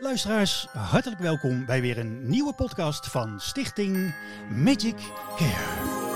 Luisteraars, 0.00 0.66
hartelijk 0.72 1.20
welkom 1.20 1.64
bij 1.64 1.80
weer 1.80 1.98
een 1.98 2.28
nieuwe 2.28 2.52
podcast 2.52 3.06
van 3.06 3.40
Stichting 3.40 4.14
Magic 4.48 4.96
Care. 5.36 6.09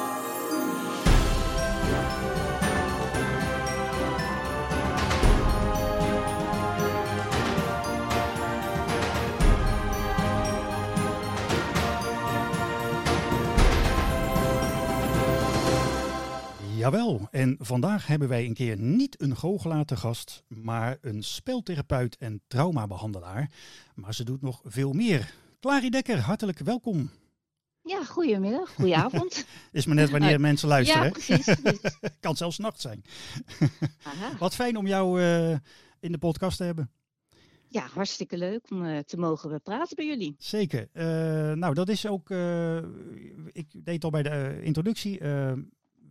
Jawel, 16.85 17.29
en 17.31 17.57
vandaag 17.59 18.07
hebben 18.07 18.29
wij 18.29 18.45
een 18.45 18.55
keer 18.55 18.79
niet 18.79 19.23
een 19.23 19.37
goochelaar 19.37 19.85
te 19.85 19.97
gast, 19.97 20.45
maar 20.49 20.99
een 21.01 21.23
speltherapeut 21.23 22.17
en 22.17 22.43
traumabehandelaar. 22.47 23.51
Maar 23.95 24.15
ze 24.15 24.25
doet 24.25 24.43
nog 24.43 24.61
veel 24.65 24.93
meer. 24.93 25.35
Clarie 25.61 25.91
Dekker, 25.91 26.19
hartelijk 26.19 26.59
welkom. 26.59 27.11
Ja, 27.83 28.05
goedemiddag, 28.05 28.75
goedenavond. 28.75 29.47
Is 29.73 29.87
maar 29.87 29.95
net 29.95 30.11
wanneer 30.11 30.41
mensen 30.41 30.69
luisteren. 30.69 31.05
ja, 31.05 31.11
precies. 31.11 31.45
precies. 31.63 31.99
kan 32.21 32.37
zelfs 32.37 32.59
nacht 32.59 32.81
zijn. 32.81 33.05
Aha. 34.03 34.37
Wat 34.39 34.55
fijn 34.55 34.77
om 34.77 34.87
jou 34.87 35.23
eh, 35.23 35.51
in 36.01 36.13
de 36.13 36.19
podcast 36.19 36.57
te 36.57 36.65
hebben. 36.65 36.91
Ja, 37.69 37.87
hartstikke 37.87 38.39
leuk 38.39 38.71
om 38.71 38.85
eh, 38.85 38.99
te 38.99 39.17
mogen 39.17 39.63
praten 39.63 39.97
bij 39.97 40.07
jullie. 40.07 40.35
Zeker. 40.39 40.89
Eh, 40.93 41.05
nou, 41.53 41.75
dat 41.75 41.89
is 41.89 42.07
ook. 42.07 42.31
eh, 42.31 42.77
ik 43.53 43.67
deed 43.85 44.05
al 44.05 44.11
bij 44.11 44.23
de 44.23 44.29
eh, 44.29 44.65
introductie. 44.65 45.21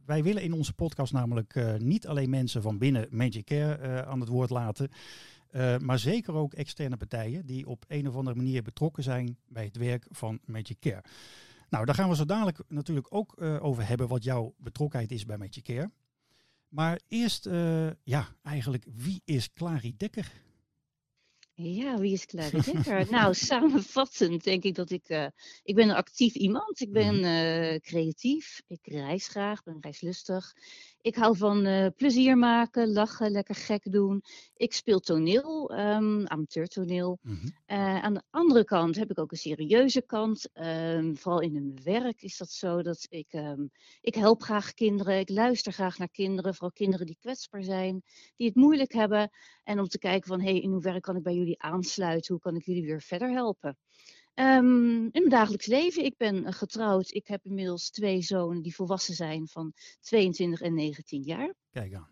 Wij 0.06 0.24
willen 0.24 0.44
in 0.44 0.54
onze 0.54 0.74
podcast 0.74 1.14
namelijk 1.14 1.56
eh, 1.56 1.76
niet 1.76 2.08
alleen 2.08 2.30
mensen 2.30 2.62
van 2.62 2.78
binnen 2.78 3.08
Magic 3.10 3.46
Care 3.46 3.74
eh, 3.74 3.98
aan 4.00 4.20
het 4.20 4.30
woord 4.30 4.50
laten. 4.50 4.90
eh, 5.50 5.78
maar 5.78 6.00
zeker 6.00 6.34
ook 6.34 6.54
externe 6.54 6.98
partijen 6.98 7.46
die 7.46 7.68
op 7.68 7.86
een 7.88 8.08
of 8.08 8.16
andere 8.16 8.36
manier 8.36 8.62
betrokken 8.62 9.04
zijn 9.04 9.38
bij 9.48 9.64
het 9.64 9.78
werk 9.78 10.06
van 10.10 10.40
Magic 10.46 10.80
Care. 10.80 11.04
Nou, 11.70 11.86
daar 11.86 11.96
gaan 11.96 12.10
we 12.10 12.16
zo 12.16 12.26
dadelijk 12.26 12.60
natuurlijk 12.68 13.08
ook 13.10 13.42
over 13.42 13.88
hebben 13.88 14.08
wat 14.08 14.24
jouw 14.24 14.54
betrokkenheid 14.58 15.12
is 15.12 15.26
bij 15.26 15.38
Magic 15.38 15.64
Care. 15.64 15.92
Maar 16.68 17.00
eerst, 17.08 17.50
ja, 18.04 18.28
eigenlijk, 18.44 18.86
wie 18.96 19.22
is 19.26 19.54
Clarie 19.54 19.96
Dekker? 19.98 20.32
Ja, 21.56 21.98
wie 22.00 22.14
is 22.14 22.26
Clary 22.26 22.62
Dekker? 22.66 23.12
nou, 23.12 23.34
samenvattend 23.34 24.44
denk 24.44 24.64
ik 24.64 24.76
dat 24.76 24.90
ik... 24.92 25.08
eh, 25.08 25.28
ik 25.64 25.76
ben 25.76 25.90
een 25.90 25.96
actief 25.96 26.34
iemand. 26.34 26.80
Ik 26.80 26.92
ben 26.92 27.16
Mhm. 27.16 27.24
eh, 27.24 27.80
creatief. 27.80 28.62
Ik 28.68 28.80
reis 28.84 29.28
graag, 29.28 29.64
ben 29.64 29.78
reislustig. 29.82 30.54
Ik 31.04 31.16
hou 31.16 31.38
van 31.38 31.66
eh, 31.66 31.88
plezier 31.96 32.38
maken, 32.38 32.92
lachen, 32.92 33.32
lekker 33.32 33.56
gek 33.56 33.92
doen. 33.92 34.22
Ik 34.56 34.74
speel 34.74 35.00
toneel, 35.00 35.70
ehm 35.74 36.26
amateurtoneel. 36.26 37.20
Mhm. 37.22 37.48
Eh, 37.66 38.04
aan 38.04 38.14
de 38.14 38.22
andere 38.30 38.64
kant 38.64 38.96
heb 38.96 39.12
ik 39.12 39.20
ook 39.20 39.32
een 39.32 39.38
serieuze 39.38 40.02
kant. 40.02 40.50
Ehm, 40.54 41.14
vooral 41.14 41.42
in 41.42 41.54
mijn 41.54 41.80
werk 41.84 42.22
is 42.22 42.38
dat 42.38 42.50
zo 42.50 42.82
dat 42.82 43.06
ik, 43.10 43.34
ehm, 43.34 43.66
ik 44.02 44.16
help 44.16 44.42
graag 44.42 44.74
kinderen. 44.74 45.20
Ik 45.20 45.30
luister 45.30 45.74
graag 45.74 45.98
naar 45.98 46.10
kinderen, 46.10 46.54
vooral 46.54 46.72
kinderen 46.72 47.06
die 47.06 47.18
kwetsbaar 47.20 47.64
zijn, 47.64 48.02
die 48.36 48.48
het 48.48 48.56
moeilijk 48.56 48.94
hebben. 48.94 49.30
En 49.64 49.80
om 49.80 49.88
te 49.88 50.00
kijken 50.00 50.28
van, 50.28 50.42
hey, 50.42 50.60
in 50.60 50.72
hoeverre 50.72 51.00
kan 51.00 51.16
ik 51.16 51.24
bij 51.24 51.36
jullie 51.36 51.62
aansluiten? 51.62 52.34
Hoe 52.34 52.44
kan 52.44 52.56
ik 52.56 52.66
jullie 52.66 52.86
weer 52.86 53.02
verder 53.02 53.30
helpen? 53.30 53.78
Ehm, 54.34 55.04
in 55.04 55.10
mijn 55.12 55.30
dagelijks 55.30 55.66
leven, 55.66 56.06
ik 56.06 56.18
ben 56.18 56.46
eh, 56.46 56.54
getrouwd. 56.54 57.12
Ik 57.14 57.28
heb 57.28 57.46
inmiddels 57.46 57.90
twee 57.90 58.22
zonen 58.22 58.62
die 58.62 58.76
volwassen 58.76 59.14
zijn 59.16 59.48
van 59.48 59.74
22 60.02 60.62
en 60.62 60.74
19 60.74 61.22
jaar. 61.24 61.54
Kijk 61.72 61.94
aan. 61.94 62.08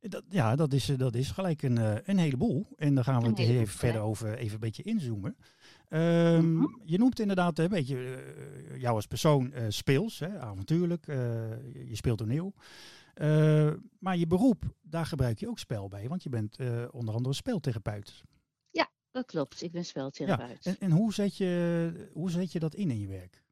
Dat, 0.00 0.22
ja, 0.28 0.56
dat 0.56 0.72
is, 0.72 0.88
eh, 0.88 0.98
dat 0.98 1.14
is 1.14 1.30
gelijk 1.30 1.62
een, 1.62 1.78
eh, 1.78 1.94
een 2.04 2.18
heleboel. 2.18 2.66
En 2.76 2.94
daar 2.94 3.04
gaan 3.04 3.22
we 3.22 3.28
het 3.28 3.38
even 3.38 3.66
verder 3.66 4.00
over 4.00 4.34
even 4.38 4.54
een 4.54 4.60
beetje 4.60 4.82
inzoomen. 4.82 5.36
Ehm, 5.88 6.54
Mhm. 6.56 6.66
Je 6.84 6.98
noemt 6.98 7.20
inderdaad 7.20 7.58
een 7.58 7.68
beetje 7.68 8.14
eh, 8.14 8.80
jou 8.80 8.94
als 8.94 9.06
persoon 9.06 9.52
eh, 9.52 9.64
speels, 9.68 10.18
hè, 10.18 10.38
avontuurlijk. 10.40 11.06
eh, 11.08 11.16
je 11.88 11.96
speelt 11.96 12.18
toneel. 12.18 12.54
Eh, 13.14 13.72
maar 13.98 14.16
je 14.16 14.26
beroep, 14.26 14.64
daar 14.82 15.06
gebruik 15.06 15.38
je 15.38 15.48
ook 15.48 15.58
spel 15.58 15.88
bij. 15.88 16.08
Want 16.08 16.22
je 16.22 16.28
bent 16.28 16.56
eh, 16.56 16.84
onder 16.90 17.14
andere 17.14 17.34
speeltherapeut. 17.34 18.22
Dat 19.16 19.26
klopt, 19.26 19.62
ik 19.62 19.72
ben 19.72 19.84
Ja, 20.22 20.40
speltherapeut. 20.40 20.62
en, 20.62 20.78
en 20.78 20.90
hoe, 20.90 21.12
zet 21.14 21.36
je, 21.36 22.10
hoe 22.12 22.30
zet 22.30 22.52
je 22.52 22.58
dat 22.58 22.74
in 22.74 22.90
in 22.90 23.00
je 23.00 23.08
werk? 23.08 23.44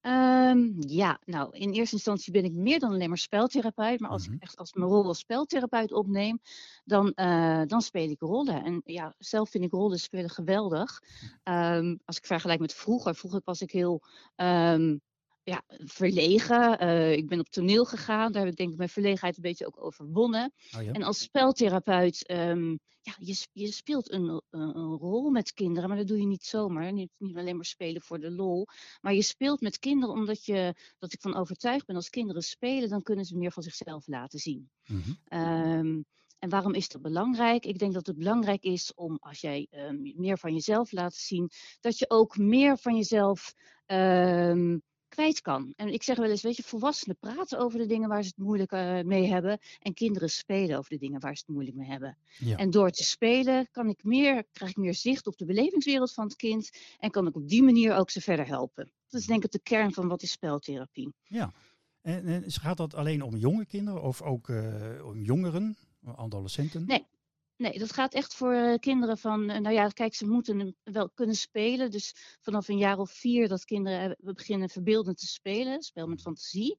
Ehm, 0.00 0.72
ja, 0.86 1.20
nou, 1.24 1.56
in 1.56 1.72
eerste 1.72 1.94
instantie 1.94 2.32
ben 2.32 2.44
ik 2.44 2.52
meer 2.52 2.78
dan 2.78 2.92
alleen 2.92 3.08
maar 3.08 3.18
speltherapeut. 3.18 4.00
Maar 4.00 4.10
als 4.10 4.22
Mhm. 4.22 4.32
ik 4.34 4.42
echt 4.42 4.56
als 4.56 4.72
mijn 4.72 4.88
rol 4.90 5.04
als 5.06 5.18
speltherapeut 5.18 5.92
opneem, 5.92 6.38
dan, 6.84 7.12
eh, 7.12 7.62
dan 7.66 7.80
speel 7.82 8.10
ik 8.10 8.20
rollen. 8.20 8.64
En 8.64 8.80
ja, 8.84 9.14
zelf 9.18 9.50
vind 9.50 9.64
ik 9.64 9.70
rollen 9.72 9.98
spelen 9.98 10.30
geweldig. 10.30 11.00
Ehm, 11.42 11.96
als 12.04 12.16
ik 12.16 12.26
vergelijk 12.26 12.60
met 12.60 12.74
vroeger, 12.74 13.14
vroeger 13.14 13.40
was 13.44 13.60
ik 13.60 13.70
heel 13.70 14.02
ehm, 14.34 14.96
ja, 15.44 15.62
verlegen. 15.68 16.78
Eh, 16.78 17.12
ik 17.12 17.28
ben 17.28 17.38
op 17.40 17.48
toneel 17.48 17.84
gegaan, 17.84 18.32
daar 18.32 18.42
heb 18.42 18.50
ik 18.50 18.56
denk 18.56 18.70
ik 18.70 18.76
mijn 18.76 18.88
verlegenheid 18.88 19.36
een 19.36 19.42
beetje 19.42 19.66
ook 19.66 19.84
overwonnen. 19.84 20.52
Oh 20.76 20.82
ja? 20.82 20.92
En 20.92 21.02
als 21.02 21.20
speltherapeut, 21.20 22.26
ehm, 22.26 22.70
ja, 23.00 23.14
je, 23.18 23.46
je 23.52 23.72
speelt 23.72 24.12
een, 24.12 24.42
een, 24.50 24.96
rol 24.96 25.30
met 25.30 25.52
kinderen, 25.52 25.88
maar 25.88 25.98
dat 25.98 26.06
doe 26.06 26.20
je 26.20 26.26
niet 26.26 26.44
zomaar. 26.44 26.92
Niet, 26.92 27.10
niet 27.18 27.36
alleen 27.36 27.56
maar 27.56 27.64
spelen 27.64 28.02
voor 28.02 28.20
de 28.20 28.30
lol, 28.30 28.66
maar 29.00 29.14
je 29.14 29.22
speelt 29.22 29.60
met 29.60 29.78
kinderen 29.78 30.14
omdat 30.14 30.44
je, 30.44 30.74
dat 30.98 31.12
ik 31.12 31.20
van 31.20 31.36
overtuigd 31.36 31.86
ben, 31.86 31.96
als 31.96 32.10
kinderen 32.10 32.42
spelen, 32.42 32.88
dan 32.88 33.02
kunnen 33.02 33.24
ze 33.24 33.36
meer 33.36 33.52
van 33.52 33.62
zichzelf 33.62 34.06
laten 34.06 34.38
zien. 34.38 34.70
Mhm. 34.86 35.10
Ehm, 35.24 36.00
en 36.38 36.48
waarom 36.50 36.74
is 36.74 36.88
dat 36.88 37.02
belangrijk? 37.02 37.66
Ik 37.66 37.78
denk 37.78 37.94
dat 37.94 38.06
het 38.06 38.16
belangrijk 38.16 38.62
is 38.62 38.94
om, 38.94 39.16
als 39.20 39.40
jij 39.40 39.66
ehm, 39.70 39.96
meer 40.14 40.38
van 40.38 40.52
jezelf 40.52 40.92
laat 40.92 41.14
zien, 41.14 41.50
dat 41.80 41.98
je 41.98 42.10
ook 42.10 42.36
meer 42.36 42.78
van 42.78 42.96
jezelf 42.96 43.54
kwijt 45.14 45.40
kan. 45.40 45.72
En 45.76 45.92
ik 45.92 46.02
zeg 46.02 46.16
wel 46.16 46.30
eens, 46.30 46.42
weet 46.42 46.56
je, 46.56 46.62
volwassenen 46.62 47.16
praten 47.18 47.58
over 47.58 47.78
de 47.78 47.86
dingen 47.86 48.08
waar 48.08 48.22
ze 48.22 48.28
het 48.28 48.44
moeilijk 48.44 48.72
eh, 48.72 49.00
mee 49.00 49.26
hebben. 49.26 49.58
En 49.80 49.94
kinderen 49.94 50.30
spelen 50.30 50.78
over 50.78 50.90
de 50.90 50.98
dingen 50.98 51.20
waar 51.20 51.36
ze 51.36 51.42
het 51.46 51.54
moeilijk 51.54 51.76
mee 51.76 51.88
hebben. 51.88 52.16
Ja. 52.38 52.56
En 52.56 52.70
door 52.70 52.90
te 52.90 53.04
spelen 53.04 53.68
kan 53.70 53.88
ik 53.88 54.04
meer, 54.04 54.44
krijg 54.52 54.70
ik 54.70 54.76
meer 54.76 54.94
zicht 54.94 55.26
op 55.26 55.36
de 55.36 55.44
belevingswereld 55.44 56.12
van 56.12 56.24
het 56.24 56.36
kind. 56.36 56.70
En 56.98 57.10
kan 57.10 57.26
ik 57.26 57.36
op 57.36 57.48
die 57.48 57.62
manier 57.62 57.94
ook 57.94 58.10
ze 58.10 58.20
verder 58.20 58.46
helpen. 58.46 58.90
Dat 59.08 59.20
is 59.20 59.26
denk 59.26 59.44
ik 59.44 59.50
de 59.50 59.60
kern 59.62 59.92
van 59.92 60.08
wat 60.08 60.22
is 60.22 60.30
speltherapie. 60.30 61.12
Ja. 61.22 61.52
En, 62.02 62.26
en 62.26 62.44
gaat 62.46 62.76
dat 62.76 62.94
alleen 62.94 63.22
om 63.22 63.36
jonge 63.36 63.66
kinderen 63.66 64.02
of 64.02 64.22
ook 64.22 64.48
eh, 64.48 65.06
om 65.06 65.22
jongeren, 65.22 65.76
adolescenten? 66.16 66.86
Nee. 66.86 67.06
Nee, 67.56 67.78
dat 67.78 67.92
gaat 67.92 68.14
echt 68.14 68.34
voor 68.34 68.52
eh, 68.52 68.74
kinderen 68.78 69.18
van, 69.18 69.50
eh, 69.50 69.60
nou 69.60 69.74
ja, 69.74 69.88
kijk, 69.88 70.14
ze 70.14 70.26
moeten 70.26 70.76
wel 70.82 71.10
kunnen 71.10 71.34
spelen. 71.34 71.90
Dus 71.90 72.14
vanaf 72.40 72.68
een 72.68 72.78
jaar 72.78 72.98
of 72.98 73.10
vier 73.10 73.48
dat 73.48 73.64
kinderen 73.64 74.10
eh, 74.10 74.34
beginnen 74.34 74.68
verbeeldend 74.68 75.18
te 75.18 75.26
spelen, 75.26 75.82
spel 75.82 76.06
met 76.06 76.20
fantasie. 76.20 76.78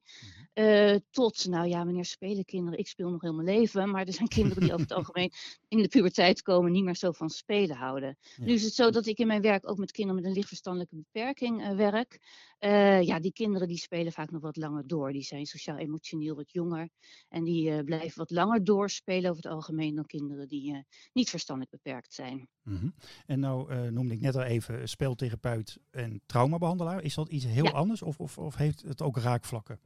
Eh, 0.52 0.94
tot, 1.10 1.46
nou 1.46 1.68
ja, 1.68 1.84
wanneer 1.84 2.04
spelen 2.04 2.44
kinderen? 2.44 2.78
Ik 2.78 2.88
speel 2.88 3.10
nog 3.10 3.20
heel 3.20 3.34
mijn 3.34 3.58
leven, 3.58 3.90
maar 3.90 4.06
er 4.06 4.12
zijn 4.12 4.28
kinderen 4.38 4.62
die 4.62 4.72
over 4.72 4.86
het 4.86 4.96
algemeen 4.96 5.32
in 5.68 5.82
de 5.82 5.88
puberteit 5.88 6.42
komen 6.42 6.72
niet 6.72 6.84
meer 6.84 6.96
zo 6.96 7.12
van 7.12 7.30
spelen 7.30 7.76
houden. 7.76 8.18
Ja. 8.36 8.44
Nu 8.44 8.52
is 8.52 8.62
het 8.62 8.74
zo 8.74 8.90
dat 8.90 9.06
ik 9.06 9.18
in 9.18 9.26
mijn 9.26 9.42
werk 9.42 9.68
ook 9.68 9.78
met 9.78 9.92
kinderen 9.92 10.20
met 10.20 10.30
een 10.30 10.36
lichtverstandelijke 10.36 10.96
beperking 10.96 11.76
werk. 11.76 12.18
Eh, 12.58 13.02
ja, 13.02 13.20
die 13.20 13.32
kinderen 13.32 13.68
die 13.68 13.76
spelen 13.78 14.12
vaak 14.12 14.30
nog 14.30 14.42
wat 14.42 14.56
langer 14.56 14.86
door. 14.86 15.12
Die 15.12 15.22
zijn 15.22 15.46
sociaal-emotioneel 15.46 16.34
wat 16.34 16.52
jonger. 16.52 16.88
En 17.28 17.44
die 17.44 17.70
eh, 17.70 17.84
blijven 17.84 18.18
wat 18.18 18.30
langer 18.30 18.64
doorspelen 18.64 19.30
over 19.30 19.42
het 19.42 19.52
algemeen 19.52 19.94
dan 19.94 20.06
kinderen 20.06 20.48
die 20.48 20.72
eh, 20.74 20.80
niet 21.12 21.30
verstandelijk 21.30 21.72
beperkt 21.72 22.14
zijn. 22.14 22.48
Mhm. 22.62 22.88
En 23.26 23.40
nou 23.40 23.90
noemde 23.90 24.14
ik 24.14 24.20
net 24.20 24.36
al 24.36 24.42
even 24.42 24.88
speeltherapeut 24.88 25.78
en 25.90 26.20
traumabehandelaar. 26.26 27.02
Is 27.02 27.14
dat 27.14 27.28
iets 27.28 27.44
heel 27.44 27.64
Ja. 27.64 27.70
anders 27.70 28.02
of, 28.02 28.20
of, 28.20 28.38
of 28.38 28.56
heeft 28.56 28.82
het 28.82 29.02
ook 29.02 29.16
raakvlakken? 29.16 29.80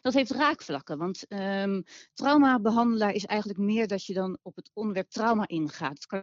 Dat 0.00 0.14
heeft 0.14 0.30
raakvlakken, 0.30 0.98
want 0.98 1.26
ehm 1.26 1.82
traumabehandelaar 2.14 3.12
is 3.12 3.24
eigenlijk 3.26 3.58
meer 3.58 3.86
dat 3.86 4.04
je 4.04 4.14
dan 4.14 4.38
op 4.42 4.56
het 4.56 4.70
onderwerp 4.72 5.10
trauma 5.10 5.48
ingaat. 5.48 6.06
Kan 6.06 6.22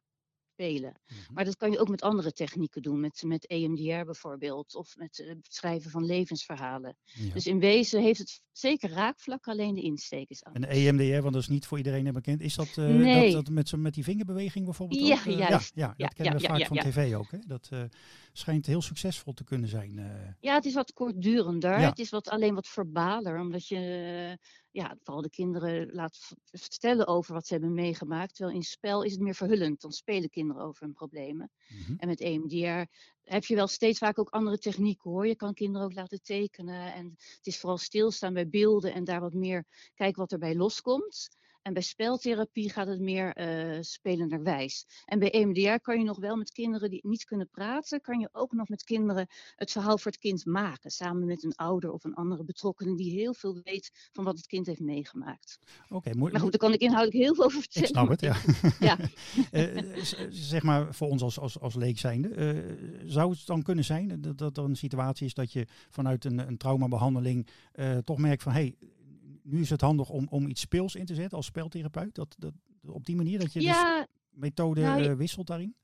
spelen. 0.57 0.93
Mhm. 1.07 1.33
Maar 1.33 1.45
dat 1.45 1.55
kan 1.55 1.71
je 1.71 1.79
ook 1.79 1.89
met 1.89 2.01
andere 2.01 2.31
technieken 2.31 2.81
doen, 2.81 2.99
met, 2.99 3.23
met 3.25 3.47
EMDR 3.47 4.05
bijvoorbeeld, 4.05 4.75
of 4.75 4.95
met 4.97 5.19
eh, 5.19 5.27
het 5.27 5.47
schrijven 5.49 5.91
van 5.91 6.05
levensverhalen. 6.05 6.95
Ja. 7.03 7.33
Dus 7.33 7.47
in 7.47 7.59
wezen 7.59 8.01
heeft 8.01 8.19
het 8.19 8.41
zeker 8.51 8.89
raakvlakken, 8.89 9.51
alleen 9.51 9.73
de 9.75 9.81
insteek 9.81 10.29
is 10.29 10.41
En 10.41 10.53
anders. 10.53 10.75
EMDR, 10.77 11.21
want 11.21 11.33
dat 11.33 11.41
is 11.41 11.47
niet 11.47 11.65
voor 11.65 11.77
iedereen 11.77 12.13
bekend. 12.13 12.41
Is 12.41 12.55
dat, 12.55 12.67
eh, 12.75 12.85
Nee. 12.85 13.31
dat, 13.31 13.45
dat 13.45 13.53
met, 13.53 13.69
zo- 13.69 13.77
met 13.77 13.93
die 13.93 14.03
vingerbeweging 14.03 14.65
bijvoorbeeld 14.65 15.07
Ja, 15.07 15.13
ook? 15.15 15.25
eh, 15.25 15.37
juist. 15.37 15.71
Ja, 15.75 15.81
ja, 15.83 15.93
Ja, 15.97 16.05
dat 16.05 16.13
kennen 16.13 16.41
we 16.41 16.47
vaak 16.47 16.65
van 16.65 16.77
tv 16.77 17.15
ook. 17.15 17.31
Hè? 17.31 17.37
Dat 17.47 17.69
schijnt 18.33 18.65
heel 18.65 18.81
succesvol 18.81 19.33
te 19.33 19.43
kunnen 19.43 19.69
zijn. 19.69 19.93
Ja, 20.39 20.53
het 20.55 20.65
is 20.65 20.73
wat 20.73 20.93
kortdurender. 20.93 21.77
Het 21.79 21.99
is 21.99 22.09
wat, 22.09 22.29
alleen 22.29 22.53
wat 22.55 22.67
verbaler, 22.67 23.39
omdat 23.39 23.67
je 23.67 24.37
ja, 24.77 24.95
vooral 25.03 25.21
de 25.21 25.29
kinderen 25.29 25.93
laat 25.93 26.31
vertellen 26.51 27.07
over 27.07 27.33
wat 27.33 27.47
ze 27.47 27.53
hebben 27.53 27.73
meegemaakt. 27.73 28.35
Terwijl 28.35 28.57
in 28.57 28.63
spel 28.63 29.03
is 29.03 29.11
het 29.11 29.21
meer 29.21 29.35
verhullend. 29.35 29.81
Dan 29.81 29.91
spelen 29.91 30.29
kinderen 30.29 30.63
over 30.63 30.83
hun 30.83 30.93
problemen. 30.93 31.51
Mhm. 31.67 31.93
En 31.97 32.07
met 32.07 32.19
EMDR 32.19 32.91
heb 33.23 33.45
je 33.45 33.55
wel 33.55 33.67
steeds 33.67 33.99
vaak 33.99 34.19
ook 34.19 34.29
andere 34.29 34.57
technieken 34.57 35.11
hoor. 35.11 35.27
Je 35.27 35.35
kan 35.35 35.53
kinderen 35.53 35.87
ook 35.87 35.93
laten 35.93 36.21
tekenen. 36.21 36.93
En 36.93 37.05
het 37.15 37.47
is 37.47 37.59
vooral 37.59 37.77
stilstaan 37.77 38.33
bij 38.33 38.49
beelden 38.49 38.93
en 38.93 39.03
daar 39.03 39.21
wat 39.21 39.33
meer 39.33 39.65
kijken 39.95 40.21
wat 40.21 40.31
erbij 40.31 40.55
loskomt. 40.55 41.27
En 41.67 41.73
bij 41.73 41.81
speltherapie 41.81 42.69
gaat 42.69 42.87
het 42.87 42.99
meer 42.99 43.37
uh, 43.39 43.81
spelenderwijs. 43.81 44.85
En 45.05 45.19
bij 45.19 45.31
EMDR 45.31 45.79
kan 45.81 45.97
je 45.97 46.03
nog 46.03 46.19
wel 46.19 46.35
met 46.35 46.51
kinderen 46.51 46.89
die 46.89 47.07
niet 47.07 47.25
kunnen 47.25 47.49
praten, 47.49 48.01
kan 48.01 48.19
je 48.19 48.29
ook 48.31 48.51
nog 48.51 48.69
met 48.69 48.83
kinderen 48.83 49.27
het 49.55 49.71
verhaal 49.71 49.97
voor 49.97 50.11
het 50.11 50.19
kind 50.19 50.45
maken. 50.45 50.91
Samen 50.91 51.25
met 51.25 51.43
een 51.43 51.55
ouder 51.55 51.91
of 51.91 52.03
een 52.03 52.13
andere 52.13 52.43
betrokkenen 52.43 52.95
die 52.95 53.11
heel 53.11 53.33
veel 53.33 53.59
weet 53.63 54.09
van 54.11 54.23
wat 54.23 54.37
het 54.37 54.47
kind 54.47 54.65
heeft 54.65 54.79
meegemaakt. 54.79 55.59
Oké, 55.89 56.13
maar 56.13 56.39
goed, 56.39 56.51
daar 56.51 56.59
kan 56.59 56.73
ik 56.73 56.81
inhoudelijk 56.81 57.23
heel 57.23 57.35
veel 57.35 57.43
over 57.43 57.61
vertellen. 57.61 57.87
Ik 57.87 57.95
snap 57.95 58.09
het, 58.09 58.21
ja. 58.21 58.35
ja. 58.89 58.97
uh, 59.51 60.03
zeg 60.29 60.63
maar 60.63 60.93
voor 60.93 61.07
ons 61.07 61.21
als, 61.21 61.39
als, 61.39 61.59
als 61.59 61.75
leek 61.75 61.99
zijnde, 61.99 62.29
uh, 62.35 63.09
zou 63.09 63.31
het 63.31 63.45
dan 63.45 63.61
kunnen 63.61 63.85
zijn 63.85 64.21
dat, 64.21 64.37
dat 64.37 64.57
er 64.57 64.63
een 64.63 64.75
situatie 64.75 65.25
is 65.25 65.33
dat 65.33 65.51
je 65.51 65.67
vanuit 65.89 66.25
een, 66.25 66.37
een 66.37 66.57
traumabehandeling 66.57 67.47
toch 68.03 68.17
merkt 68.17 68.43
van 68.43 68.51
hé, 68.51 68.59
hey, 68.59 68.75
nu 69.47 69.61
is 69.61 69.69
het 69.69 69.81
handig 69.81 70.09
om, 70.09 70.27
om 70.29 70.47
iets 70.47 70.61
speels 70.61 70.95
in 70.95 71.05
te 71.05 71.15
zetten 71.15 71.37
als 71.37 71.45
speltherapeut? 71.45 72.15
Dat, 72.15 72.35
dat, 72.37 72.53
op 72.81 73.05
die 73.05 73.15
manier 73.15 73.39
dat 73.39 73.53
je 73.53 73.61
ja, 73.61 73.97
dus 73.97 74.07
methode 74.29 74.81
nou, 74.81 75.15
wisselt 75.15 75.47
daarin? 75.47 75.75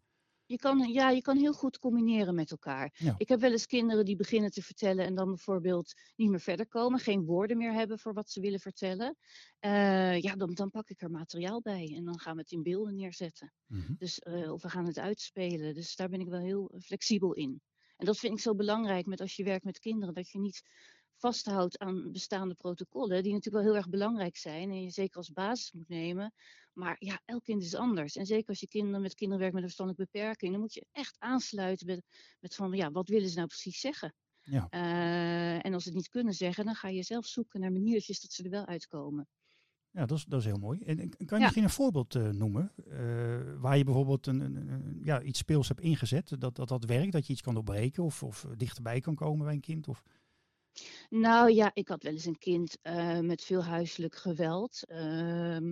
Je 0.46 0.58
kan, 0.58 0.78
ja, 0.92 1.10
je 1.10 1.22
kan 1.22 1.38
heel 1.38 1.54
goed 1.54 1.80
combineren 1.80 2.36
met 2.36 2.52
elkaar. 2.52 2.96
Ik 3.18 3.30
heb 3.30 3.40
wel 3.40 3.52
eens 3.52 3.66
kinderen 3.66 4.06
die 4.06 4.16
beginnen 4.16 4.52
te 4.52 4.62
vertellen 4.62 5.06
en 5.06 5.16
dan 5.16 5.28
bijvoorbeeld 5.28 5.94
niet 6.16 6.30
meer 6.30 6.40
verder 6.40 6.68
komen, 6.68 7.00
geen 7.00 7.26
woorden 7.26 7.58
meer 7.58 7.74
hebben 7.74 8.00
voor 8.00 8.14
wat 8.14 8.30
ze 8.30 8.40
willen 8.40 8.60
vertellen. 8.60 9.18
Uh, 9.62 10.20
ja, 10.20 10.36
dan, 10.36 10.54
dan 10.54 10.70
pak 10.70 10.90
ik 10.90 11.02
er 11.02 11.12
materiaal 11.12 11.62
bij 11.62 11.94
en 11.96 12.04
dan 12.04 12.20
gaan 12.20 12.36
we 12.36 12.42
het 12.42 12.52
in 12.52 12.64
beelden 12.64 12.96
neerzetten. 12.96 13.54
Mm 13.68 13.96
dus, 13.98 14.22
uh, 14.28 14.52
of 14.52 14.62
we 14.62 14.70
gaan 14.70 14.86
het 14.86 15.00
uitspelen. 15.00 15.74
Dus 15.74 15.96
daar 15.96 16.10
ben 16.10 16.20
ik 16.20 16.28
wel 16.28 16.40
heel 16.40 16.72
flexibel 16.82 17.34
in. 17.34 17.62
En 17.98 18.06
dat 18.06 18.18
vind 18.18 18.34
ik 18.34 18.40
zo 18.40 18.56
belangrijk 18.56 19.06
met 19.06 19.22
als 19.22 19.36
je 19.36 19.44
werkt 19.44 19.66
met 19.66 19.80
kinderen, 19.80 20.14
dat 20.14 20.30
je 20.30 20.40
niet 20.40 20.62
vasthoudt 21.24 21.78
aan 21.78 22.12
bestaande 22.12 22.54
protocollen, 22.54 23.24
die 23.24 23.34
natuurlijk 23.34 23.64
wel 23.64 23.74
heel 23.74 23.82
erg 23.82 23.90
belangrijk 23.90 24.38
zijn 24.38 24.70
en 24.70 24.82
je 24.82 24.90
zeker 24.90 25.18
als 25.18 25.32
basis 25.32 25.72
moet 25.72 25.90
nemen. 25.90 26.34
Maar 26.74 26.96
ja, 27.00 27.22
elk 27.26 27.44
kind 27.44 27.62
is 27.62 27.76
anders. 27.76 28.16
En 28.16 28.26
zeker 28.26 28.48
als 28.48 28.60
je 28.60 28.68
kinderen 28.68 29.02
met 29.02 29.14
kinderen 29.14 29.40
werkt 29.40 29.54
met 29.54 29.64
een 29.64 29.70
verstandelijke 29.70 30.12
beperking, 30.12 30.52
dan 30.52 30.62
moet 30.62 30.74
je 30.74 30.86
echt 30.92 31.16
aansluiten 31.20 31.88
met, 31.88 32.02
met 32.40 32.56
van, 32.56 32.74
ja, 32.74 32.92
wat 32.92 33.08
willen 33.08 33.30
ze 33.30 33.36
nou 33.36 33.48
precies 33.48 33.80
zeggen? 33.80 34.14
Ja. 34.42 34.68
Uh, 34.72 35.66
en 35.66 35.74
als 35.74 35.84
ze 35.84 35.90
het 35.90 35.98
niet 35.98 36.10
kunnen 36.10 36.34
zeggen, 36.34 36.66
dan 36.66 36.76
ga 36.76 36.88
je 36.88 37.04
zelf 37.04 37.26
zoeken 37.26 37.60
naar 37.60 37.72
maniertjes 37.72 38.22
dat 38.22 38.32
ze 38.32 38.44
er 38.44 38.50
wel 38.50 38.66
uitkomen. 38.66 39.28
Ja, 39.92 40.06
dat 40.06 40.18
is, 40.18 40.26
dat 40.26 40.40
is 40.40 40.46
heel 40.46 40.58
mooi. 40.58 40.80
En, 40.80 40.98
kan 41.26 41.38
je 41.38 41.44
misschien 41.44 41.64
een 41.64 41.70
voorbeeld 41.70 42.16
uh, 42.16 42.30
noemen 42.30 42.72
uh, 42.78 42.96
waar 43.58 43.78
je 43.78 43.84
bijvoorbeeld 43.84 44.28
een, 44.28 44.40
een, 44.40 44.56
een, 44.56 45.02
ja, 45.04 45.22
iets 45.22 45.40
speels 45.40 45.68
hebt 45.68 45.82
ingezet, 45.82 46.42
dat, 46.42 46.56
dat 46.56 46.68
dat 46.68 46.86
werkt, 46.86 47.12
dat 47.12 47.28
je 47.28 47.34
iets 47.34 47.42
kan 47.42 47.54
doorbreken 47.54 48.04
of, 48.04 48.24
of 48.24 48.48
dichterbij 48.58 49.00
kan 49.00 49.16
komen 49.16 49.46
bij 49.46 49.54
een 49.54 49.62
kind? 49.62 49.88
Of... 49.88 50.04
Nou 51.10 51.52
ja, 51.52 51.72
ik 51.74 51.88
had 51.88 52.04
wel 52.04 52.14
eens 52.14 52.26
een 52.26 52.38
kind 52.38 52.78
uh, 52.84 53.20
met 53.20 53.44
veel 53.44 53.64
huiselijk 53.64 54.16
geweld. 54.16 54.82
Uh, 54.88 55.72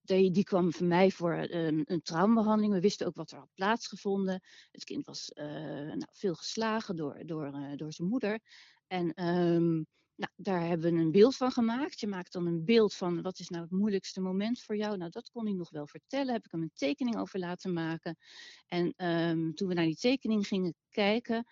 die, 0.00 0.30
die, 0.30 0.44
kwam 0.44 0.72
voor 0.72 0.86
mij 0.86 1.10
voor 1.10 1.32
een, 1.32 1.82
een 1.86 2.02
traumabehandeling. 2.02 2.72
We 2.72 2.80
wisten 2.80 3.06
ook 3.06 3.16
wat 3.16 3.30
er 3.30 3.38
had 3.38 3.54
plaatsgevonden. 3.54 4.42
Het 4.70 4.84
kind 4.84 5.06
was 5.06 5.30
uh, 5.34 5.44
nou, 5.84 6.06
veel 6.10 6.34
geslagen 6.34 6.96
door, 6.96 7.26
door, 7.26 7.46
uh, 7.54 7.76
door 7.76 7.92
zijn 7.92 8.08
moeder. 8.08 8.40
En 8.86 9.26
um, 9.26 9.86
nou, 10.14 10.32
daar 10.36 10.66
hebben 10.66 10.94
we 10.94 11.00
een 11.00 11.10
beeld 11.10 11.36
van 11.36 11.50
gemaakt. 11.50 12.00
Je 12.00 12.06
maakt 12.06 12.32
dan 12.32 12.46
een 12.46 12.64
beeld 12.64 12.94
van 12.94 13.22
wat 13.22 13.38
is 13.38 13.48
nou 13.48 13.62
het 13.62 13.72
moeilijkste 13.72 14.20
moment 14.20 14.60
voor 14.60 14.76
jou. 14.76 14.96
Nou, 14.96 15.10
dat 15.10 15.30
kon 15.30 15.44
hij 15.44 15.54
nog 15.54 15.70
wel 15.70 15.86
vertellen. 15.86 16.32
Heb 16.32 16.44
ik 16.44 16.50
hem 16.50 16.62
een 16.62 16.70
tekening 16.74 17.16
over 17.16 17.38
laten 17.38 17.72
maken. 17.72 18.16
En 18.66 18.94
toen 19.54 19.68
we 19.68 19.74
naar 19.74 19.84
die 19.84 19.96
tekening 19.96 20.46
gingen 20.46 20.74
kijken, 20.90 21.46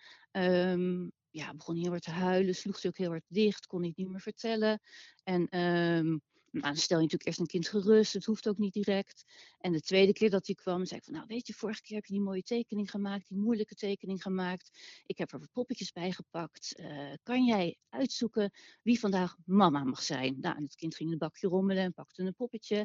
ja, 1.33 1.53
begon 1.53 1.75
heel 1.75 1.89
hard 1.89 2.03
te 2.03 2.11
huilen, 2.11 2.55
sloeg 2.55 2.79
ze 2.79 2.87
ook 2.87 2.97
heel 2.97 3.09
hard 3.09 3.25
dicht, 3.27 3.67
kon 3.67 3.81
niet 3.81 3.97
meer 3.97 4.21
vertellen. 4.21 4.79
En 5.23 5.59
um, 5.59 6.21
nou, 6.53 6.65
dan 6.65 6.75
stel 6.75 6.97
je 6.97 7.03
natuurlijk 7.03 7.25
eerst 7.25 7.39
een 7.39 7.45
kind 7.45 7.67
gerust, 7.67 8.13
het 8.13 8.25
hoeft 8.25 8.47
ook 8.47 8.57
niet 8.57 8.73
direct. 8.73 9.23
En 9.57 9.71
de 9.71 9.81
tweede 9.81 10.13
keer 10.13 10.29
dat 10.29 10.45
hij 10.45 10.55
kwam, 10.55 10.85
zei 10.85 10.99
ik 10.99 11.05
van, 11.05 11.13
nou 11.13 11.25
weet 11.27 11.47
je, 11.47 11.53
vorige 11.53 11.81
keer 11.81 11.95
heb 11.95 12.05
je 12.05 12.13
die 12.13 12.21
mooie 12.21 12.43
tekening 12.43 12.89
gemaakt, 12.89 13.27
die 13.27 13.37
moeilijke 13.37 13.75
tekening 13.75 14.21
gemaakt. 14.21 14.79
Ik 15.05 15.17
heb 15.17 15.31
er 15.31 15.39
wat 15.39 15.51
poppetjes 15.51 15.91
bij 15.91 16.11
gepakt. 16.11 16.73
Uh, 16.79 17.13
kan 17.23 17.45
jij 17.45 17.77
uitzoeken 17.89 18.51
wie 18.81 18.99
vandaag 18.99 19.35
mama 19.45 19.83
mag 19.83 20.01
zijn? 20.01 20.39
Nou, 20.39 20.55
en 20.55 20.63
het 20.63 20.75
kind 20.75 20.95
ging 20.95 21.07
in 21.07 21.13
een 21.13 21.27
bakje 21.27 21.47
rommelen 21.47 21.83
en 21.83 21.93
pakte 21.93 22.23
een 22.23 22.33
poppetje. 22.33 22.79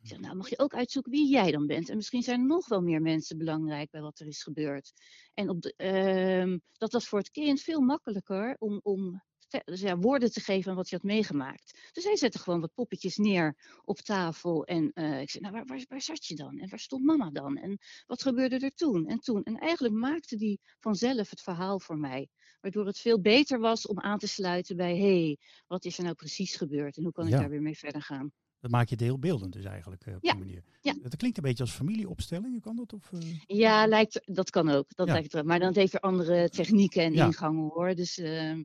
Ik 0.00 0.08
zeg, 0.08 0.18
nou 0.18 0.36
mag 0.36 0.48
je 0.48 0.58
ook 0.58 0.74
uitzoeken 0.74 1.12
wie 1.12 1.30
jij 1.30 1.50
dan 1.50 1.66
bent? 1.66 1.88
En 1.88 1.96
misschien 1.96 2.22
zijn 2.22 2.40
er 2.40 2.46
nog 2.46 2.68
wel 2.68 2.80
meer 2.80 3.02
mensen 3.02 3.38
belangrijk 3.38 3.90
bij 3.90 4.00
wat 4.00 4.18
er 4.18 4.26
is 4.26 4.42
gebeurd. 4.42 4.92
En 5.34 5.48
op 5.48 5.60
de, 5.60 5.74
uh, 5.76 6.58
dat 6.72 6.92
was 6.92 7.08
voor 7.08 7.18
het 7.18 7.30
kind 7.30 7.60
veel 7.60 7.80
makkelijker 7.80 8.56
om, 8.58 8.80
om 8.82 9.22
ja, 9.64 9.96
woorden 9.96 10.32
te 10.32 10.40
geven 10.40 10.70
aan 10.70 10.76
wat 10.76 10.90
hij 10.90 10.98
had 11.02 11.10
meegemaakt. 11.10 11.90
Dus 11.92 12.04
hij 12.04 12.16
zette 12.16 12.38
gewoon 12.38 12.60
wat 12.60 12.74
poppetjes 12.74 13.16
neer 13.16 13.56
op 13.84 13.98
tafel. 13.98 14.64
En 14.64 14.90
uh, 14.94 15.20
ik 15.20 15.30
zei, 15.30 15.42
nou, 15.42 15.54
waar, 15.54 15.66
waar, 15.66 15.84
waar, 15.88 16.02
zat 16.02 16.26
je 16.26 16.34
dan? 16.34 16.58
En 16.58 16.68
waar 16.68 16.78
stond 16.78 17.04
mama 17.04 17.30
dan? 17.30 17.56
En 17.56 17.78
wat 18.06 18.22
gebeurde 18.22 18.58
er 18.58 18.74
toen? 18.74 19.06
En 19.06 19.18
toen. 19.18 19.42
En 19.42 19.58
eigenlijk 19.58 19.94
maakte 19.94 20.36
die 20.36 20.60
vanzelf 20.80 21.30
het 21.30 21.40
verhaal 21.40 21.80
voor 21.80 21.98
mij. 21.98 22.28
Waardoor 22.60 22.86
het 22.86 22.98
veel 22.98 23.20
beter 23.20 23.58
was 23.58 23.86
om 23.86 24.00
aan 24.00 24.18
te 24.18 24.28
sluiten 24.28 24.76
bij, 24.76 24.96
hé, 24.96 25.24
hey, 25.24 25.38
wat 25.66 25.84
is 25.84 25.98
er 25.98 26.04
nou 26.04 26.14
precies 26.14 26.54
gebeurd? 26.54 26.96
En 26.96 27.02
hoe 27.02 27.12
kan 27.12 27.26
ik 27.26 27.32
daar 27.32 27.48
weer 27.48 27.62
mee 27.62 27.78
verder 27.78 28.02
gaan? 28.02 28.32
Dat 28.62 28.70
maak 28.70 28.88
je 28.88 28.96
deelbeeldend 28.96 29.52
dus 29.52 29.64
eigenlijk 29.64 30.06
uh, 30.06 30.14
op 30.14 30.22
ja. 30.22 30.32
die 30.32 30.44
manier. 30.44 30.62
Ja. 30.80 30.94
Dat 31.02 31.16
klinkt 31.16 31.36
een 31.36 31.42
beetje 31.42 31.62
als 31.62 31.72
familieopstelling, 31.72 32.60
kan 32.60 32.76
dat? 32.76 32.92
Of, 32.92 33.12
uh... 33.12 33.20
Ja, 33.46 33.86
lijkt, 33.86 34.20
dat 34.24 34.50
kan 34.50 34.68
ook. 34.68 34.94
Dat 34.94 35.06
ja. 35.06 35.12
lijkt 35.12 35.42
maar 35.42 35.58
dan 35.58 35.74
heeft 35.74 35.92
weer 35.92 36.00
andere 36.00 36.48
technieken 36.48 37.02
en 37.02 37.14
ingangen 37.14 37.70
hoor. 37.70 37.94
Dus 37.94 38.18
uh, 38.18 38.56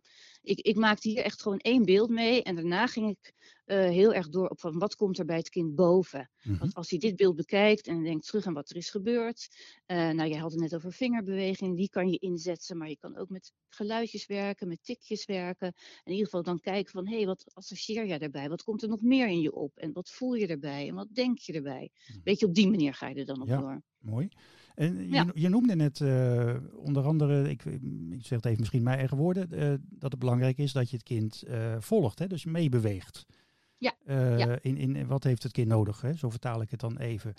ik, 0.41 0.59
ik 0.59 0.75
maakte 0.75 1.09
hier 1.09 1.23
echt 1.23 1.41
gewoon 1.41 1.57
één 1.57 1.85
beeld 1.85 2.09
mee. 2.09 2.43
En 2.43 2.55
daarna 2.55 2.87
ging 2.87 3.09
ik 3.09 3.33
uh, 3.67 3.77
heel 3.77 4.13
erg 4.13 4.29
door 4.29 4.47
op 4.47 4.59
van 4.59 4.79
wat 4.79 4.95
komt 4.95 5.19
er 5.19 5.25
bij 5.25 5.37
het 5.37 5.49
kind 5.49 5.75
boven. 5.75 6.29
Want 6.59 6.73
als 6.73 6.89
hij 6.89 6.99
dit 6.99 7.15
beeld 7.15 7.35
bekijkt 7.35 7.87
en 7.87 8.03
denkt 8.03 8.27
terug 8.27 8.45
aan 8.45 8.53
wat 8.53 8.69
er 8.69 8.75
is 8.75 8.89
gebeurd. 8.89 9.47
Uh, 9.87 9.97
nou, 9.97 10.29
jij 10.29 10.37
had 10.37 10.51
het 10.51 10.59
net 10.59 10.75
over 10.75 10.93
vingerbewegingen, 10.93 11.75
die 11.75 11.89
kan 11.89 12.09
je 12.09 12.17
inzetten. 12.17 12.77
Maar 12.77 12.89
je 12.89 12.97
kan 12.97 13.17
ook 13.17 13.29
met 13.29 13.53
geluidjes 13.69 14.25
werken, 14.25 14.67
met 14.67 14.83
tikjes 14.83 15.25
werken. 15.25 15.73
In 16.03 16.11
ieder 16.11 16.25
geval 16.25 16.43
dan 16.43 16.59
kijken 16.59 16.91
van, 16.91 17.07
hé, 17.07 17.15
hey, 17.15 17.25
wat 17.25 17.43
associeer 17.53 18.07
jij 18.07 18.17
daarbij? 18.17 18.49
Wat 18.49 18.63
komt 18.63 18.81
er 18.81 18.89
nog 18.89 19.01
meer 19.01 19.27
in 19.27 19.41
je 19.41 19.53
op? 19.53 19.77
En 19.77 19.93
wat 19.93 20.09
voel 20.09 20.33
je 20.33 20.47
erbij? 20.47 20.87
En 20.87 20.95
wat 20.95 21.13
denk 21.13 21.37
je 21.37 21.53
erbij? 21.53 21.91
Mm-hmm. 22.07 22.23
Weet 22.23 22.39
je, 22.39 22.45
op 22.45 22.55
die 22.55 22.69
manier 22.69 22.93
ga 22.93 23.07
je 23.07 23.15
er 23.15 23.25
dan 23.25 23.41
op 23.41 23.47
ja, 23.47 23.59
door. 23.59 23.81
Mooi. 23.99 24.27
En 24.75 24.95
je, 24.95 25.09
ja. 25.09 25.31
je, 25.33 25.49
noemde 25.49 25.75
net 25.75 25.99
uh, 25.99 26.55
onder 26.75 27.03
andere, 27.03 27.49
ik, 27.49 27.65
ik, 27.65 28.25
zeg 28.25 28.37
het 28.37 28.45
even 28.45 28.59
misschien 28.59 28.83
mijn 28.83 28.97
eigen 28.97 29.17
woorden, 29.17 29.49
dat 29.89 30.11
het 30.11 30.19
belangrijk 30.19 30.57
is 30.57 30.71
dat 30.71 30.89
je 30.89 30.95
het 30.95 31.05
kind 31.05 31.43
volgt, 31.79 32.19
hè, 32.19 32.27
dus 32.27 32.45
meebeweegt. 32.45 33.25
Ja. 33.77 33.93
ja. 34.05 34.59
In, 34.61 34.77
in 34.77 35.07
wat 35.07 35.23
heeft 35.23 35.43
het 35.43 35.51
kind 35.51 35.67
nodig? 35.67 36.01
Hè? 36.01 36.13
Zo 36.13 36.29
vertaal 36.29 36.61
ik 36.61 36.71
het 36.71 36.79
dan 36.79 36.97
even. 36.97 37.33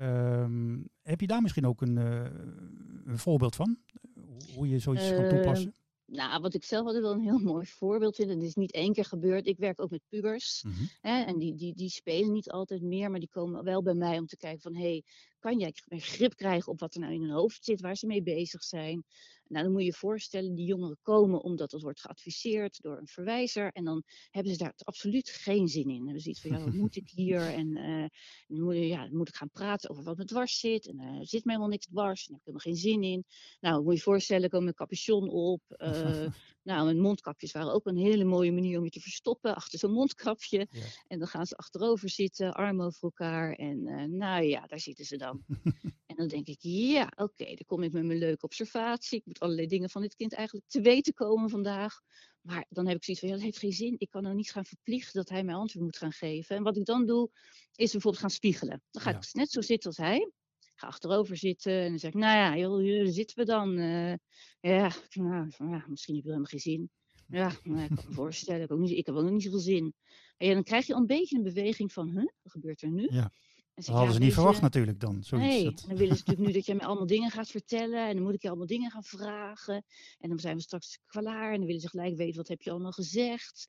Um, 0.00 0.88
heb 1.02 1.20
je 1.20 1.26
daar 1.26 1.42
misschien 1.42 1.66
ook 1.66 1.80
een, 1.80 1.96
een 1.96 3.18
voorbeeld 3.18 3.56
van? 3.56 3.78
Hoe 4.54 4.68
je 4.68 4.78
zoiets 4.78 5.14
kan 5.14 5.28
toepassen? 5.28 5.74
nou, 6.10 6.40
wat 6.40 6.54
ik 6.54 6.64
zelf 6.64 6.86
altijd 6.86 7.02
wel 7.02 7.12
een 7.12 7.20
heel 7.20 7.38
mooi 7.52 7.66
voorbeeld 7.66 8.16
vind, 8.16 8.30
en 8.30 8.38
dit 8.38 8.48
is 8.48 8.54
niet 8.54 8.72
één 8.72 8.92
keer 8.92 9.04
gebeurd. 9.04 9.46
Ik 9.46 9.58
werk 9.58 9.80
ook 9.80 9.90
met 9.90 10.08
pubers. 10.08 10.62
Mm 10.62 10.72
-hmm. 10.72 10.88
hè, 11.00 11.22
en 11.22 11.38
die, 11.38 11.54
die, 11.54 11.74
die 11.74 11.88
spelen 11.88 12.32
niet 12.32 12.50
altijd 12.50 12.82
meer, 12.82 13.10
maar 13.10 13.20
die 13.20 13.28
komen 13.28 13.64
wel 13.64 13.82
bij 13.82 13.94
mij 13.94 14.18
om 14.18 14.26
te 14.26 14.36
kijken 14.36 14.60
van, 14.60 14.74
hé, 14.74 14.80
hey, 14.80 15.04
kan 15.40 15.58
jij 15.58 15.72
grip 15.88 16.34
krijgen 16.34 16.72
op 16.72 16.80
wat 16.80 16.94
er 16.94 17.00
nou 17.00 17.12
in 17.12 17.20
hun 17.20 17.30
hoofd 17.30 17.64
zit, 17.64 17.80
waar 17.80 17.96
ze 17.96 18.06
mee 18.06 18.22
bezig 18.22 18.62
zijn? 18.62 19.04
Nou, 19.50 19.64
dan 19.64 19.72
moet 19.72 19.80
je 19.80 19.86
je 19.86 19.94
voorstellen, 19.94 20.54
die 20.54 20.66
jongeren 20.66 20.98
komen 21.02 21.42
omdat 21.42 21.70
dat 21.70 21.82
wordt 21.82 22.00
geadviseerd 22.00 22.80
door 22.82 22.98
een 22.98 23.06
verwijzer. 23.06 23.72
En 23.72 23.84
dan 23.84 24.02
hebben 24.30 24.52
ze 24.52 24.58
daar 24.58 24.72
absoluut 24.76 25.30
geen 25.30 25.68
zin 25.68 25.88
in. 25.88 25.96
Dan 25.96 26.04
hebben 26.04 26.22
ze 26.22 26.28
iets 26.28 26.40
van, 26.40 26.50
ja, 26.50 26.64
wat 26.64 26.74
moet 26.74 26.96
ik 26.96 27.08
hier? 27.20 27.40
En 27.40 27.76
uh, 27.76 28.06
dan, 28.46 28.60
moet, 28.62 28.76
ja, 28.76 29.08
moet 29.10 29.28
ik 29.28 29.34
gaan 29.34 29.50
praten 29.50 29.90
over 29.90 30.02
wat 30.02 30.16
me 30.16 30.24
dwars 30.24 30.58
zit. 30.58 30.86
En 30.86 31.00
er 31.00 31.14
uh, 31.14 31.20
zit 31.20 31.44
me 31.44 31.50
helemaal 31.50 31.70
niks 31.70 31.86
dwars. 31.86 32.26
En 32.26 32.32
daar 32.32 32.40
heb 32.44 32.54
ik 32.54 32.62
helemaal 32.62 32.92
geen 32.92 32.92
zin 32.92 33.10
in. 33.10 33.24
Nou, 33.60 33.74
dan 33.74 33.82
moet 33.82 33.92
je 33.92 33.98
je 33.98 34.04
voorstellen, 34.04 34.50
komen 34.50 34.68
een 34.68 34.74
capuchon 34.74 35.28
op. 35.28 35.62
Uh, 35.68 36.26
nou, 36.70 36.88
en 36.88 37.00
mondkapjes 37.00 37.52
waren 37.52 37.72
ook 37.72 37.86
een 37.86 37.96
hele 37.96 38.24
mooie 38.24 38.52
manier 38.52 38.78
om 38.78 38.84
je 38.84 38.90
te 38.90 39.00
verstoppen 39.00 39.54
achter 39.54 39.78
zo'n 39.78 39.92
mondkapje. 39.92 40.66
Ja. 40.70 40.82
En 41.06 41.18
dan 41.18 41.28
gaan 41.28 41.46
ze 41.46 41.56
achterover 41.56 42.10
zitten, 42.10 42.52
armen 42.52 42.86
over 42.86 43.02
elkaar. 43.02 43.52
En 43.52 43.82
nou 44.16 44.44
ja, 44.44 44.66
daar 44.66 44.80
zitten 44.80 45.04
ze 45.04 45.16
dan. 45.16 45.44
en 46.10 46.16
dan 46.16 46.28
denk 46.28 46.46
ik, 46.46 46.58
ja, 46.60 47.04
oké, 47.04 47.22
okay, 47.22 47.46
dan 47.46 47.64
kom 47.66 47.82
ik 47.82 47.92
met 47.92 48.04
mijn 48.04 48.18
leuke 48.18 48.44
observatie. 48.44 49.18
Ik 49.18 49.26
moet 49.26 49.40
allerlei 49.40 49.66
dingen 49.66 49.90
van 49.90 50.02
dit 50.02 50.14
kind 50.14 50.34
eigenlijk 50.34 50.68
te 50.68 50.80
weten 50.80 51.14
komen 51.14 51.50
vandaag. 51.50 52.00
Maar 52.40 52.66
dan 52.68 52.86
heb 52.86 52.96
ik 52.96 53.04
zoiets 53.04 53.22
van, 53.22 53.32
ja, 53.32 53.36
dat 53.36 53.44
heeft 53.44 53.58
geen 53.58 53.72
zin. 53.72 53.94
Ik 53.98 54.10
kan 54.10 54.22
nou 54.22 54.34
niet 54.34 54.52
gaan 54.52 54.64
verplichten 54.64 55.14
dat 55.14 55.28
hij 55.28 55.44
mij 55.44 55.54
antwoord 55.54 55.84
moet 55.84 55.98
gaan 55.98 56.12
geven. 56.12 56.56
En 56.56 56.62
wat 56.62 56.76
ik 56.76 56.84
dan 56.84 57.06
doe, 57.06 57.30
is 57.74 57.92
bijvoorbeeld 57.92 58.22
gaan 58.22 58.30
spiegelen. 58.30 58.82
Dan 58.90 59.02
ga 59.02 59.10
ja. 59.10 59.16
ik 59.16 59.28
net 59.32 59.50
zo 59.50 59.60
zitten 59.60 59.88
als 59.88 59.96
hij. 59.96 60.30
Ga 60.80 60.86
achterover 60.86 61.36
zitten 61.36 61.72
en 61.72 61.88
dan 61.88 61.98
zeg 61.98 62.10
ik, 62.10 62.16
nou 62.16 62.36
ja, 62.36 62.56
joh, 62.56 63.04
daar 63.04 63.12
zitten 63.12 63.36
we 63.36 63.44
dan. 63.44 63.78
Uh, 63.78 64.14
ja, 64.60 64.92
nou, 65.12 65.50
ja, 65.58 65.84
misschien 65.88 66.14
heb 66.14 66.24
je 66.24 66.30
helemaal 66.30 66.44
geen 66.44 66.60
zin. 66.60 66.90
Ja, 67.26 67.52
nou, 67.62 67.82
ik 67.82 67.88
kan 67.88 68.04
me 68.08 68.14
voorstellen, 68.14 68.62
ik 68.62 68.68
heb, 68.68 68.78
ook 68.78 68.84
niet, 68.84 68.98
ik 68.98 69.06
heb 69.06 69.14
ook 69.14 69.22
nog 69.22 69.32
niet 69.32 69.42
zoveel 69.42 69.58
zin. 69.58 69.94
En 70.36 70.54
dan 70.54 70.62
krijg 70.62 70.86
je 70.86 70.94
al 70.94 71.00
een 71.00 71.06
beetje 71.06 71.36
een 71.36 71.42
beweging 71.42 71.92
van, 71.92 72.10
huh, 72.10 72.24
wat 72.42 72.52
gebeurt 72.52 72.82
er 72.82 72.90
nu? 72.90 73.08
Ja. 73.10 73.32
Dat 73.74 73.86
hadden 73.86 74.14
ze 74.14 74.20
niet 74.20 74.32
verwacht 74.32 74.60
natuurlijk 74.60 75.00
dan. 75.00 75.22
Zoiets. 75.22 75.48
Nee, 75.48 75.64
dat... 75.64 75.84
dan 75.88 75.96
willen 75.96 76.16
ze 76.16 76.22
natuurlijk 76.26 76.46
nu 76.46 76.52
dat 76.52 76.66
je 76.66 76.74
me 76.74 76.82
allemaal 76.82 77.06
dingen 77.06 77.30
gaat 77.30 77.48
vertellen. 77.48 78.08
En 78.08 78.14
dan 78.14 78.22
moet 78.22 78.34
ik 78.34 78.42
je 78.42 78.48
allemaal 78.48 78.66
dingen 78.66 78.90
gaan 78.90 79.04
vragen. 79.04 79.84
En 80.18 80.28
dan 80.28 80.38
zijn 80.38 80.56
we 80.56 80.62
straks 80.62 80.98
klaar. 81.06 81.52
En 81.52 81.56
dan 81.56 81.66
willen 81.66 81.80
ze 81.80 81.88
gelijk 81.88 82.16
weten, 82.16 82.36
wat 82.36 82.48
heb 82.48 82.62
je 82.62 82.70
allemaal 82.70 82.92
gezegd? 82.92 83.68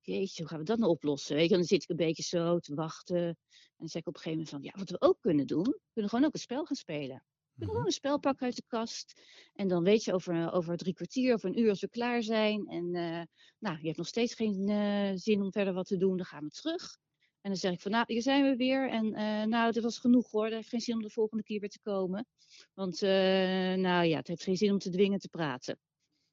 Jeetje, 0.00 0.40
hoe 0.42 0.50
gaan 0.50 0.58
we 0.58 0.64
dat 0.64 0.78
nou 0.78 0.90
oplossen? 0.90 1.36
Weet 1.36 1.48
je, 1.50 1.54
dan 1.54 1.64
zit 1.64 1.82
ik 1.82 1.88
een 1.88 1.96
beetje 1.96 2.22
zo 2.22 2.58
te 2.58 2.74
wachten. 2.74 3.18
En 3.26 3.36
dan 3.76 3.88
zeg 3.88 4.02
ik 4.02 4.08
op 4.08 4.14
een 4.14 4.20
gegeven 4.20 4.44
moment 4.44 4.48
van, 4.48 4.62
ja, 4.62 4.72
wat 4.78 4.90
we 4.90 5.08
ook 5.08 5.20
kunnen 5.20 5.46
doen, 5.46 5.62
we 5.64 5.90
kunnen 5.92 6.10
gewoon 6.10 6.26
ook 6.26 6.34
een 6.34 6.40
spel 6.40 6.64
gaan 6.64 6.76
spelen. 6.76 7.16
We 7.16 7.66
kunnen 7.66 7.66
Mhm. 7.66 7.70
gewoon 7.70 7.86
een 7.86 7.92
spel 7.92 8.18
pakken 8.18 8.46
uit 8.46 8.56
de 8.56 8.62
kast. 8.66 9.20
En 9.52 9.68
dan 9.68 9.82
weet 9.84 10.04
je 10.04 10.12
over, 10.12 10.52
over 10.52 10.76
drie 10.76 10.94
kwartier 10.94 11.34
of 11.34 11.42
een 11.42 11.58
uur 11.60 11.68
als 11.68 11.80
we 11.80 11.88
klaar 11.88 12.22
zijn. 12.22 12.66
En 12.66 12.94
eh, 12.94 13.22
nou, 13.58 13.78
je 13.80 13.84
hebt 13.86 13.96
nog 13.96 14.06
steeds 14.06 14.34
geen 14.34 14.68
eh, 14.68 15.10
zin 15.14 15.42
om 15.42 15.52
verder 15.52 15.74
wat 15.74 15.86
te 15.86 15.96
doen, 15.96 16.16
dan 16.16 16.26
gaan 16.26 16.44
we 16.44 16.50
terug. 16.50 16.96
En 17.40 17.50
dan 17.50 17.56
zeg 17.60 17.72
ik 17.72 17.80
van, 17.80 17.90
nou, 17.90 18.04
hier 18.06 18.22
zijn 18.22 18.44
we 18.44 18.56
weer. 18.56 18.90
En 18.90 19.14
eh, 19.14 19.44
nou, 19.46 19.72
dit 19.72 19.82
was 19.82 19.98
genoeg 19.98 20.30
hoor. 20.30 20.46
Er 20.46 20.52
heeft 20.52 20.68
geen 20.68 20.80
zin 20.80 20.94
om 20.94 21.02
de 21.02 21.10
volgende 21.10 21.42
keer 21.42 21.60
weer 21.60 21.68
te 21.68 21.80
komen. 21.82 22.26
Want, 22.74 23.00
nou 23.00 24.04
ja, 24.06 24.16
het 24.16 24.28
heeft 24.28 24.42
geen 24.42 24.56
zin 24.56 24.72
om 24.72 24.78
te 24.78 24.90
dwingen 24.90 25.18
te 25.18 25.28
praten. 25.28 25.78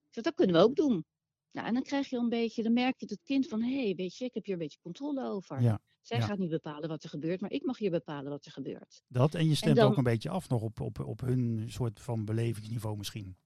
Zeg, 0.09 0.23
dat 0.23 0.33
kunnen 0.33 0.55
we 0.55 0.61
ook 0.61 0.75
doen. 0.75 1.05
Nou, 1.51 1.67
en 1.67 1.73
dan 1.73 1.83
krijg 1.83 2.09
je 2.09 2.17
een 2.17 2.29
beetje, 2.29 2.63
dan 2.63 2.73
merk 2.73 2.99
je 2.99 3.05
het 3.09 3.21
kind 3.23 3.47
van, 3.47 3.61
hé, 3.61 3.83
hey, 3.83 3.95
weet 3.95 4.17
je, 4.17 4.25
ik 4.25 4.33
heb 4.33 4.43
hier 4.45 4.53
een 4.53 4.59
beetje 4.59 4.79
controle 4.81 5.23
over. 5.29 5.61
Ja, 5.61 5.79
Zij 6.01 6.17
ja. 6.17 6.25
gaat 6.25 6.37
niet 6.37 6.49
bepalen 6.49 6.89
wat 6.89 7.03
er 7.03 7.09
gebeurt, 7.09 7.41
maar 7.41 7.51
ik 7.51 7.63
mag 7.65 7.77
hier 7.77 7.91
bepalen 7.91 8.31
wat 8.31 8.45
er 8.45 8.51
gebeurt. 8.51 9.03
Dat 9.07 9.33
en 9.35 9.47
je 9.47 9.55
stemt 9.55 9.75
dan- 9.75 9.91
ook 9.91 9.97
een 9.97 10.03
beetje 10.03 10.29
af 10.29 10.49
nog 10.49 10.61
op, 10.61 10.79
op, 10.79 10.99
op 10.99 11.19
hun 11.21 11.65
soort 11.67 12.01
van 12.01 12.25
belevingsniveau 12.25 12.97
misschien. 12.97 13.37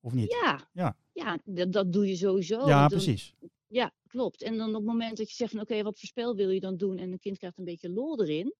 Of 0.00 0.12
niet? 0.12 0.30
Ja, 0.32 0.68
Ja. 0.72 0.96
ja 1.12 1.38
dat, 1.44 1.72
dat 1.72 1.92
doe 1.92 2.06
je 2.08 2.16
sowieso. 2.16 2.66
Ja, 2.68 2.80
dan- 2.80 2.88
precies. 2.88 3.34
Ja, 3.66 3.92
klopt. 4.06 4.42
En 4.42 4.56
dan 4.56 4.68
op 4.68 4.74
het 4.74 4.84
moment 4.84 5.16
dat 5.16 5.28
je 5.28 5.34
zegt 5.34 5.50
van 5.52 5.60
oké, 5.60 5.82
wat 5.82 5.98
voor 5.98 6.08
spel 6.08 6.36
wil 6.36 6.50
je 6.50 6.60
dan 6.60 6.76
doen? 6.76 6.98
En 6.98 7.12
een 7.12 7.18
kind 7.18 7.38
krijgt 7.38 7.58
een 7.58 7.64
beetje 7.64 7.88
lol 7.90 8.22
erin. 8.22 8.54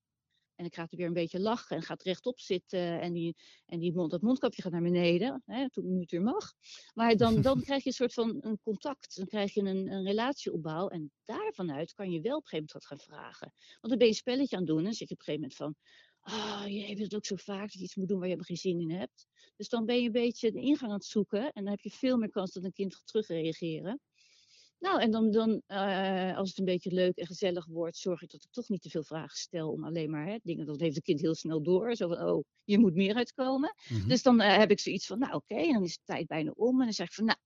En 0.62 0.68
dan 0.68 0.78
gaat 0.80 0.92
er 0.92 0.98
weer 0.98 1.06
een 1.06 1.12
beetje 1.12 1.40
lachen 1.40 1.76
en 1.76 1.82
gaat 1.82 2.02
rechtop 2.02 2.40
zitten. 2.40 3.00
En, 3.00 3.12
die, 3.12 3.36
en 3.66 3.78
die 3.78 3.92
mond, 3.92 4.10
dat 4.10 4.22
mondkapje 4.22 4.62
gaat 4.62 4.72
naar 4.72 4.82
beneden. 4.82 5.42
Hè, 5.46 5.70
toen 5.70 5.92
nu 5.92 6.00
het 6.00 6.10
weer 6.10 6.22
mag. 6.22 6.52
Maar 6.94 7.16
dan, 7.16 7.42
dan 7.42 7.60
krijg 7.64 7.82
je 7.82 7.88
een 7.88 7.94
soort 7.94 8.12
van 8.12 8.36
een 8.40 8.58
contact. 8.62 9.16
Dan 9.16 9.26
krijg 9.26 9.54
je 9.54 9.60
een, 9.60 9.92
een 9.92 10.04
relatieopbouw. 10.04 10.88
En 10.88 11.10
daarvanuit 11.24 11.92
kan 11.92 12.10
je 12.10 12.20
wel 12.20 12.36
op 12.36 12.42
een 12.42 12.48
gegeven 12.48 12.56
moment 12.56 12.72
wat 12.72 12.86
gaan 12.86 12.98
vragen. 12.98 13.52
Want 13.56 13.88
dan 13.88 13.98
ben 13.98 14.06
je 14.06 14.12
een 14.12 14.18
spelletje 14.18 14.56
aan 14.56 14.62
het 14.62 14.70
doen. 14.70 14.78
En 14.78 14.84
dan 14.84 14.94
zit 14.94 15.08
je 15.08 15.14
op 15.14 15.20
een 15.20 15.34
gegeven 15.34 15.48
moment 15.48 15.58
van. 15.58 15.74
Ah, 16.20 16.64
je 16.66 16.86
hebt 16.86 17.00
het 17.00 17.14
ook 17.14 17.26
zo 17.26 17.36
vaak 17.36 17.60
dat 17.60 17.72
je 17.72 17.82
iets 17.82 17.96
moet 17.96 18.08
doen 18.08 18.18
waar 18.18 18.28
je 18.28 18.34
helemaal 18.34 18.56
geen 18.56 18.72
zin 18.72 18.90
in 18.90 18.98
hebt. 18.98 19.26
Dus 19.56 19.68
dan 19.68 19.84
ben 19.84 19.96
je 19.96 20.06
een 20.06 20.12
beetje 20.12 20.52
de 20.52 20.60
ingang 20.60 20.90
aan 20.90 20.96
het 20.96 21.06
zoeken. 21.06 21.42
En 21.52 21.62
dan 21.62 21.72
heb 21.72 21.80
je 21.80 21.90
veel 21.90 22.16
meer 22.16 22.30
kans 22.30 22.52
dat 22.52 22.64
een 22.64 22.72
kind 22.72 22.94
gaat 22.94 23.06
terugreageren. 23.06 24.00
Nou, 24.82 25.00
en 25.00 25.10
dan, 25.10 25.30
dan 25.30 25.62
eh, 25.66 26.36
als 26.36 26.48
het 26.48 26.58
een 26.58 26.64
beetje 26.64 26.92
leuk 26.92 27.16
en 27.16 27.26
gezellig 27.26 27.66
wordt, 27.66 27.96
zorg 27.96 28.22
ik 28.22 28.30
dat 28.30 28.44
ik 28.44 28.50
toch 28.50 28.68
niet 28.68 28.82
te 28.82 28.90
veel 28.90 29.02
vragen 29.02 29.36
stel 29.36 29.70
om 29.70 29.84
alleen 29.84 30.10
maar 30.10 30.26
hè, 30.26 30.38
dingen. 30.42 30.66
Dat 30.66 30.80
heeft 30.80 30.94
het 30.94 31.04
kind 31.04 31.20
heel 31.20 31.34
snel 31.34 31.62
door. 31.62 31.94
Zo 31.94 32.08
van, 32.08 32.22
oh, 32.22 32.44
je 32.64 32.78
moet 32.78 32.94
meer 32.94 33.14
uitkomen. 33.14 33.74
Mhm. 33.88 34.08
Dus 34.08 34.22
dan 34.22 34.40
eh, 34.40 34.56
heb 34.56 34.70
ik 34.70 34.80
zoiets 34.80 35.06
van, 35.06 35.18
nou 35.18 35.32
oké, 35.34 35.54
en 35.54 35.72
dan 35.72 35.82
is 35.82 35.96
de 35.96 36.02
tijd 36.04 36.26
bijna 36.26 36.50
om. 36.50 36.78
En 36.78 36.84
dan 36.84 36.94
zeg 36.94 37.06
ik 37.06 37.12
van, 37.12 37.24
nou, 37.24 37.38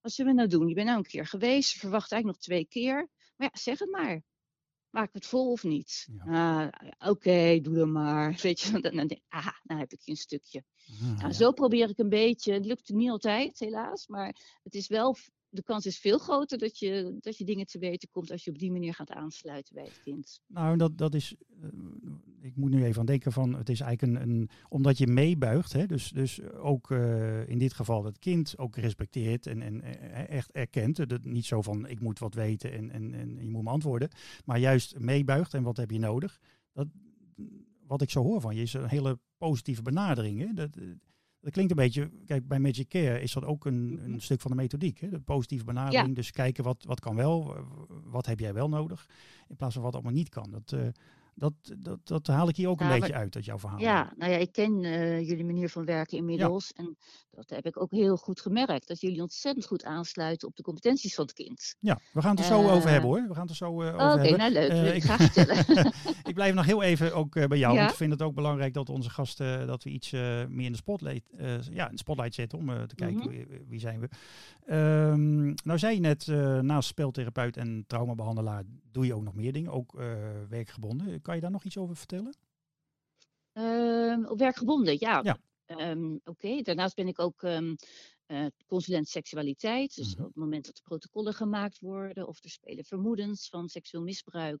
wat 0.00 0.12
zullen 0.12 0.32
we 0.32 0.36
nou 0.36 0.48
doen? 0.48 0.68
Je 0.68 0.74
bent 0.74 0.86
nou 0.86 0.98
een 0.98 1.04
keer 1.04 1.26
geweest, 1.26 1.72
verwacht 1.72 2.12
eigenlijk 2.12 2.24
nog 2.24 2.38
twee 2.38 2.66
keer. 2.66 3.08
Maar 3.36 3.50
ja, 3.52 3.60
zeg 3.60 3.78
het 3.78 3.90
maar. 3.90 4.22
Maak 4.90 5.08
ik 5.08 5.14
het 5.14 5.26
vol 5.26 5.50
of 5.52 5.62
niet? 5.62 6.08
Ja. 6.24 6.64
Ah, 6.64 7.10
oké, 7.10 7.60
doe 7.60 7.74
dan 7.74 7.92
maar. 7.92 8.38
Weet 8.42 8.60
je, 8.60 8.70
dan, 8.70 8.80
dan 8.80 8.94
denk 8.94 9.10
ik, 9.10 9.22
aha, 9.28 9.60
nou 9.62 9.80
heb 9.80 9.92
ik 9.92 10.00
je 10.00 10.10
een 10.10 10.16
stukje. 10.16 10.64
Ah, 10.86 11.00
Nou, 11.00 11.18
ja. 11.18 11.32
zo 11.32 11.52
probeer 11.52 11.88
ik 11.88 11.98
een 11.98 12.08
beetje. 12.08 12.52
Het 12.52 12.66
lukt 12.66 12.88
niet 12.88 13.10
altijd, 13.10 13.58
helaas. 13.58 14.06
Maar 14.06 14.58
het 14.62 14.74
is 14.74 14.88
wel, 14.88 15.16
de 15.52 15.62
kans 15.62 15.86
is 15.86 15.98
veel 15.98 16.18
groter 16.18 16.58
dat 16.58 16.78
je, 16.78 17.16
dat 17.20 17.38
je 17.38 17.44
dingen 17.44 17.66
te 17.66 17.78
weten 17.78 18.08
komt 18.10 18.30
als 18.30 18.44
je 18.44 18.50
op 18.50 18.58
die 18.58 18.72
manier 18.72 18.94
gaat 18.94 19.10
aansluiten 19.10 19.74
bij 19.74 19.84
het 19.84 20.00
kind. 20.02 20.40
Nou, 20.46 20.76
dat, 20.76 20.98
dat 20.98 21.14
is. 21.14 21.34
eh, 21.62 21.68
ik 22.40 22.56
moet 22.56 22.70
nu 22.70 22.84
even 22.84 23.00
aan 23.00 23.06
denken 23.06 23.32
van. 23.32 23.54
Het 23.54 23.68
is 23.68 23.80
eigenlijk 23.80 24.20
een. 24.22 24.48
omdat 24.68 24.98
je 24.98 25.06
meebuigt. 25.06 25.72
Hè, 25.72 25.86
dus, 25.86 26.10
dus 26.10 26.42
ook 26.42 26.90
eh, 26.90 27.48
in 27.48 27.58
dit 27.58 27.72
geval 27.72 28.04
het 28.04 28.18
kind 28.18 28.58
ook 28.58 28.76
respecteert. 28.76 29.46
En, 29.46 29.62
en 29.62 29.82
eh, 29.82 30.28
echt 30.28 30.50
erkent. 30.50 31.08
Dat 31.08 31.24
niet 31.24 31.44
zo 31.44 31.62
van. 31.62 31.86
Ik 31.86 32.00
moet 32.00 32.18
wat 32.18 32.34
weten 32.34 32.72
en, 32.72 32.90
en, 32.90 33.14
en 33.14 33.36
je 33.40 33.50
moet 33.50 33.62
me 33.62 33.70
antwoorden. 33.70 34.08
Maar 34.44 34.58
juist 34.58 34.98
meebuigt. 34.98 35.54
En 35.54 35.62
wat 35.62 35.76
heb 35.76 35.90
je 35.90 35.98
nodig? 35.98 36.40
Dat, 36.72 36.88
wat 37.86 38.02
ik 38.02 38.10
zo 38.10 38.22
hoor 38.22 38.40
van 38.40 38.54
je 38.54 38.62
is 38.62 38.72
een 38.72 38.88
hele 38.88 39.18
positieve 39.36 39.82
benadering. 39.82 40.38
Hè? 40.38 40.52
Dat, 40.52 40.78
dat 41.42 41.52
klinkt 41.52 41.70
een 41.70 41.76
beetje. 41.76 42.10
Kijk, 42.26 42.48
bij 42.48 42.58
Magic 42.58 42.88
Care 42.88 43.20
is 43.20 43.32
dat 43.32 43.44
ook 43.44 43.64
een, 43.64 43.92
Mhm. 43.92 44.12
een 44.12 44.20
stuk 44.20 44.40
van 44.40 44.50
de 44.50 44.56
methodiek. 44.56 45.00
Hè? 45.00 45.08
De 45.08 45.20
positieve 45.20 45.64
benadering. 45.64 46.14
Dus 46.14 46.30
kijken 46.30 46.64
wat, 46.64 46.84
wat 46.84 47.00
kan 47.00 47.16
wel. 47.16 47.54
Wat 48.04 48.26
heb 48.26 48.38
jij 48.40 48.54
wel 48.54 48.68
nodig? 48.68 49.08
In 49.48 49.56
plaats 49.56 49.74
van 49.74 49.82
wat 49.82 49.94
allemaal 49.94 50.12
niet 50.12 50.28
kan. 50.28 50.50
Dat, 50.50 50.72
eh, 50.72 50.86
dat, 51.34 51.52
dat, 51.78 51.98
dat 52.06 52.26
haal 52.26 52.48
ik 52.48 52.56
hier 52.56 52.68
ook 52.68 52.80
een 52.80 52.86
Ja, 52.86 52.92
beetje 52.92 53.12
maar- 53.12 53.20
uit 53.20 53.34
uit 53.36 53.44
jouw 53.44 53.58
verhaal. 53.58 53.78
Ja, 53.80 54.12
nou 54.16 54.32
ja, 54.32 54.38
ik 54.38 54.52
ken 54.52 54.84
eh, 54.84 55.28
jullie 55.28 55.44
manier 55.44 55.68
van 55.68 55.84
werken 55.84 56.16
inmiddels. 56.18 56.72
En 56.72 56.96
dat 57.30 57.50
heb 57.50 57.66
ik 57.66 57.80
ook 57.80 57.90
heel 57.90 58.16
goed 58.16 58.40
gemerkt. 58.40 58.88
Dat 58.88 59.00
jullie 59.00 59.20
ontzettend 59.22 59.66
goed 59.66 59.84
aansluiten 59.84 60.48
op 60.48 60.56
de 60.56 60.62
competenties 60.62 61.14
van 61.14 61.24
het 61.24 61.34
kind. 61.34 61.74
Ja, 61.80 62.00
we 62.12 62.20
gaan 62.22 62.30
het 62.30 62.38
er 62.38 62.44
zo 62.44 62.62
Eh, 62.62 62.72
over 62.72 62.90
hebben 62.90 63.08
hoor. 63.10 63.28
We 63.28 63.32
gaan 63.34 63.40
het 63.42 63.50
er 63.50 63.56
zo 63.56 63.82
eh, 63.82 63.94
over 63.94 64.10
Oké, 64.12 64.20
hebben. 64.20 64.38
nou 64.38 64.52
leuk. 64.52 64.70
Eh, 64.70 64.82
wil 64.82 64.92
ik 64.92 65.02
vertellen. 65.02 65.66
ik 66.30 66.34
blijf 66.34 66.54
nog 66.54 66.64
heel 66.64 66.82
even 66.82 67.14
ook 67.14 67.36
eh, 67.36 67.46
bij 67.46 67.58
jou. 67.58 67.72
Ja. 67.72 67.78
Want 67.78 67.90
ik 67.90 67.96
vind 67.96 68.12
het 68.12 68.22
ook 68.22 68.34
belangrijk 68.34 68.74
dat 68.74 68.88
onze 68.88 69.10
gasten 69.10 69.60
eh, 69.60 69.66
dat 69.66 69.82
we 69.84 69.90
iets 69.90 70.12
eh, 70.12 70.20
meer 70.48 70.66
in 70.66 70.72
de 70.72 70.78
spotlight, 70.78 71.30
eh, 71.36 71.62
ja, 71.62 71.84
in 71.86 71.92
de 71.92 71.98
spotlight 71.98 72.34
zetten 72.34 72.58
om 72.58 72.70
eh, 72.70 72.82
te 72.82 72.94
kijken 72.94 73.16
Mhm. 73.18 73.28
wie, 73.28 73.46
wie 73.68 73.80
zijn 73.80 74.00
we. 74.00 74.08
Ehm, 74.66 75.44
nou 75.64 75.78
zei 75.78 75.94
je 75.94 76.00
net, 76.00 76.28
eh, 76.28 76.58
naast 76.58 76.88
speltherapeut 76.88 77.56
en 77.56 77.84
traumabehandelaar 77.86 78.62
doe 78.92 79.06
je 79.06 79.14
ook 79.14 79.22
nog 79.22 79.34
meer 79.34 79.52
dingen, 79.52 79.72
ook 79.72 79.94
eh, 79.98 80.06
werkgebonden. 80.48 81.21
Kan 81.22 81.34
je 81.34 81.40
daar 81.40 81.50
nog 81.50 81.64
iets 81.64 81.76
over 81.78 81.96
vertellen? 81.96 82.34
Ehm, 83.52 84.24
op 84.24 84.38
werk 84.38 84.56
gebonden, 84.56 84.96
ja. 85.00 85.24
Ja. 85.24 85.38
Ehm, 85.66 86.14
Oké, 86.24 86.62
daarnaast 86.62 86.94
ben 86.96 87.08
ik 87.08 87.18
ook 87.18 87.42
eh, 88.26 88.46
consulent 88.66 89.08
seksualiteit. 89.08 89.94
Dus 89.94 90.14
Mhm. 90.14 90.20
op 90.20 90.26
het 90.26 90.36
moment 90.36 90.66
dat 90.66 90.76
er 90.76 90.82
protocollen 90.82 91.34
gemaakt 91.34 91.78
worden 91.78 92.26
of 92.28 92.42
er 92.44 92.50
spelen 92.50 92.84
vermoedens 92.84 93.48
van 93.48 93.68
seksueel 93.68 94.02
misbruik, 94.02 94.60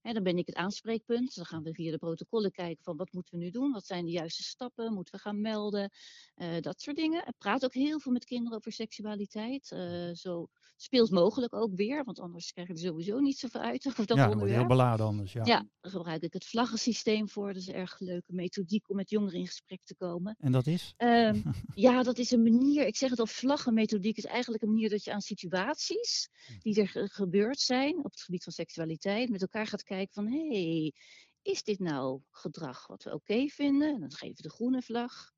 hè, 0.00 0.12
dan 0.12 0.22
ben 0.22 0.36
ik 0.38 0.46
het 0.46 0.54
aanspreekpunt. 0.54 1.34
Dan 1.34 1.44
gaan 1.46 1.62
we 1.62 1.74
via 1.74 1.90
de 1.90 1.98
protocollen 1.98 2.50
kijken 2.50 2.84
van 2.84 2.96
wat 2.96 3.12
moeten 3.12 3.38
we 3.38 3.44
nu 3.44 3.50
doen, 3.50 3.72
wat 3.72 3.86
zijn 3.86 4.04
de 4.04 4.10
juiste 4.10 4.42
stappen, 4.42 4.92
moeten 4.94 5.14
we 5.14 5.20
gaan 5.20 5.40
melden, 5.40 5.90
eh, 6.34 6.60
dat 6.60 6.80
soort 6.80 6.96
dingen. 6.96 7.26
Ik 7.26 7.34
praat 7.38 7.64
ook 7.64 7.74
heel 7.74 8.00
veel 8.00 8.12
met 8.12 8.24
kinderen 8.24 8.58
over 8.58 8.72
seksualiteit, 8.72 9.70
eh, 9.70 10.10
zo 10.12 10.48
speels 10.82 11.10
mogelijk 11.10 11.54
ook 11.54 11.74
weer, 11.74 12.04
want 12.04 12.20
anders 12.20 12.52
krijg 12.52 12.68
je 12.68 12.74
er 12.74 12.80
sowieso 12.80 13.18
niet 13.18 13.38
zoveel 13.38 13.60
uit 13.60 13.86
over 13.88 14.06
dat 14.06 14.16
ja, 14.16 14.26
dat 14.26 14.34
wordt 14.34 14.52
heel 14.52 14.66
beladen 14.66 15.06
anders. 15.06 15.32
Ja. 15.32 15.44
Ja, 15.44 15.68
daar 15.80 15.92
gebruik 15.92 16.22
ik 16.22 16.32
het 16.32 16.44
vlaggensysteem 16.44 17.28
voor. 17.28 17.46
Dat 17.46 17.56
is 17.62 17.66
een 17.66 17.74
erg 17.74 17.98
leuke 17.98 18.32
methodiek 18.32 18.90
om 18.90 18.96
met 18.96 19.10
jongeren 19.10 19.38
in 19.38 19.46
gesprek 19.46 19.80
te 19.84 19.94
komen. 19.94 20.36
En 20.38 20.52
dat 20.52 20.66
is? 20.66 20.94
Ehm, 20.96 21.42
ja, 21.74 22.02
dat 22.02 22.18
is 22.18 22.30
een 22.30 22.42
manier. 22.42 22.86
Ik 22.86 22.96
zeg 22.96 23.10
het 23.10 23.18
al, 23.18 23.26
vlaggenmethodiek 23.26 24.16
is 24.16 24.24
eigenlijk 24.24 24.62
een 24.62 24.68
manier 24.68 24.90
dat 24.90 25.04
je 25.04 25.12
aan 25.12 25.20
situaties 25.20 26.28
die 26.58 26.80
er 26.80 26.88
ge- 26.88 27.08
gebeurd 27.08 27.60
zijn 27.60 27.98
op 27.98 28.10
het 28.10 28.20
gebied 28.20 28.44
van 28.44 28.52
seksualiteit 28.52 29.28
met 29.30 29.40
elkaar 29.42 29.66
gaat 29.66 29.82
kijken 29.82 30.14
van 30.14 30.26
hé, 30.26 30.48
hey, 30.48 30.92
is 31.42 31.62
dit 31.62 31.78
nou 31.78 32.20
gedrag 32.30 32.86
wat 32.86 33.02
we 33.02 33.12
oké 33.14 33.46
vinden? 33.48 33.94
En 33.94 34.00
dan 34.00 34.12
geven 34.12 34.36
we 34.36 34.42
de 34.42 34.50
groene 34.50 34.82
vlag. 34.82 35.30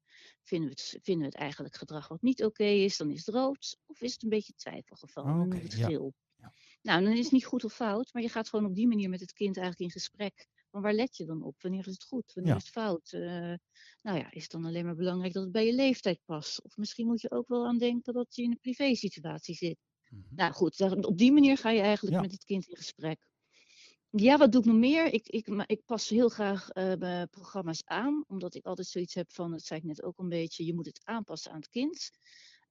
Vinden 0.42 0.68
we, 0.68 0.74
het, 0.74 0.98
vinden 1.02 1.24
we 1.26 1.32
het 1.32 1.40
eigenlijk 1.40 1.76
gedrag 1.76 2.08
wat 2.08 2.22
niet 2.22 2.44
oké 2.44 2.64
is, 2.64 2.96
dan 2.96 3.10
is 3.10 3.26
het 3.26 3.34
rood. 3.34 3.78
Of 3.86 4.00
is 4.00 4.12
het 4.12 4.22
een 4.22 4.28
beetje 4.28 4.52
twijfelgeval, 4.56 5.24
dan 5.24 5.48
we 5.50 5.56
het 5.56 5.74
geel. 5.74 6.14
Ja. 6.36 6.52
Nou, 6.82 7.04
dan 7.04 7.12
is 7.12 7.22
het 7.24 7.32
niet 7.32 7.44
goed 7.44 7.64
of 7.64 7.72
fout, 7.74 8.12
maar 8.12 8.22
je 8.22 8.28
gaat 8.28 8.48
gewoon 8.48 8.64
op 8.66 8.74
die 8.74 8.88
manier 8.88 9.08
met 9.08 9.20
het 9.20 9.32
kind 9.32 9.56
eigenlijk 9.56 9.86
in 9.86 10.00
gesprek. 10.00 10.48
Van 10.70 10.82
waar 10.82 10.92
let 10.94 11.16
je 11.16 11.24
dan 11.24 11.42
op? 11.42 11.62
Wanneer 11.62 11.86
is 11.86 11.92
het 11.92 12.04
goed? 12.04 12.32
Wanneer 12.34 12.52
Ja. 12.52 12.58
is 12.58 12.64
het 12.64 12.72
fout? 12.72 13.12
Eh, 13.12 13.20
nou 14.02 14.18
ja, 14.18 14.30
is 14.32 14.42
het 14.42 14.50
dan 14.50 14.64
alleen 14.64 14.84
maar 14.84 14.94
belangrijk 14.94 15.32
dat 15.32 15.42
het 15.42 15.52
bij 15.52 15.66
je 15.66 15.74
leeftijd 15.74 16.20
past? 16.24 16.62
Of 16.64 16.76
misschien 16.76 17.06
moet 17.06 17.20
je 17.20 17.30
ook 17.30 17.48
wel 17.48 17.66
aan 17.66 17.78
denken 17.78 18.12
dat 18.12 18.34
je 18.34 18.42
in 18.42 18.50
een 18.50 18.58
privé-situatie 18.60 19.54
zit. 19.54 19.76
Mhm. 20.08 20.22
Nou 20.34 20.52
goed, 20.52 20.76
daar- 20.78 20.92
op 20.96 21.18
die 21.18 21.32
manier 21.32 21.56
ga 21.58 21.70
je 21.70 21.80
eigenlijk 21.80 22.16
Ja. 22.16 22.22
met 22.22 22.32
het 22.32 22.44
kind 22.44 22.66
in 22.68 22.76
gesprek. 22.76 23.26
Ja, 24.16 24.36
wat 24.36 24.52
doe 24.52 24.60
ik 24.60 24.66
nog 24.66 24.76
meer? 24.76 25.12
Ik, 25.12 25.28
ik, 25.28 25.46
ik 25.66 25.84
pas 25.84 26.08
heel 26.08 26.28
graag 26.28 26.70
eh, 26.70 26.94
mijn 26.98 27.28
programma's 27.28 27.82
aan, 27.84 28.24
omdat 28.26 28.54
ik 28.54 28.66
altijd 28.66 28.86
zoiets 28.86 29.14
heb 29.14 29.32
van, 29.32 29.50
dat 29.50 29.62
zei 29.62 29.80
ik 29.80 29.86
net 29.86 30.02
ook 30.02 30.18
een 30.18 30.28
beetje, 30.28 30.64
je 30.64 30.74
moet 30.74 30.86
het 30.86 31.00
aanpassen 31.04 31.50
aan 31.50 31.56
het 31.56 31.68
kind. 31.68 32.10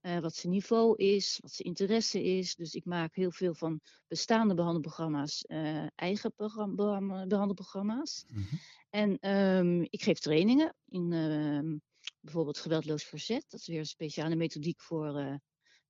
Eh, 0.02 0.20
wat 0.20 0.36
zijn 0.36 0.54
niveau 0.54 0.96
is, 0.96 1.38
wat 1.42 1.52
zijn 1.52 1.68
interesse 1.68 2.24
is. 2.24 2.56
Dus 2.56 2.74
ik 2.74 2.86
maak 2.86 3.16
heel 3.16 3.32
veel 3.32 3.54
van 3.54 3.80
bestaande 4.08 4.54
behandelprogramma's, 4.54 5.42
eh, 5.46 5.86
eigen 5.96 6.34
programma, 6.34 6.76
behand- 6.76 7.28
behandelprogramma's. 7.28 8.26
Mhm. 8.28 8.56
En 8.90 9.20
ehm, 9.20 9.82
ik 9.82 10.04
geef 10.04 10.20
trainingen 10.20 10.76
in 10.86 11.14
ehm, 11.14 11.78
bijvoorbeeld 12.20 12.58
geweldloos 12.58 13.04
verzet. 13.04 13.46
Dat 13.50 13.60
is 13.60 13.68
weer 13.68 13.80
een 13.80 13.86
speciale 13.86 14.36
methodiek 14.36 14.82
voor. 14.82 15.40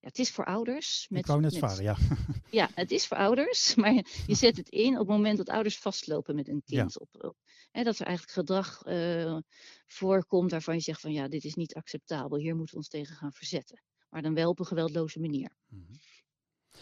Ja, 0.04 0.10
het 0.10 0.20
is 0.20 0.32
voor 0.32 0.46
ouders. 0.46 1.08
Ik 1.10 1.26
wou 1.26 1.42
net 1.42 1.58
vragen, 1.58 1.84
ja. 1.84 1.98
Ja, 2.60 2.70
het 2.74 2.92
is 2.92 3.08
voor 3.08 3.18
ouders, 3.18 3.76
maar 3.82 3.94
je, 4.28 4.36
zet 4.36 4.58
het 4.58 4.70
in 4.70 4.92
op 4.94 4.98
het 5.00 5.08
moment 5.08 5.38
dat 5.38 5.50
ouders 5.50 5.78
vastlopen 5.78 6.36
met 6.36 6.48
een 6.48 6.62
Ja. 6.66 6.80
kind. 6.82 7.00
Op, 7.00 7.10
op- 7.12 7.38
hè, 7.72 7.84
dat 7.84 8.00
er 8.00 8.06
eigenlijk 8.06 8.38
gedrag 8.38 8.82
eh, 8.84 9.38
voorkomt 9.86 10.52
waarvan 10.52 10.76
je 10.76 10.82
zegt 10.82 11.02
van 11.02 11.12
ja, 11.14 11.28
dit 11.28 11.44
is 11.44 11.54
niet 11.54 11.74
acceptabel. 11.76 12.38
Hier 12.38 12.56
moeten 12.56 12.72
we 12.74 12.80
ons 12.80 12.90
tegen 12.90 13.16
gaan 13.16 13.34
verzetten. 13.34 13.82
Maar 14.10 14.22
dan 14.22 14.34
wel 14.34 14.50
op 14.50 14.60
een 14.60 14.66
geweldloze 14.66 15.20
manier. 15.20 15.50
Mhm. 15.68 15.94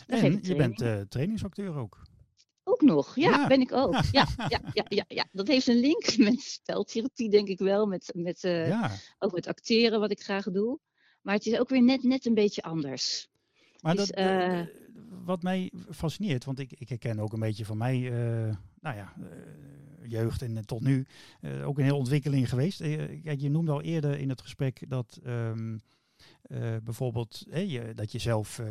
En 0.08 0.40
je 0.42 0.56
bent 0.56 0.82
eh, 0.82 1.02
trainingsacteur 1.02 1.76
ook. 1.76 2.02
Ook 2.64 2.82
nog, 2.82 3.16
ja, 3.16 3.30
Ja. 3.30 3.48
ben 3.48 3.62
ik 3.62 3.72
ook. 3.72 3.94
Ja, 4.12 4.28
ja, 4.48 4.62
ja, 4.74 4.86
ja, 4.90 5.06
ja, 5.08 5.26
dat 5.32 5.48
heeft 5.48 5.68
een 5.68 5.80
link 5.80 6.18
met 6.18 6.40
speltherapie, 6.42 7.30
denk 7.30 7.48
ik 7.48 7.60
wel. 7.60 7.86
Met, 7.86 8.12
met, 8.16 8.44
eh, 8.44 8.68
ja, 8.68 8.92
Ook 9.20 9.32
met 9.32 9.48
acteren, 9.48 10.00
wat 10.00 10.12
ik 10.12 10.22
graag 10.22 10.46
doe. 10.46 10.80
Maar 11.22 11.36
het 11.36 11.46
is 11.46 11.60
ook 11.60 11.70
weer 11.70 11.84
net, 11.84 12.04
net 12.04 12.26
een 12.26 12.34
beetje 12.34 12.64
anders. 12.64 13.30
maar 13.82 13.96
dus, 13.96 14.08
dat, 14.08 14.16
eh, 14.16 14.60
eh, 14.60 14.68
wat 15.26 15.44
mij 15.44 15.72
fascineert, 15.90 16.46
want 16.46 16.60
ik, 16.60 16.72
ik 16.72 16.90
herken 16.90 17.20
ook 17.20 17.34
een 17.34 17.40
beetje 17.40 17.66
van 17.66 17.78
mij, 17.78 17.98
uh, 18.00 18.56
nou 18.80 18.96
ja, 18.96 19.14
uh, 19.20 19.28
jeugd 20.10 20.42
en 20.42 20.66
tot 20.66 20.82
nu 20.82 21.06
ook 21.64 21.78
een 21.78 21.84
hele 21.84 21.96
ontwikkeling 21.96 22.50
geweest. 22.50 22.80
kijk, 23.24 23.40
je 23.40 23.50
noemde 23.50 23.72
al 23.72 23.82
eerder 23.82 24.20
in 24.20 24.30
het 24.30 24.42
gesprek 24.42 24.84
dat 24.88 25.20
um, 25.26 25.82
bijvoorbeeld 26.84 27.46
je, 27.50 27.92
dat 27.96 28.12
je 28.12 28.20
zelf 28.20 28.62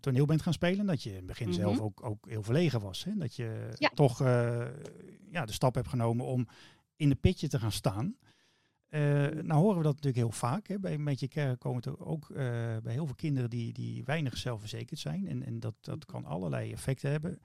toneel 0.00 0.26
bent 0.26 0.42
gaan 0.42 0.52
spelen, 0.52 0.86
dat 0.86 1.02
je 1.02 1.10
in 1.10 1.16
het 1.16 1.26
begin 1.26 1.48
mm 1.48 1.52
-hmm. 1.52 1.62
zelf 1.62 1.80
ook, 1.80 2.04
ook 2.04 2.28
heel 2.28 2.42
verlegen 2.42 2.80
was. 2.80 3.04
Hè? 3.04 3.16
Dat 3.16 3.36
je 3.36 3.68
ja. 3.74 3.90
toch 3.94 4.18
ja, 5.30 5.44
de 5.44 5.52
stap 5.52 5.74
hebt 5.74 5.88
genomen 5.88 6.26
om 6.26 6.48
in 6.96 7.08
de 7.08 7.14
pitje 7.14 7.48
te 7.48 7.58
gaan 7.58 7.72
staan. 7.72 8.16
Uh, 8.94 9.00
nou 9.42 9.60
horen 9.60 9.76
we 9.76 9.82
dat 9.82 9.94
natuurlijk 9.94 10.16
heel 10.16 10.30
vaak. 10.30 10.66
Hè. 10.66 10.78
Bij 10.78 10.94
een 10.94 11.04
beetje 11.04 11.28
kerk 11.28 11.60
komen 11.60 11.82
er 11.82 12.06
ook 12.06 12.28
uh, 12.28 12.36
bij 12.82 12.92
heel 12.92 13.06
veel 13.06 13.14
kinderen 13.14 13.50
die, 13.50 13.72
die 13.72 14.04
weinig 14.04 14.36
zelfverzekerd 14.36 15.00
zijn. 15.00 15.26
En, 15.26 15.42
en 15.42 15.60
dat, 15.60 15.74
dat 15.80 16.04
kan 16.04 16.24
allerlei 16.24 16.72
effecten 16.72 17.10
hebben. 17.10 17.38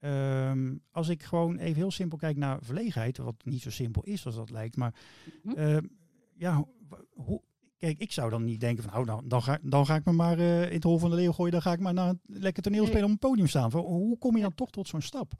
Um, 0.00 0.82
als 0.90 1.08
ik 1.08 1.22
gewoon 1.22 1.58
even 1.58 1.76
heel 1.76 1.90
simpel 1.90 2.18
kijk 2.18 2.36
naar 2.36 2.58
verlegenheid, 2.62 3.16
wat 3.16 3.44
niet 3.44 3.62
zo 3.62 3.70
simpel 3.70 4.02
is 4.02 4.26
als 4.26 4.34
dat 4.34 4.50
lijkt. 4.50 4.76
Maar 4.76 4.94
mm 5.42 5.52
-hmm. 5.52 5.64
uh, 5.64 5.78
ja, 6.34 6.64
hoe, 7.10 7.42
kijk, 7.78 7.98
ik 7.98 8.12
zou 8.12 8.30
dan 8.30 8.44
niet 8.44 8.60
denken 8.60 8.82
van, 8.84 8.92
nou, 8.92 9.04
dan, 9.06 9.28
dan, 9.28 9.42
ga, 9.42 9.58
dan 9.62 9.86
ga 9.86 9.94
ik 9.94 10.04
me 10.04 10.12
maar 10.12 10.38
in 10.38 10.72
het 10.72 10.84
hol 10.84 10.98
van 10.98 11.10
de 11.10 11.16
leeuw 11.16 11.32
gooien. 11.32 11.52
Dan 11.52 11.62
ga 11.62 11.72
ik 11.72 11.80
maar 11.80 11.94
naar 11.94 12.08
een 12.08 12.20
lekker 12.26 12.62
toneel 12.62 12.86
spelen 12.86 13.04
op 13.04 13.10
een 13.10 13.18
podium 13.18 13.46
staan. 13.46 13.72
Hoe 13.72 14.18
kom 14.18 14.36
je 14.36 14.42
dan 14.42 14.54
toch 14.54 14.70
tot 14.70 14.88
zo'n 14.88 15.02
stap? 15.02 15.32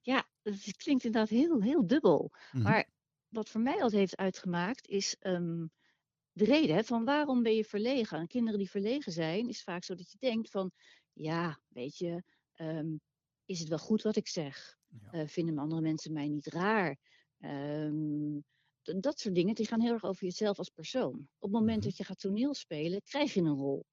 Ja, 0.00 0.24
het 0.42 0.76
klinkt 0.76 1.04
inderdaad 1.04 1.28
heel, 1.28 1.62
heel 1.62 1.86
dubbel. 1.86 2.30
Mm 2.32 2.38
-hmm. 2.50 2.62
Maar 2.62 2.88
wat 3.28 3.48
voor 3.48 3.60
mij 3.60 3.74
altijd 3.74 3.92
heeft 3.92 4.16
uitgemaakt, 4.16 4.88
is 4.88 5.16
um, 5.20 5.70
de 6.32 6.44
reden 6.44 6.76
hè, 6.76 6.84
van 6.84 7.04
waarom 7.04 7.42
ben 7.42 7.54
je 7.54 7.64
verlegen. 7.64 8.18
En 8.18 8.26
kinderen 8.26 8.58
die 8.58 8.70
verlegen 8.70 9.12
zijn, 9.12 9.48
is 9.48 9.62
vaak 9.62 9.84
zo 9.84 9.94
dat 9.94 10.10
je 10.10 10.16
denkt 10.18 10.50
van, 10.50 10.70
ja, 11.12 11.60
weet 11.68 11.96
je, 11.98 12.22
um, 12.56 13.00
is 13.44 13.58
het 13.58 13.68
wel 13.68 13.78
goed 13.78 14.02
wat 14.02 14.16
ik 14.16 14.28
zeg? 14.28 14.76
Ja. 14.86 15.20
Uh, 15.20 15.28
vinden 15.28 15.58
andere 15.58 15.80
mensen 15.80 16.12
mij 16.12 16.28
niet 16.28 16.46
raar? 16.46 16.98
Um, 17.38 18.44
dat 18.82 19.20
soort 19.20 19.34
dingen, 19.34 19.54
die 19.54 19.66
gaan 19.66 19.80
heel 19.80 19.92
erg 19.92 20.04
over 20.04 20.24
jezelf 20.24 20.58
als 20.58 20.70
persoon. 20.70 21.14
Op 21.14 21.50
het 21.50 21.50
moment 21.50 21.78
-hmm. 21.78 21.88
dat 21.88 21.96
je 21.96 22.04
gaat 22.04 22.20
toneel 22.20 22.54
spelen, 22.54 23.02
krijg 23.02 23.34
je 23.34 23.40
een 23.40 23.56
rol. 23.56 23.86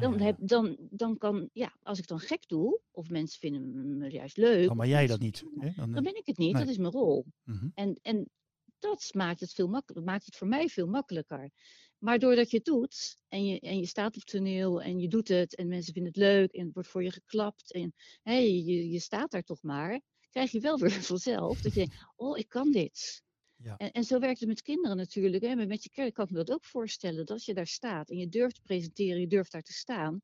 Dan, 0.00 0.20
heb, 0.20 0.36
dan, 0.40 0.76
dan 0.90 1.18
kan, 1.18 1.48
ja, 1.52 1.72
als 1.82 1.98
ik 1.98 2.06
dan 2.06 2.18
gek 2.20 2.48
doe, 2.48 2.80
of 2.90 3.08
mensen 3.08 3.40
vinden 3.40 3.98
me 3.98 4.10
juist 4.10 4.36
leuk. 4.36 4.70
Oh, 4.70 4.76
maar 4.76 4.88
jij 4.88 5.06
dat 5.06 5.20
niet. 5.20 5.44
Hè? 5.58 5.70
Dan, 5.76 5.92
dan, 5.92 6.02
ben 6.02 6.16
ik 6.16 6.26
het 6.26 6.38
niet, 6.38 6.52
nee. 6.52 6.62
dat 6.62 6.70
is 6.70 6.78
mijn 6.78 6.92
rol. 6.92 7.24
Mm 7.44 7.56
-hmm. 7.56 7.72
en, 7.74 7.98
en 8.02 8.30
dat 8.78 9.10
maakt 9.14 9.40
het, 9.40 9.52
veel 9.52 9.68
makkelijker, 9.68 10.12
maakt 10.12 10.26
het 10.26 10.36
voor 10.36 10.48
mij 10.48 10.68
veel 10.68 10.86
makkelijker. 10.86 11.50
Maar 11.98 12.18
doordat 12.18 12.50
je 12.50 12.56
het 12.56 12.66
doet, 12.66 13.16
en 13.28 13.44
je, 13.44 13.60
en 13.60 13.78
je 13.78 13.86
staat 13.86 14.16
op 14.16 14.22
toneel 14.22 14.82
en 14.82 14.98
je 14.98 15.08
doet 15.08 15.28
het, 15.28 15.54
en 15.56 15.68
mensen 15.68 15.92
vinden 15.92 16.12
het 16.12 16.22
leuk, 16.22 16.52
en 16.52 16.64
het 16.64 16.74
wordt 16.74 16.88
voor 16.88 17.02
je 17.02 17.10
geklapt, 17.10 17.72
en 17.72 17.94
hey, 18.22 18.50
je, 18.50 18.90
je 18.90 19.00
staat 19.00 19.30
daar 19.30 19.42
toch 19.42 19.62
maar, 19.62 20.00
krijg 20.30 20.50
je 20.50 20.60
wel 20.60 20.78
weer 20.80 20.90
vanzelf 20.90 21.60
dat 21.60 21.72
je 21.72 21.78
denkt, 21.78 22.06
oh, 22.16 22.38
ik 22.38 22.48
kan 22.48 22.70
dit. 22.70 23.22
Ja. 23.62 23.76
En, 23.76 23.92
en 23.92 24.04
zo 24.04 24.18
werkt 24.18 24.40
het 24.40 24.48
met 24.48 24.62
kinderen 24.62 24.96
natuurlijk. 24.96 25.42
Hè. 25.42 25.66
Met 25.66 25.82
je 25.82 25.90
kerk 25.90 26.14
kan 26.14 26.24
ik 26.24 26.30
me 26.30 26.36
dat 26.36 26.50
ook 26.50 26.64
voorstellen. 26.64 27.16
Dat 27.16 27.30
als 27.30 27.44
je 27.44 27.54
daar 27.54 27.66
staat 27.66 28.10
en 28.10 28.16
je 28.16 28.28
durft 28.28 28.54
te 28.54 28.62
presenteren, 28.62 29.20
je 29.20 29.26
durft 29.26 29.52
daar 29.52 29.62
te 29.62 29.72
staan. 29.72 30.20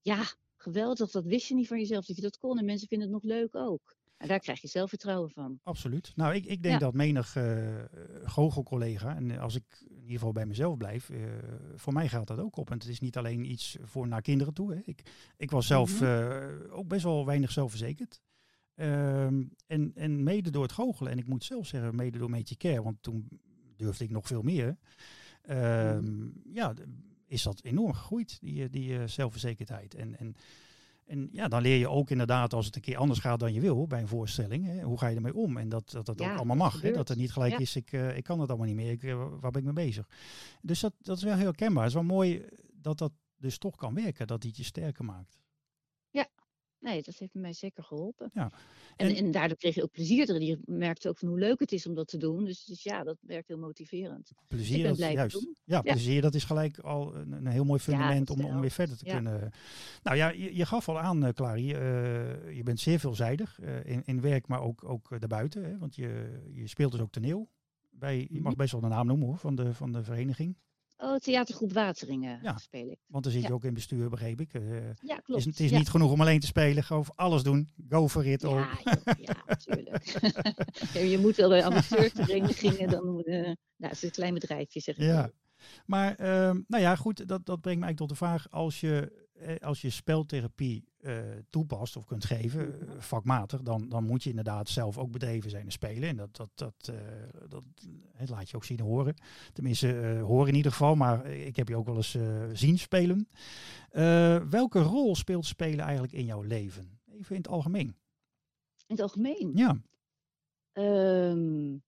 Ja, 0.00 0.22
geweldig, 0.56 1.10
dat 1.10 1.24
wist 1.24 1.48
je 1.48 1.54
niet 1.54 1.68
van 1.68 1.78
jezelf 1.78 2.06
dat 2.06 2.16
je 2.16 2.22
dat 2.22 2.38
kon. 2.38 2.58
En 2.58 2.64
mensen 2.64 2.88
vinden 2.88 3.12
het 3.12 3.22
nog 3.22 3.32
leuk 3.32 3.54
ook. 3.54 3.96
En 4.16 4.28
daar 4.28 4.40
krijg 4.40 4.60
je 4.60 4.68
zelfvertrouwen 4.68 5.30
van. 5.30 5.60
Absoluut. 5.62 6.12
Nou, 6.14 6.34
ik, 6.34 6.44
ik 6.44 6.62
denk 6.62 6.74
ja. 6.74 6.80
dat 6.80 6.94
menig 6.94 7.36
uh, 7.36 7.84
goochelcollega, 8.24 9.16
en 9.16 9.38
als 9.38 9.54
ik 9.54 9.64
in 9.88 10.00
ieder 10.00 10.12
geval 10.12 10.32
bij 10.32 10.46
mezelf 10.46 10.76
blijf, 10.76 11.08
uh, 11.08 11.24
voor 11.74 11.92
mij 11.92 12.08
gaat 12.08 12.26
dat 12.26 12.38
ook 12.38 12.56
op. 12.56 12.70
En 12.70 12.78
het 12.78 12.88
is 12.88 13.00
niet 13.00 13.16
alleen 13.16 13.50
iets 13.50 13.76
voor 13.82 14.08
naar 14.08 14.22
kinderen 14.22 14.54
toe. 14.54 14.74
Hè. 14.74 14.80
Ik, 14.84 15.02
ik 15.36 15.50
was 15.50 15.66
zelf 15.66 16.00
mm 16.00 16.06
-hmm. 16.06 16.68
uh, 16.68 16.76
ook 16.76 16.88
best 16.88 17.04
wel 17.04 17.26
weinig 17.26 17.50
zelfverzekerd. 17.52 18.20
Um, 18.76 19.50
en, 19.66 19.92
en 19.94 20.22
mede 20.22 20.50
door 20.50 20.62
het 20.62 20.72
goochelen, 20.72 21.12
en 21.12 21.18
ik 21.18 21.28
moet 21.28 21.44
zelf 21.44 21.66
zeggen, 21.66 21.96
mede 21.96 22.18
door 22.18 22.30
Meetje 22.30 22.56
Care, 22.56 22.82
want 22.82 23.02
toen 23.02 23.28
durfde 23.76 24.04
ik 24.04 24.10
nog 24.10 24.26
veel 24.26 24.42
meer. 24.42 24.76
Um, 25.50 26.04
mm. 26.04 26.32
Ja, 26.52 26.74
is 27.26 27.42
dat 27.42 27.62
enorm 27.62 27.92
gegroeid, 27.92 28.38
die, 28.40 28.70
die 28.70 29.06
zelfverzekerdheid. 29.06 29.94
En, 29.94 30.18
en 30.18 30.36
en 31.06 31.28
ja, 31.32 31.48
dan 31.48 31.62
leer 31.62 31.78
je 31.78 31.88
ook 31.88 32.10
inderdaad 32.10 32.52
als 32.52 32.66
het 32.66 32.76
een 32.76 32.80
keer 32.80 32.96
anders 32.96 33.20
gaat 33.20 33.40
dan 33.40 33.52
je 33.52 33.60
wil 33.60 33.86
bij 33.86 34.00
een 34.00 34.08
voorstelling. 34.08 34.66
Hè, 34.66 34.82
hoe 34.82 34.98
ga 34.98 35.06
je 35.06 35.16
ermee 35.16 35.34
om? 35.34 35.56
En 35.56 35.68
dat 35.68 35.90
dat, 35.90 36.06
dat 36.06 36.18
ja, 36.18 36.30
ook 36.30 36.36
allemaal 36.36 36.56
mag. 36.56 36.80
Hè, 36.80 36.92
dat 36.92 37.08
het 37.08 37.18
niet 37.18 37.32
gelijk 37.32 37.52
ja. 37.52 37.58
is, 37.58 37.76
ik, 37.76 37.92
uh, 37.92 38.16
ik 38.16 38.24
kan 38.24 38.40
het 38.40 38.48
allemaal 38.48 38.66
niet 38.66 38.76
meer. 38.76 38.90
Ik, 38.90 39.02
waar 39.40 39.50
ben 39.50 39.60
ik 39.60 39.74
mee 39.74 39.86
bezig? 39.86 40.08
Dus 40.62 40.80
dat, 40.80 40.92
dat 40.98 41.16
is 41.16 41.22
wel 41.22 41.36
heel 41.36 41.52
kenbaar. 41.52 41.82
Het 41.82 41.92
is 41.92 41.98
wel 41.98 42.16
mooi 42.16 42.44
dat 42.72 42.98
dat 42.98 43.12
dus 43.36 43.58
toch 43.58 43.76
kan 43.76 43.94
werken. 43.94 44.26
Dat 44.26 44.40
die 44.40 44.52
je 44.54 44.64
sterker 44.64 45.04
maakt. 45.04 45.38
Nee, 46.86 47.02
dat 47.02 47.18
heeft 47.18 47.34
mij 47.34 47.52
zeker 47.52 47.84
geholpen. 47.84 48.30
Ja. 48.34 48.50
En, 48.96 49.08
en, 49.08 49.16
en 49.16 49.30
daardoor 49.30 49.56
kreeg 49.56 49.74
je 49.74 49.82
ook 49.82 49.90
plezier 49.90 50.28
erin. 50.28 50.46
Je 50.46 50.58
merkte 50.64 51.08
ook 51.08 51.18
van 51.18 51.28
hoe 51.28 51.38
leuk 51.38 51.60
het 51.60 51.72
is 51.72 51.86
om 51.86 51.94
dat 51.94 52.08
te 52.08 52.16
doen. 52.16 52.44
Dus, 52.44 52.64
dus 52.64 52.82
ja, 52.82 53.02
dat 53.04 53.16
werkt 53.20 53.48
heel 53.48 53.58
motiverend. 53.58 54.30
Plezier, 54.48 54.86
dat, 54.86 54.98
juist. 54.98 55.40
Doen. 55.40 55.56
Ja, 55.64 55.80
plezier, 55.80 56.22
dat 56.22 56.34
is 56.34 56.44
gelijk 56.44 56.78
al 56.78 57.14
een, 57.14 57.32
een 57.32 57.46
heel 57.46 57.64
mooi 57.64 57.80
fundament 57.80 58.28
ja, 58.28 58.34
om, 58.34 58.44
om 58.44 58.60
weer 58.60 58.70
verder 58.70 58.96
te 58.96 59.04
kunnen. 59.04 59.50
Nou 60.02 60.16
ja, 60.16 60.28
je, 60.28 60.56
je 60.56 60.66
gaf 60.66 60.88
al 60.88 60.98
aan, 60.98 61.24
uh, 61.24 61.30
Clary, 61.30 61.72
uh, 61.72 62.56
je 62.56 62.62
bent 62.62 62.80
zeer 62.80 62.98
veelzijdig 62.98 63.58
uh, 63.60 63.84
in, 63.84 64.02
in 64.04 64.20
werk, 64.20 64.46
maar 64.46 64.60
ook, 64.60 64.84
ook 64.84 65.20
daarbuiten. 65.20 65.64
Hè, 65.64 65.78
want 65.78 65.96
je, 65.96 66.40
je 66.54 66.66
speelt 66.66 66.92
dus 66.92 67.00
ook 67.00 67.12
toneel. 67.12 67.48
Bij, 67.90 68.28
je 68.30 68.40
mag 68.40 68.56
best 68.56 68.72
wel 68.72 68.80
de 68.80 68.88
naam 68.88 69.06
noemen 69.06 69.26
hoor, 69.26 69.38
van 69.38 69.54
de, 69.54 69.74
van 69.74 69.92
de 69.92 70.02
vereniging. 70.02 70.56
Oh, 70.98 71.16
theatergroep 71.16 71.72
Wateringen 71.72 72.38
ja, 72.42 72.56
speel 72.56 72.90
ik. 72.90 72.98
Want 73.06 73.24
dan 73.24 73.32
zit 73.32 73.42
je 73.42 73.48
ja. 73.48 73.54
ook 73.54 73.64
in 73.64 73.74
bestuur, 73.74 74.08
begreep 74.08 74.40
ik. 74.40 74.54
Uh, 74.54 74.84
ja, 75.00 75.16
klopt. 75.16 75.26
Het 75.26 75.36
is, 75.36 75.44
het 75.44 75.60
is 75.60 75.70
ja. 75.70 75.78
niet 75.78 75.88
genoeg 75.88 76.12
om 76.12 76.20
alleen 76.20 76.40
te 76.40 76.46
spelen, 76.46 76.84
gewoon 76.84 77.04
alles 77.14 77.42
doen. 77.42 77.72
Go 77.88 78.08
for 78.08 78.26
it. 78.26 78.42
Ja, 78.42 78.78
ja 79.18 79.36
natuurlijk. 79.46 80.04
je 81.12 81.18
moet 81.20 81.36
wel 81.36 81.48
bij 81.48 81.64
amateurverenigingen, 81.64 82.88
dan 82.88 83.22
uh, 83.24 83.34
nou, 83.42 83.54
het 83.76 83.92
is 83.92 84.02
een 84.02 84.10
klein 84.10 84.34
bedrijfje, 84.34 84.80
zeg 84.80 84.96
ik. 84.96 85.02
Ja. 85.02 85.30
Maar, 85.86 86.20
uh, 86.20 86.26
nou 86.66 86.82
ja, 86.82 86.96
goed, 86.96 87.28
dat, 87.28 87.46
dat 87.46 87.60
brengt 87.60 87.80
mij 87.80 87.94
tot 87.94 88.08
de 88.08 88.14
vraag, 88.14 88.50
als 88.50 88.80
je, 88.80 89.25
als 89.60 89.80
je 89.80 89.90
speltherapie 89.90 90.84
uh, 91.00 91.18
toepast 91.50 91.96
of 91.96 92.04
kunt 92.04 92.24
geven, 92.24 92.74
uh, 92.82 92.90
vakmatig, 92.98 93.62
dan, 93.62 93.88
dan 93.88 94.04
moet 94.04 94.22
je 94.22 94.30
inderdaad 94.30 94.68
zelf 94.68 94.98
ook 94.98 95.10
bedreven 95.10 95.50
zijn 95.50 95.64
en 95.64 95.72
spelen. 95.72 96.08
En 96.08 96.16
dat, 96.16 96.36
dat, 96.36 96.50
dat, 96.54 96.90
uh, 96.90 96.96
dat 97.48 97.62
het 98.12 98.28
laat 98.28 98.50
je 98.50 98.56
ook 98.56 98.64
zien 98.64 98.78
en 98.78 98.84
horen. 98.84 99.14
Tenminste, 99.52 100.20
horen 100.24 100.48
in 100.48 100.54
ieder 100.54 100.72
geval, 100.72 100.94
maar 100.94 101.26
ik 101.26 101.56
heb 101.56 101.68
je 101.68 101.76
ook 101.76 101.86
wel 101.86 101.96
eens 101.96 102.18
zien 102.52 102.78
spelen. 102.78 103.28
welke 104.50 104.80
rol 104.80 105.16
speelt 105.16 105.46
spelen 105.46 105.84
eigenlijk 105.84 106.12
in 106.12 106.24
jouw 106.24 106.42
leven? 106.42 106.98
Even 107.12 107.36
in 107.36 107.42
het 107.42 107.50
algemeen. 107.50 107.96
In 108.86 108.96
het 108.96 109.00
algemeen? 109.00 109.52
Ja. 109.54 109.76
Um, 110.72 111.82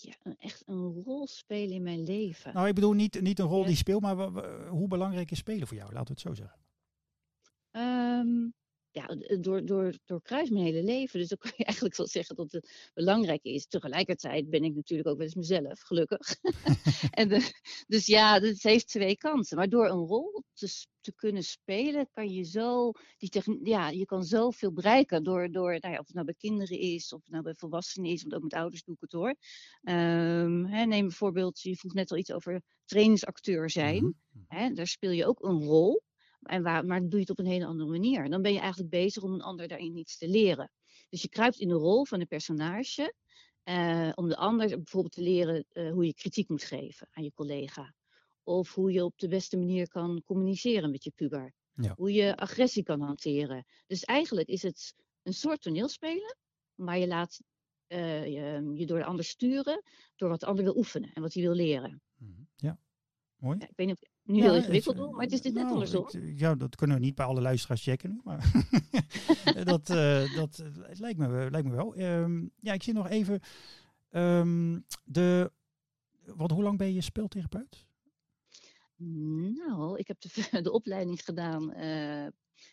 ja, 0.00 0.34
echt 0.38 0.62
een 0.66 1.02
rol 1.04 1.26
spelen 1.26 1.74
in 1.74 1.82
mijn 1.82 2.04
leven. 2.04 2.54
Nou, 2.54 2.68
ik 2.68 2.74
bedoel 2.74 2.92
niet, 2.92 3.20
niet 3.20 3.38
een 3.38 3.46
rol 3.46 3.60
ja. 3.60 3.66
die 3.66 3.76
speelt, 3.76 4.02
maar 4.02 4.16
hoe 4.68 4.88
belangrijk 4.88 5.30
is 5.30 5.38
spelen 5.38 5.66
voor 5.66 5.76
jou? 5.76 5.92
Laten 5.92 6.14
we 6.14 6.20
het 6.20 6.20
zo 6.20 6.34
zeggen. 6.34 6.60
Um, 7.70 8.54
ja, 8.96 9.36
door, 9.40 9.64
door, 9.64 9.94
door 10.04 10.22
kruis 10.22 10.50
mijn 10.50 10.64
hele 10.64 10.82
leven. 10.82 11.18
Dus 11.18 11.28
dan 11.28 11.38
kan 11.38 11.52
je 11.56 11.64
eigenlijk 11.70 11.96
wel 11.96 12.06
zeggen 12.06 12.36
dat 12.36 12.52
het 12.52 12.90
belangrijk 12.94 13.42
is. 13.42 13.66
Tegelijkertijd 13.66 14.50
ben 14.50 14.64
ik 14.64 14.74
natuurlijk 14.74 15.08
ook 15.08 15.16
wel 15.16 15.26
eens 15.26 15.34
mezelf, 15.34 15.80
gelukkig. 15.80 16.36
en 17.10 17.28
de, 17.28 17.52
dus 17.86 18.06
ja, 18.06 18.40
het 18.40 18.62
heeft 18.62 18.88
twee 18.88 19.16
kanten. 19.16 19.56
Maar 19.56 19.68
door 19.68 19.86
een 19.88 20.06
rol 20.06 20.42
te, 20.52 20.86
te 21.00 21.14
kunnen 21.14 21.42
spelen, 21.42 22.08
kan 22.12 22.28
je 22.28 22.42
zo, 22.42 22.92
die 23.18 23.60
ja, 23.62 23.88
je 23.88 24.04
kan 24.04 24.24
zoveel 24.24 24.72
bereiken. 24.72 25.22
Door, 25.22 25.50
door 25.50 25.78
nou 25.80 25.92
ja, 25.92 25.98
of 25.98 26.06
het 26.06 26.14
nou 26.14 26.26
bij 26.26 26.34
kinderen 26.38 26.78
is, 26.78 27.12
of 27.12 27.20
het 27.20 27.30
nou 27.30 27.42
bij 27.42 27.54
volwassenen 27.54 28.10
is, 28.10 28.22
want 28.22 28.34
ook 28.34 28.42
met 28.42 28.54
ouders 28.54 28.84
doe 28.84 28.94
ik 28.94 29.00
het 29.00 29.12
hoor. 29.12 29.34
Um, 29.82 30.66
hè, 30.66 30.84
neem 30.84 31.06
bijvoorbeeld, 31.06 31.60
je 31.60 31.76
vroeg 31.76 31.94
net 31.94 32.10
al 32.10 32.16
iets 32.16 32.32
over 32.32 32.62
trainingsacteur 32.84 33.70
zijn. 33.70 34.04
Mm 34.04 34.16
-hmm. 34.30 34.44
hè, 34.48 34.72
daar 34.72 34.86
speel 34.86 35.10
je 35.10 35.26
ook 35.26 35.42
een 35.42 35.62
rol. 35.62 36.02
En 36.46 36.62
waar, 36.62 36.84
maar 36.84 37.00
dan 37.00 37.08
doe 37.08 37.20
je 37.20 37.26
het 37.26 37.38
op 37.38 37.44
een 37.44 37.50
hele 37.50 37.66
andere 37.66 37.90
manier. 37.90 38.30
Dan 38.30 38.42
ben 38.42 38.52
je 38.52 38.58
eigenlijk 38.58 38.90
bezig 38.90 39.22
om 39.22 39.32
een 39.32 39.42
ander 39.42 39.68
daarin 39.68 39.96
iets 39.96 40.18
te 40.18 40.28
leren. 40.28 40.70
Dus 41.08 41.22
je 41.22 41.28
kruipt 41.28 41.58
in 41.58 41.68
de 41.68 41.74
rol 41.74 42.04
van 42.04 42.20
een 42.20 42.26
personage. 42.26 43.14
Uh, 43.64 44.12
om 44.14 44.28
de 44.28 44.36
ander 44.36 44.68
bijvoorbeeld 44.68 45.12
te 45.12 45.22
leren 45.22 45.64
uh, 45.72 45.92
hoe 45.92 46.06
je 46.06 46.14
kritiek 46.14 46.48
moet 46.48 46.64
geven 46.64 47.08
aan 47.10 47.24
je 47.24 47.32
collega. 47.34 47.94
Of 48.42 48.74
hoe 48.74 48.92
je 48.92 49.04
op 49.04 49.18
de 49.18 49.28
beste 49.28 49.56
manier 49.56 49.88
kan 49.88 50.22
communiceren 50.24 50.90
met 50.90 51.04
je 51.04 51.12
puber. 51.14 51.52
Ja. 51.74 51.94
Hoe 51.96 52.12
je 52.12 52.36
agressie 52.36 52.82
kan 52.82 53.00
hanteren. 53.00 53.64
Dus 53.86 54.04
eigenlijk 54.04 54.48
is 54.48 54.62
het 54.62 54.94
een 55.22 55.34
soort 55.34 55.62
toneelspelen. 55.62 56.36
Maar 56.74 56.98
je 56.98 57.06
laat 57.06 57.40
uh, 57.88 58.24
je, 58.24 58.72
je, 58.74 58.86
door 58.86 58.98
de 58.98 59.04
ander 59.04 59.24
sturen. 59.24 59.82
Door 60.16 60.28
wat 60.28 60.40
de 60.40 60.46
ander 60.46 60.64
wil 60.64 60.76
oefenen 60.76 61.12
en 61.12 61.22
wat 61.22 61.34
hij 61.34 61.42
wil 61.42 61.54
leren. 61.54 62.02
Ja, 62.56 62.78
mooi. 63.36 63.58
Ja, 63.58 63.68
ik 63.68 63.76
weet 63.76 63.86
niet 63.86 63.96
of 63.96 64.15
nu 64.26 64.36
ja, 64.36 64.42
heel 64.42 64.54
ingewikkeld 64.54 64.96
doen, 64.96 65.12
maar 65.12 65.22
het 65.22 65.32
is 65.32 65.40
dit 65.40 65.52
nou, 65.52 65.64
net 65.64 65.74
andersom. 65.74 66.22
Ik, 66.22 66.38
ja, 66.38 66.54
dat 66.54 66.76
kunnen 66.76 66.96
we 66.96 67.02
niet 67.02 67.14
bij 67.14 67.26
alle 67.26 67.40
luisteraars 67.40 67.82
checken 67.82 68.10
nu, 68.10 68.20
maar 68.24 68.52
dat, 69.64 69.90
uh, 69.90 70.34
dat 70.34 70.56
het 70.56 70.98
lijkt, 70.98 71.18
me, 71.18 71.50
lijkt 71.50 71.68
me 71.68 71.74
wel. 71.74 71.98
Um, 71.98 72.50
ja, 72.60 72.72
ik 72.72 72.82
zie 72.82 72.92
nog 72.92 73.08
even 73.08 73.40
um, 74.10 74.84
de, 75.04 75.52
want 76.24 76.50
hoe 76.50 76.62
lang 76.62 76.78
ben 76.78 76.92
je 76.92 77.00
speeltherapeut? 77.00 77.86
Nou, 78.96 79.98
ik 79.98 80.08
heb 80.08 80.20
de, 80.20 80.48
de 80.62 80.72
opleiding 80.72 81.24
gedaan 81.24 81.72
eh, 81.72 82.24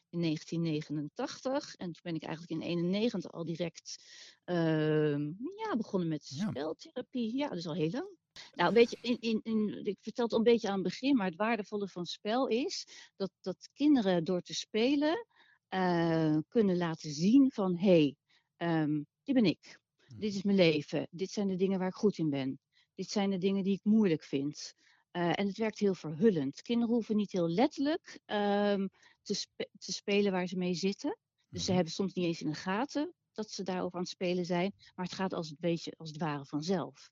in 0.09 0.21
1989 0.21 1.75
en 1.75 1.85
toen 1.85 2.01
ben 2.01 2.15
ik 2.15 2.23
eigenlijk 2.23 2.61
in 2.61 2.69
91 2.69 3.31
al 3.31 3.45
direct 3.45 4.03
ehm, 4.43 5.21
ja, 5.55 5.75
begonnen 5.77 6.09
met 6.09 6.29
Ja. 6.29 6.49
speltherapie. 6.49 7.37
Ja, 7.37 7.49
dus 7.49 7.67
al 7.67 7.73
heel 7.73 7.89
lang. 7.91 8.17
Nou, 8.53 8.73
weet 8.73 8.89
je, 8.91 8.97
in, 9.01 9.17
in, 9.19 9.39
in, 9.43 9.85
ik 9.85 9.97
vertel 10.01 10.23
het 10.23 10.33
al 10.33 10.37
een 10.39 10.43
beetje 10.43 10.67
aan 10.67 10.73
het 10.73 10.83
begin, 10.83 11.15
maar 11.15 11.25
het 11.25 11.35
waardevolle 11.35 11.87
van 11.87 12.05
spel 12.05 12.47
is 12.47 12.87
dat, 13.15 13.31
dat 13.41 13.69
kinderen 13.73 14.23
door 14.23 14.41
te 14.41 14.53
spelen 14.53 15.27
eh, 15.67 16.37
kunnen 16.47 16.77
laten 16.77 17.11
zien 17.11 17.51
van 17.51 17.77
hé, 17.77 17.87
hey, 17.87 18.15
ehm, 18.57 19.01
dit 19.23 19.35
ben 19.35 19.45
ik. 19.45 19.79
Dit 20.15 20.35
is 20.35 20.43
mijn 20.43 20.57
leven. 20.57 21.07
Dit 21.11 21.31
zijn 21.31 21.47
de 21.47 21.55
dingen 21.55 21.79
waar 21.79 21.87
ik 21.87 21.93
goed 21.93 22.17
in 22.17 22.29
ben. 22.29 22.59
Dit 22.95 23.09
zijn 23.09 23.29
de 23.29 23.37
dingen 23.37 23.63
die 23.63 23.73
ik 23.73 23.83
moeilijk 23.83 24.23
vind. 24.23 24.73
Eh, 25.11 25.39
en 25.39 25.47
het 25.47 25.57
werkt 25.57 25.79
heel 25.79 25.93
verhullend. 25.93 26.61
Kinderen 26.61 26.93
hoeven 26.93 27.15
niet 27.15 27.31
heel 27.31 27.49
letterlijk 27.49 28.19
ehm, 28.25 28.87
te, 29.21 29.33
spe- 29.33 29.69
te 29.79 29.91
spelen 29.91 30.31
waar 30.31 30.47
ze 30.47 30.57
mee 30.57 30.73
zitten. 30.73 31.17
Dus 31.49 31.61
ze 31.61 31.67
Mhm. 31.67 31.75
hebben 31.75 31.93
soms 31.93 32.13
niet 32.13 32.25
eens 32.25 32.41
in 32.41 32.49
de 32.49 32.55
gaten 32.55 33.13
dat 33.31 33.51
ze 33.51 33.63
daarover 33.63 33.95
aan 33.95 34.01
het 34.01 34.09
spelen 34.11 34.45
zijn. 34.45 34.73
Maar 34.95 35.05
het 35.05 35.15
gaat 35.15 35.33
als 35.33 35.49
het, 35.49 35.59
beetje, 35.59 35.93
als 35.97 36.09
het 36.09 36.19
ware 36.19 36.45
vanzelf. 36.45 37.09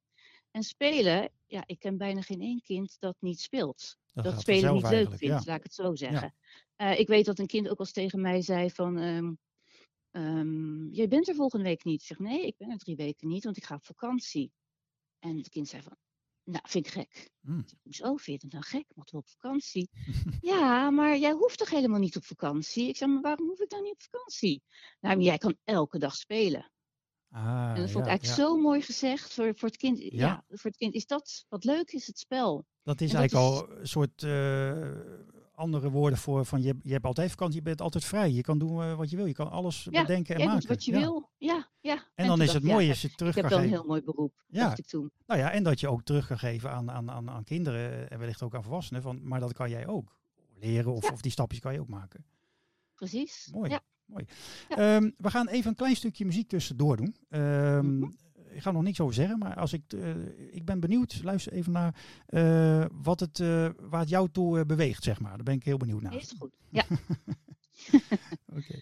En 0.52 0.64
spelen, 0.64 1.32
ja, 1.48 1.64
ik 1.66 1.80
ken 1.80 1.98
bijna 1.98 2.22
geen 2.22 2.42
één 2.42 2.62
kind 2.62 2.96
dat 3.00 3.16
niet 3.20 3.40
speelt. 3.40 3.98
Dat, 4.14 4.40
spelen 4.42 4.74
niet 4.74 4.90
leuk 4.90 5.08
vindt, 5.08 5.20
Ja. 5.22 5.42
laat 5.46 5.58
ik 5.58 5.64
het 5.64 5.74
zo 5.74 5.96
zeggen. 5.96 6.36
Eh, 6.76 7.00
ik 7.00 7.08
weet 7.08 7.26
dat 7.26 7.40
een 7.40 7.48
kind 7.48 7.70
ook 7.70 7.80
al 7.80 7.86
eens 7.86 7.94
tegen 7.94 8.22
mij 8.22 8.42
zei 8.42 8.72
van... 8.72 8.98
ehm, 8.98 9.34
ehm, 10.12 10.88
jij 10.88 11.08
bent 11.08 11.28
er 11.28 11.36
volgende 11.36 11.66
week 11.66 11.84
niet. 11.84 12.02
Ik 12.02 12.08
zeg, 12.08 12.20
nee, 12.20 12.46
ik 12.46 12.58
ben 12.58 12.70
er 12.70 12.78
drie 12.78 12.96
weken 12.96 13.28
niet, 13.28 13.44
want 13.44 13.58
ik 13.58 13.64
ga 13.64 13.76
op 13.76 13.86
vakantie. 13.86 14.52
En 15.20 15.38
het 15.38 15.50
kind 15.50 15.68
zei 15.68 15.82
van, 15.82 15.96
nou, 16.44 16.64
vind 16.68 16.86
ik 16.86 16.92
gek. 16.92 17.30
Mm. 17.40 17.60
Ik 17.60 17.68
zeg, 17.70 17.80
hoezo 17.84 18.16
vind 18.16 18.42
je 18.42 18.48
het 18.48 18.54
nou 18.54 18.66
gek? 18.66 18.86
Moeten 18.96 19.16
we 19.16 19.22
op 19.22 19.30
vakantie? 19.30 19.90
ja, 20.52 20.90
maar 20.90 21.18
jij 21.18 21.32
hoeft 21.32 21.58
toch 21.58 21.70
helemaal 21.70 22.00
niet 22.00 22.16
op 22.16 22.26
vakantie? 22.26 22.88
Ik 22.88 22.98
zeg, 22.98 23.08
maar 23.10 23.22
waarom 23.22 23.48
hoef 23.48 23.60
ik 23.60 23.70
dan 23.70 23.84
niet 23.84 23.94
op 23.94 24.02
vakantie? 24.02 24.64
Nou, 25.00 25.20
jij 25.20 25.38
kan 25.38 25.58
elke 25.64 25.98
dag 26.00 26.16
spelen. 26.16 26.72
Ah, 27.32 27.70
En 27.76 27.82
dat 27.82 27.92
vond 27.92 27.94
ja, 27.94 28.00
ik 28.00 28.08
eigenlijk 28.08 28.24
ja. 28.24 28.46
zo 28.46 28.58
mooi 28.58 28.82
gezegd. 28.82 29.34
Voor, 29.34 29.54
voor, 29.56 29.68
het 29.68 29.78
kind, 29.78 29.98
ja. 30.00 30.10
Ja. 30.10 30.44
voor 30.50 30.70
het 30.70 30.80
kind 30.80 30.94
is 30.94 31.06
dat 31.06 31.46
wat 31.50 31.64
leuk 31.64 31.92
is, 31.92 32.08
het 32.08 32.20
spel. 32.20 32.66
Dat 32.84 33.02
is 33.02 33.14
En 33.14 33.22
dat 33.22 33.32
eigenlijk 33.32 33.70
al 33.72 33.78
een 33.80 33.88
soort 33.88 34.24
eh, 34.24 34.90
andere 35.56 35.90
woorden 35.90 36.20
voor 36.20 36.46
van 36.46 36.62
je, 36.62 36.76
je 36.82 36.92
hebt 36.92 37.06
altijd 37.06 37.30
vakantie, 37.30 37.56
je 37.56 37.62
bent 37.62 37.82
altijd 37.82 38.06
vrij. 38.06 38.32
Je 38.32 38.42
kan 38.42 38.58
doen 38.58 38.82
eh, 38.82 38.96
wat 38.96 39.10
je 39.10 39.16
wil. 39.16 39.26
Je 39.26 39.34
kan 39.34 39.50
alles 39.52 39.88
bedenken 39.92 40.36
en 40.36 40.46
maken. 40.48 40.68
wat 40.68 40.86
je 40.86 40.92
wil. 40.92 41.30
Ja, 41.38 41.70
ja. 41.80 42.06
En 42.16 42.28
dan 42.28 42.42
is 42.42 42.52
dacht 42.52 42.64
het 42.64 42.72
mooi 42.72 42.90
als 42.90 43.02
je 43.02 43.16
terug 43.16 43.36
Ik 43.36 43.42
heb 43.42 43.52
kan 43.52 43.54
wel 43.54 43.64
een 43.64 43.70
geven. 43.70 43.80
heel 43.82 43.90
mooi 43.90 44.04
beroep, 44.04 44.44
Ja. 44.48 44.64
dacht 44.64 44.80
ik 44.80 44.88
toen. 44.88 45.12
Nou 45.26 45.40
ja, 45.40 45.52
en 45.52 45.64
dat 45.64 45.80
je 45.80 45.88
ook 45.88 46.04
terug 46.04 46.28
kan 46.28 46.40
geven 46.40 46.72
aan, 46.72 46.92
aan, 46.92 47.12
aan, 47.12 47.30
aan 47.30 47.44
kinderen 47.44 48.10
en 48.10 48.20
wellicht 48.20 48.42
ook 48.42 48.56
aan 48.56 48.64
volwassenen. 48.64 49.02
Van, 49.02 49.28
maar 49.28 49.40
dat 49.40 49.54
kan 49.54 49.70
jij 49.70 49.88
ook 49.88 50.16
leren 50.60 50.94
of, 50.94 51.12
of 51.12 51.22
die 51.22 51.32
stapjes 51.32 51.60
kan 51.60 51.74
je 51.74 51.80
ook 51.80 51.88
maken. 51.88 52.26
Precies. 52.96 53.50
Mooi. 53.54 53.70
Ja. 53.70 53.82
Mooi. 54.12 54.26
Ja. 54.70 54.76
Ehm, 54.96 55.10
we 55.18 55.30
gaan 55.30 55.48
even 55.48 55.70
een 55.70 55.76
klein 55.76 55.96
stukje 55.96 56.26
muziek 56.26 56.48
tussendoor 56.50 56.98
doen. 56.98 57.16
Ehm, 57.30 57.98
Mhm. 58.00 58.10
Ik 58.54 58.62
ga 58.62 58.68
er 58.70 58.76
nog 58.76 58.84
niks 58.84 59.00
over 59.00 59.14
zeggen, 59.16 59.38
maar 59.38 59.56
als 59.56 59.74
ik, 59.74 59.82
eh, 59.94 60.16
ik 60.52 60.66
ben 60.66 60.80
benieuwd. 60.80 61.24
Luister 61.24 61.54
even 61.54 61.72
naar 61.72 61.96
eh, 62.26 62.86
wat 62.92 63.20
het, 63.20 63.40
eh, 63.40 63.70
waar 63.80 64.00
het 64.00 64.10
jou 64.10 64.30
toe 64.32 64.66
beweegt, 64.66 65.04
zeg 65.04 65.20
maar. 65.20 65.32
Daar 65.36 65.44
ben 65.44 65.54
ik 65.56 65.64
heel 65.64 65.78
benieuwd 65.78 66.02
naar. 66.02 66.16
Is 66.16 66.34
goed. 66.38 66.52
Ja. 66.70 66.86
Oké. 68.58 68.82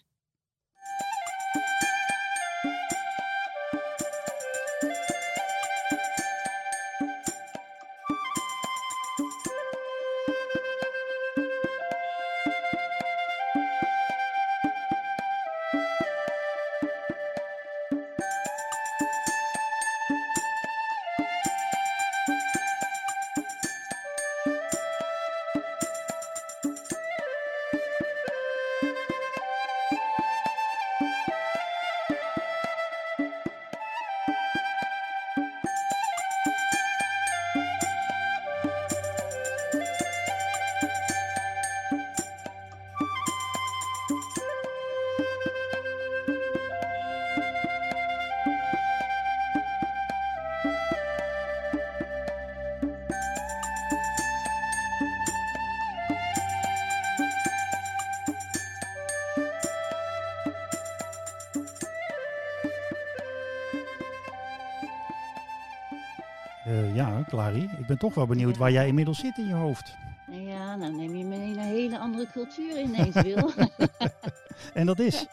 Ben 67.89 67.97
toch 67.97 68.13
wel 68.15 68.25
benieuwd 68.25 68.58
waar 68.58 68.71
jij 68.71 68.88
inmiddels 68.88 69.19
zit 69.19 69.38
in 69.38 69.47
je 69.47 69.54
hoofd. 69.54 69.95
Ja, 70.32 70.75
nou 70.75 70.95
neem 70.95 71.15
je 71.15 71.23
me 71.25 71.36
in 71.36 71.41
een 71.41 71.60
hele 71.60 71.99
andere 71.99 72.28
cultuur 72.32 72.80
ineens, 72.80 73.21
Wil. 73.21 73.52
En 74.73 74.86
dat 74.86 74.99
is 74.99 75.25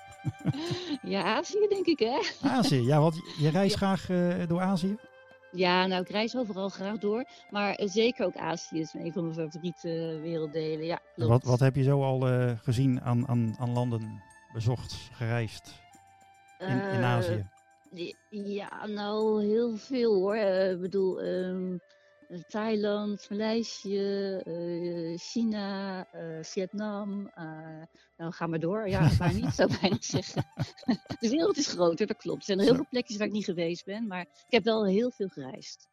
ja, 1.03 1.23
Azië 1.37 1.67
denk 1.69 1.87
ik, 1.87 1.99
hè? 1.99 2.19
Azië. 2.49 2.83
Ja, 2.83 3.01
want 3.01 3.15
je 3.39 3.49
reist 3.51 3.79
Ja. 3.81 3.87
graag 3.97 4.11
eh, 4.11 4.49
door 4.49 4.61
Azië. 4.61 4.97
Ja, 5.53 5.87
nou, 5.87 6.03
ik 6.03 6.09
reis 6.09 6.37
overal 6.37 6.69
graag 6.69 6.99
door. 6.99 7.25
Maar 7.51 7.75
eh, 7.75 7.89
zeker 7.89 8.27
ook 8.27 8.37
Azië 8.37 8.81
is 8.81 8.95
een 8.95 9.13
van 9.13 9.23
mijn 9.23 9.35
favoriete 9.35 10.19
werelddelen. 10.23 10.85
Ja. 10.85 10.99
Wat, 11.15 11.45
wat 11.45 11.61
heb 11.61 11.77
je 11.77 11.83
zo 11.83 12.03
al 12.03 12.29
eh, 12.29 12.51
gezien 12.63 13.01
aan, 13.01 13.29
aan, 13.29 13.57
aan 13.59 13.73
landen 13.73 14.23
bezocht, 14.53 14.95
gereisd 15.13 15.73
in, 16.59 16.69
in 16.69 16.81
Eh, 16.81 17.05
Azië? 17.05 17.47
Ja, 18.31 18.87
nou, 18.87 19.45
heel 19.45 19.77
veel 19.77 20.15
hoor. 20.15 20.35
Eh, 20.35 20.71
Ik 20.71 20.81
bedoel, 20.81 21.21
ehm, 21.21 21.73
eh, 21.73 21.79
Thailand, 22.49 23.27
Maleisië, 23.31 24.37
eh, 24.45 25.19
China, 25.19 26.07
eh, 26.13 26.23
Vietnam. 26.43 27.31
eh, 27.35 27.45
nou, 28.17 28.33
ga 28.33 28.47
maar 28.47 28.61
door. 28.61 28.89
Ja, 28.89 29.11
waar 29.19 29.35
niet, 29.35 29.55
zou 29.55 29.73
ik 29.73 29.81
bijna 29.81 29.97
zeggen. 30.17 30.45
De 31.21 31.29
wereld 31.29 31.57
is 31.57 31.67
groter, 31.67 32.07
dat 32.07 32.17
klopt. 32.17 32.39
Er 32.39 32.45
zijn 32.45 32.59
er 32.59 32.65
heel 32.65 32.75
veel 32.75 32.87
plekjes 32.91 33.17
waar 33.17 33.27
ik 33.27 33.33
niet 33.33 33.45
geweest 33.45 33.85
ben, 33.85 34.07
maar 34.07 34.21
ik 34.21 34.29
heb 34.49 34.65
wel 34.65 34.87
heel 34.87 35.11
veel 35.11 35.29
gereisd. 35.29 35.89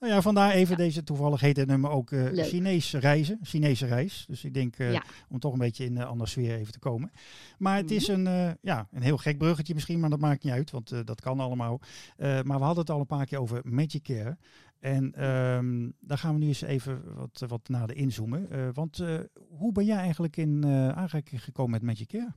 Nou 0.00 0.12
ja, 0.12 0.22
vandaar 0.22 0.52
even 0.52 0.70
Ja. 0.70 0.76
deze 0.76 1.02
toevallig 1.02 1.40
heet 1.40 1.56
het 1.56 1.66
nummer 1.68 1.90
ook 1.90 2.10
eh 2.12 2.22
Leuk. 2.30 2.44
Chinees 2.46 2.92
reizen, 2.92 3.38
Chinese 3.42 3.86
reis. 3.86 4.24
Dus 4.28 4.44
ik 4.44 4.54
denk 4.54 4.76
eh, 4.78 4.92
Ja. 4.92 5.02
om 5.28 5.38
toch 5.38 5.52
een 5.52 5.58
beetje 5.58 5.84
in 5.84 5.96
een 5.96 6.06
andere 6.06 6.30
sfeer 6.30 6.54
even 6.56 6.72
te 6.72 6.78
komen. 6.78 7.10
Maar 7.58 7.76
het 7.76 7.90
is 7.90 8.08
Mhm. 8.08 8.18
een, 8.20 8.26
eh, 8.48 8.54
ja, 8.62 8.88
een 8.92 9.02
heel 9.02 9.16
gek 9.16 9.38
bruggetje 9.38 9.74
misschien, 9.74 10.00
maar 10.00 10.10
dat 10.10 10.18
maakt 10.20 10.42
niet 10.44 10.52
uit, 10.52 10.70
want 10.70 10.92
eh, 10.92 11.00
dat 11.04 11.20
kan 11.20 11.40
allemaal. 11.40 11.80
Eh, 12.16 12.42
maar 12.42 12.58
we 12.58 12.64
hadden 12.64 12.80
het 12.84 12.90
al 12.90 13.00
een 13.00 13.06
paar 13.06 13.26
keer 13.26 13.40
over 13.40 13.60
Magic 13.64 14.02
Care. 14.02 14.36
En 14.78 15.12
ehm, 15.12 15.90
daar 16.00 16.18
gaan 16.18 16.32
we 16.34 16.40
nu 16.40 16.46
eens 16.46 16.60
even 16.62 17.14
wat, 17.14 17.44
wat 17.48 17.68
nader 17.68 17.96
inzoomen. 17.96 18.50
Eh, 18.50 18.68
want 18.72 18.98
eh, 19.00 19.20
hoe 19.48 19.72
ben 19.72 19.84
jij 19.84 19.96
eigenlijk 19.96 20.36
in 20.36 20.64
aanraking 20.94 21.44
gekomen 21.44 21.70
met 21.70 21.82
Magic 21.82 22.08
Care? 22.08 22.34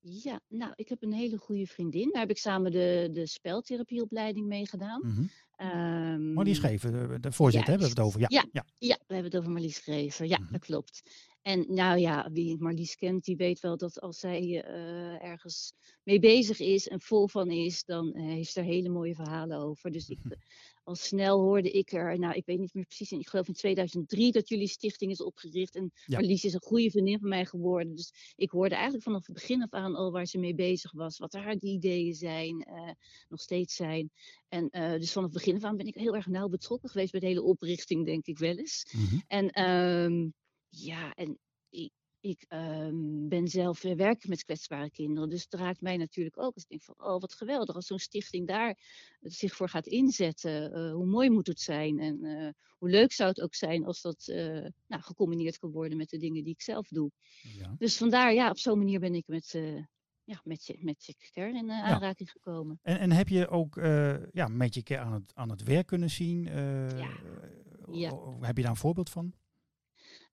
Ja, 0.00 0.40
nou, 0.48 0.72
ik 0.74 0.88
heb 0.88 1.02
een 1.02 1.12
hele 1.12 1.36
goede 1.36 1.66
vriendin. 1.66 2.08
Daar 2.12 2.20
heb 2.20 2.30
ik 2.30 2.38
samen 2.38 2.72
de, 2.72 3.08
de 3.12 3.26
speltherapieopleiding 3.26 4.46
mee 4.46 4.66
gedaan. 4.66 5.00
Mhm. 5.06 5.22
Ehm, 5.56 6.32
Marlies 6.32 6.56
Scheven, 6.56 6.92
de, 6.92 7.20
de 7.20 7.32
voorzitter, 7.32 7.68
hebben 7.70 7.88
we 7.88 7.94
het 7.94 8.04
over. 8.04 8.20
Ja, 8.20 8.26
Ja. 8.30 8.44
ja. 8.52 8.64
Ja, 8.78 8.98
we 9.06 9.14
hebben 9.14 9.30
het 9.32 9.40
over 9.40 9.50
Marlies 9.52 9.78
Grever. 9.78 10.26
Ja, 10.26 10.38
Mhm. 10.38 10.52
dat 10.52 10.60
klopt. 10.60 11.02
En 11.42 11.64
nou 11.68 11.98
ja, 11.98 12.30
wie 12.32 12.56
Marlies 12.58 12.96
kent, 12.96 13.24
die 13.24 13.36
weet 13.36 13.60
wel 13.60 13.76
dat 13.76 14.00
als 14.00 14.18
zij 14.18 14.64
ergens 15.20 15.72
mee 16.02 16.18
bezig 16.20 16.60
is 16.60 16.88
en 16.88 17.00
vol 17.00 17.28
van 17.28 17.50
is, 17.50 17.84
dan 17.84 18.16
heeft 18.16 18.52
ze 18.52 18.60
er 18.60 18.66
hele 18.66 18.88
mooie 18.88 19.14
verhalen 19.14 19.58
over. 19.58 19.90
Dus 19.90 20.08
ik, 20.08 20.18
eh, 20.28 20.38
al 20.88 20.94
snel 20.94 21.40
hoorde 21.40 21.70
ik 21.70 21.92
er, 21.92 22.18
nou 22.18 22.34
ik 22.34 22.46
weet 22.46 22.58
niet 22.58 22.74
meer 22.74 22.84
precies, 22.84 23.12
ik 23.12 23.28
geloof 23.28 23.48
in 23.48 23.54
2003 23.54 24.32
dat 24.32 24.48
jullie 24.48 24.68
stichting 24.68 25.10
is 25.10 25.22
opgericht. 25.22 25.74
En 25.76 25.92
Ja. 26.06 26.18
Marlies 26.18 26.44
is 26.44 26.52
een 26.52 26.62
goede 26.62 26.90
vriendin 26.90 27.18
van 27.18 27.28
mij 27.28 27.44
geworden. 27.44 27.94
Dus 27.94 28.12
ik 28.36 28.50
hoorde 28.50 28.74
eigenlijk 28.74 29.04
vanaf 29.04 29.26
het 29.26 29.34
begin 29.34 29.62
af 29.62 29.70
aan 29.70 29.94
al 29.94 30.10
waar 30.12 30.26
ze 30.26 30.38
mee 30.38 30.54
bezig 30.54 30.92
was, 30.92 31.18
wat 31.18 31.32
haar 31.32 31.56
die 31.56 31.72
ideeën 31.72 32.14
zijn, 32.14 32.62
eh, 32.62 32.90
nog 33.28 33.40
steeds 33.40 33.74
zijn. 33.74 34.10
En 34.48 34.68
eh, 34.70 34.90
dus 34.90 35.12
vanaf 35.12 35.28
het 35.28 35.38
begin 35.38 35.56
af 35.56 35.64
aan 35.64 35.76
ben 35.76 35.86
ik 35.86 35.94
heel 35.94 36.14
erg 36.14 36.26
nauw 36.26 36.48
betrokken 36.48 36.88
geweest 36.90 37.10
bij 37.10 37.20
de 37.20 37.26
hele 37.26 37.42
oprichting, 37.42 38.04
denk 38.04 38.26
ik 38.26 38.38
wel 38.38 38.56
eens. 38.56 38.86
Mhm. 38.92 39.18
En 39.26 39.50
ehm, 39.50 40.28
ja, 40.68 41.14
en 41.14 41.38
ik, 41.70 41.92
ik 42.28 42.44
ehm, 42.48 43.28
ben 43.28 43.48
zelf 43.48 43.84
uh, 43.84 43.94
werk 43.94 44.28
met 44.28 44.44
kwetsbare 44.44 44.90
kinderen. 44.90 45.28
Dus 45.28 45.42
het 45.42 45.54
raakt 45.54 45.80
mij 45.80 45.96
natuurlijk 45.96 46.38
ook. 46.38 46.54
Als 46.54 46.62
ik 46.62 46.68
denk 46.68 46.82
van, 46.82 46.94
oh 46.98 47.20
wat 47.20 47.34
geweldig. 47.34 47.74
Als 47.74 47.86
zo'n 47.86 47.98
stichting 47.98 48.46
daar 48.46 48.78
zich 49.20 49.54
voor 49.54 49.68
gaat 49.68 49.86
inzetten. 49.86 50.78
Uh, 50.78 50.92
hoe 50.92 51.06
mooi 51.06 51.30
moet 51.30 51.46
het 51.46 51.60
zijn. 51.60 51.98
En 51.98 52.54
hoe 52.78 52.90
leuk 52.90 53.12
zou 53.12 53.28
het 53.28 53.40
ook 53.40 53.54
zijn 53.54 53.84
als 53.84 54.00
dat 54.00 54.24
nou, 54.86 55.02
gecombineerd 55.02 55.58
kan 55.58 55.70
worden 55.70 55.96
met 55.96 56.08
de 56.08 56.18
dingen 56.18 56.44
die 56.44 56.52
ik 56.52 56.62
zelf 56.62 56.88
doe. 56.88 57.10
Ja. 57.42 57.74
Dus 57.78 57.96
vandaar, 57.96 58.34
ja, 58.34 58.50
op 58.50 58.58
zo'n 58.58 58.78
manier 58.78 59.00
ben 59.00 59.14
ik 59.14 59.26
met, 59.26 59.50
ja, 60.24 60.40
met, 60.44 60.66
je, 60.66 60.78
met 60.80 61.04
je 61.04 61.14
care 61.32 61.58
in 61.58 61.70
aanraking 61.70 62.30
ja. 62.32 62.40
gekomen. 62.40 62.78
En, 62.82 62.98
en 62.98 63.12
heb 63.12 63.28
je 63.28 63.48
ook 63.48 63.74
ja, 64.32 64.48
met 64.48 64.74
je 64.74 64.82
care 64.82 65.00
aan 65.00 65.12
het, 65.12 65.34
aan 65.34 65.50
het 65.50 65.62
werk 65.62 65.86
kunnen 65.86 66.10
zien? 66.10 66.44
ja. 66.44 67.20
ja. 67.90 68.36
Heb 68.40 68.56
je 68.56 68.62
daar 68.62 68.70
een 68.70 68.76
voorbeeld 68.76 69.10
van? 69.10 69.34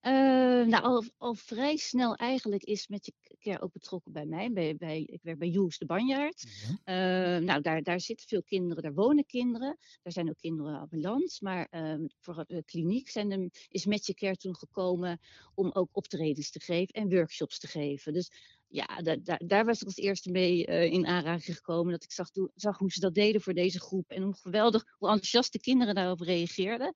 Uh, 0.08 0.66
nou, 0.66 0.84
al, 0.84 1.04
al, 1.18 1.34
vrij 1.34 1.78
snel 1.78 2.16
eigenlijk 2.16 2.64
is 2.64 2.88
met 2.88 3.06
je 3.06 3.14
care 3.40 3.62
ook 3.62 3.72
betrokken 3.72 4.12
bij 4.12 4.26
mij. 4.26 4.52
Bij, 4.52 4.76
bij, 4.76 5.02
ik 5.02 5.20
werk 5.24 5.40
bij 5.40 5.48
Joes 5.48 5.78
de 5.78 5.86
Banjaard. 5.86 6.46
Ja. 6.86 7.38
Uh, 7.38 7.44
nou, 7.44 7.62
daar, 7.62 7.84
daar 7.84 8.00
zitten 8.00 8.28
veel 8.28 8.44
kinderen, 8.44 8.84
daar 8.84 8.94
wonen 8.94 9.26
kinderen. 9.26 9.78
Daar 10.04 10.14
zijn 10.14 10.30
ook 10.30 10.38
kinderen 10.38 10.80
ambulant. 10.80 11.38
Maar 11.42 11.68
uh, 11.72 12.08
voor 12.20 12.44
de 12.48 12.64
kliniek 12.64 13.10
zijn 13.10 13.32
er, 13.32 13.50
is 13.70 13.86
met 13.86 14.06
je 14.06 14.14
care 14.14 14.36
toen 14.36 14.56
gekomen 14.56 15.20
om 15.54 15.72
ook 15.72 15.90
optredens 15.92 16.52
te 16.52 16.60
geven 16.60 16.94
en 16.94 17.10
workshops 17.10 17.60
te 17.60 17.68
geven. 17.68 18.14
Dus 18.14 18.32
ja, 18.68 18.86
daar, 19.02 19.24
daar, 19.24 19.42
daar 19.46 19.66
was 19.66 19.82
ik 19.82 19.86
als 19.86 19.98
eerste 19.98 20.32
mee 20.32 20.68
uh, 20.68 20.84
in 20.84 21.06
aanraking 21.06 21.56
gekomen. 21.56 21.92
Dat 21.92 22.04
ik 22.04 22.12
zag, 22.12 22.30
zag, 22.56 22.78
hoe 22.78 22.92
ze 22.92 23.00
dat 23.00 23.14
deden 23.14 23.42
voor 23.42 23.54
deze 23.54 23.80
groep. 23.80 24.10
En 24.10 24.22
hoe 24.22 24.36
geweldig, 24.36 24.84
hoe 24.98 25.10
enthousiast 25.10 25.52
de 25.52 25.60
kinderen 25.60 25.96
daarop 25.96 26.20
reageerden. 26.20 26.96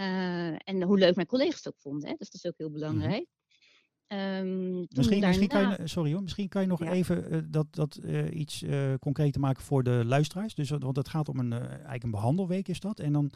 Uh, 0.00 0.48
en 0.48 0.82
hoe 0.82 0.98
leuk 0.98 1.14
mijn 1.14 1.26
collega's 1.26 1.56
het 1.56 1.68
ook 1.68 1.80
vonden. 1.80 2.08
Hè? 2.08 2.14
Dus 2.18 2.30
dat 2.30 2.44
is 2.44 2.50
ook 2.50 2.58
heel 2.58 2.68
mhm. 2.68 2.78
belangrijk. 2.78 3.26
Um, 4.08 4.86
misschien, 4.88 5.20
daarna... 5.20 5.26
misschien, 5.26 5.48
kan 5.48 5.68
je, 5.68 5.78
sorry 5.84 6.12
hoor, 6.12 6.22
misschien 6.22 6.48
kan 6.48 6.62
je 6.62 6.68
nog 6.68 6.84
ja. 6.84 6.92
even 6.92 7.34
uh, 7.34 7.40
dat, 7.48 7.66
dat 7.70 7.98
uh, 8.04 8.34
iets 8.34 8.62
uh, 8.62 8.94
concreter 9.00 9.40
maken 9.40 9.62
voor 9.62 9.82
de 9.82 10.02
luisteraars. 10.04 10.54
Dus, 10.54 10.70
want 10.70 10.96
het 10.96 11.08
gaat 11.08 11.28
om 11.28 11.38
een, 11.38 11.52
eigenlijk 11.52 12.02
een 12.02 12.10
behandelweek 12.10 12.68
is 12.68 12.80
dat. 12.80 13.00
En 13.00 13.12
dan 13.12 13.30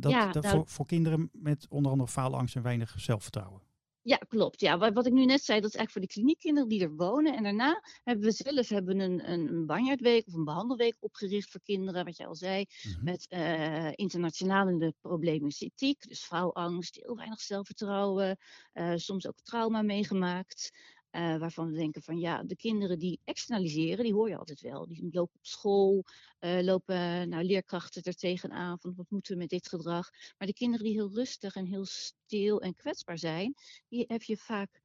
dat, 0.00 0.12
ja, 0.12 0.32
dat 0.32 0.42
nou, 0.42 0.56
voor, 0.56 0.66
voor 0.66 0.86
kinderen 0.86 1.30
met 1.32 1.66
onder 1.68 1.92
andere 1.92 2.10
faalangst 2.10 2.56
en 2.56 2.62
weinig 2.62 2.94
zelfvertrouwen. 2.96 3.60
Ja, 4.04 4.16
klopt. 4.16 4.60
Ja, 4.60 4.78
wat, 4.78 4.92
wat 4.92 5.06
ik 5.06 5.12
nu 5.12 5.24
net 5.24 5.44
zei, 5.44 5.60
dat 5.60 5.70
is 5.70 5.76
eigenlijk 5.76 5.90
voor 5.90 6.00
de 6.00 6.20
kliniekkinderen 6.20 6.68
die 6.68 6.82
er 6.82 6.94
wonen. 6.94 7.36
En 7.36 7.42
daarna 7.42 7.82
hebben 8.02 8.24
we 8.24 8.32
zelf 8.32 8.68
hebben 8.68 9.00
een, 9.00 9.30
een, 9.30 9.48
een 9.48 9.66
banjaardweek 9.66 10.26
of 10.26 10.34
een 10.34 10.44
behandelweek 10.44 10.96
opgericht 10.98 11.50
voor 11.50 11.60
kinderen, 11.60 12.04
wat 12.04 12.16
jij 12.16 12.26
al 12.26 12.34
zei, 12.34 12.66
mm-hmm. 12.82 13.04
met 13.04 13.26
uh, 13.28 13.92
internationale 13.92 14.94
problematiek. 15.00 16.08
Dus 16.08 16.24
vrouwangst, 16.24 16.94
heel 16.94 17.16
weinig 17.16 17.40
zelfvertrouwen, 17.40 18.38
uh, 18.74 18.92
soms 18.96 19.26
ook 19.26 19.40
trauma 19.42 19.82
meegemaakt. 19.82 20.70
Uh, 21.12 21.36
waarvan 21.36 21.70
we 21.70 21.76
denken 21.76 22.02
van 22.02 22.18
ja, 22.18 22.42
de 22.42 22.56
kinderen 22.56 22.98
die 22.98 23.20
externaliseren, 23.24 24.04
die 24.04 24.14
hoor 24.14 24.28
je 24.28 24.36
altijd 24.36 24.60
wel. 24.60 24.86
Die 24.86 25.08
lopen 25.10 25.34
op 25.34 25.46
school, 25.46 26.04
uh, 26.40 26.60
lopen 26.60 27.28
nou, 27.28 27.44
leerkrachten 27.44 28.02
er 28.02 28.14
tegenaan 28.14 28.78
van 28.80 28.94
wat 28.96 29.10
moeten 29.10 29.32
we 29.32 29.38
met 29.38 29.48
dit 29.48 29.68
gedrag. 29.68 30.10
Maar 30.38 30.46
de 30.48 30.54
kinderen 30.54 30.84
die 30.84 30.94
heel 30.94 31.14
rustig 31.14 31.54
en 31.54 31.66
heel 31.66 31.84
stil 31.84 32.60
en 32.60 32.74
kwetsbaar 32.74 33.18
zijn, 33.18 33.54
die 33.88 34.04
heb 34.08 34.22
je 34.22 34.36
vaak 34.36 34.82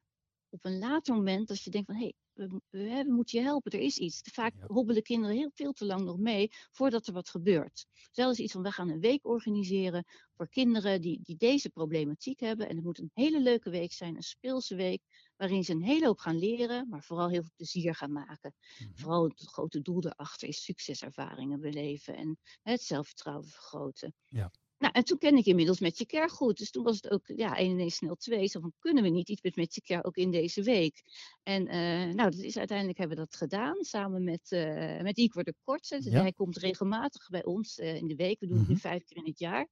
op 0.50 0.66
een 0.66 0.78
later 0.78 1.16
moment 1.16 1.50
als 1.50 1.64
je 1.64 1.70
denkt 1.70 1.88
van 1.88 1.96
hé, 1.96 2.02
hey, 2.02 2.14
we, 2.38 2.62
we, 2.70 3.04
moeten 3.08 3.40
je 3.40 3.46
helpen, 3.46 3.72
er 3.72 3.80
is 3.80 3.98
iets. 3.98 4.22
Vaak 4.34 4.54
ja. 4.60 4.66
hobbelen 4.68 5.04
kinderen 5.04 5.36
heel 5.36 5.52
veel 5.54 5.72
te 5.72 5.86
lang 5.86 6.02
nog 6.02 6.18
mee 6.18 6.50
voordat 6.72 7.08
er 7.08 7.14
wat 7.14 7.30
gebeurt. 7.30 7.86
Zelfs 8.12 8.40
iets 8.40 8.52
van, 8.52 8.62
we 8.62 8.72
gaan 8.72 8.90
een 8.90 9.00
week 9.00 9.26
organiseren 9.26 10.06
voor 10.36 10.50
kinderen 10.50 11.02
die, 11.02 11.20
die 11.22 11.36
deze 11.36 11.70
problematiek 11.70 12.40
hebben. 12.40 12.70
En 12.70 12.76
het 12.76 12.86
moet 12.86 13.00
een 13.00 13.12
hele 13.14 13.42
leuke 13.42 13.70
week 13.70 13.94
zijn, 13.94 14.16
een 14.16 14.22
speelse 14.22 14.76
week, 14.76 15.02
waarin 15.36 15.64
ze 15.64 15.72
een 15.72 15.84
hele 15.84 16.06
hoop 16.06 16.20
gaan 16.20 16.38
leren, 16.38 16.90
maar 16.90 17.04
vooral 17.04 17.30
heel 17.30 17.42
veel 17.42 17.54
plezier 17.56 17.96
gaan 17.96 18.12
maken. 18.12 18.54
Mm-hmm. 18.80 18.98
Vooral 18.98 19.24
het 19.24 19.42
grote 19.42 19.82
doel 19.82 20.02
daarachter 20.02 20.48
is 20.48 20.64
succeservaringen 20.64 21.60
beleven 21.60 22.16
en 22.16 22.40
het 22.62 22.82
zelfvertrouwen 22.82 23.48
vergroten. 23.48 24.14
Ja. 24.28 24.52
Nou, 24.78 24.94
en 24.94 25.04
toen 25.04 25.18
ken 25.18 25.38
ik 25.38 25.46
inmiddels 25.46 25.80
met 25.80 25.98
je 25.98 26.06
care 26.06 26.30
goed. 26.30 26.58
Dus 26.58 26.72
toen 26.72 26.84
was 26.84 26.96
het 26.96 27.10
ook, 27.10 27.22
ja, 27.26 27.58
1 27.58 27.72
en 27.72 27.80
1 27.80 27.92
snel 27.92 28.16
2. 28.16 28.48
Zo 28.48 28.60
van, 28.60 28.74
kunnen 28.80 29.04
we 29.04 29.10
niet 29.10 29.30
iets 29.30 29.42
met 29.42 29.56
met 29.56 29.76
je 29.76 29.82
care 29.82 30.04
ook 30.04 30.16
in 30.16 30.32
deze 30.32 30.64
week? 30.64 31.04
En 31.44 31.66
uh, 31.68 32.14
nou, 32.14 32.30
dat 32.30 32.40
is, 32.40 32.58
uiteindelijk 32.58 32.98
hebben 32.98 33.18
we 33.18 33.24
dat 33.24 33.36
gedaan, 33.36 33.84
samen 33.84 34.24
met, 34.24 34.52
uh, 34.52 35.02
met 35.02 35.18
Igor 35.18 35.44
de. 35.44 35.54
Dus 35.88 36.06
ja. 36.06 36.22
hij 36.22 36.32
komt 36.32 36.58
regelmatig 36.58 37.30
bij 37.30 37.46
ons 37.46 37.78
uh, 37.78 37.96
in 37.96 38.08
de 38.08 38.16
week. 38.16 38.40
We 38.40 38.48
doen 38.48 38.58
het 38.58 38.68
nu 38.68 38.78
vijf 38.78 39.04
keer 39.04 39.18
in 39.18 39.26
het 39.26 39.40
jaar. 39.40 39.68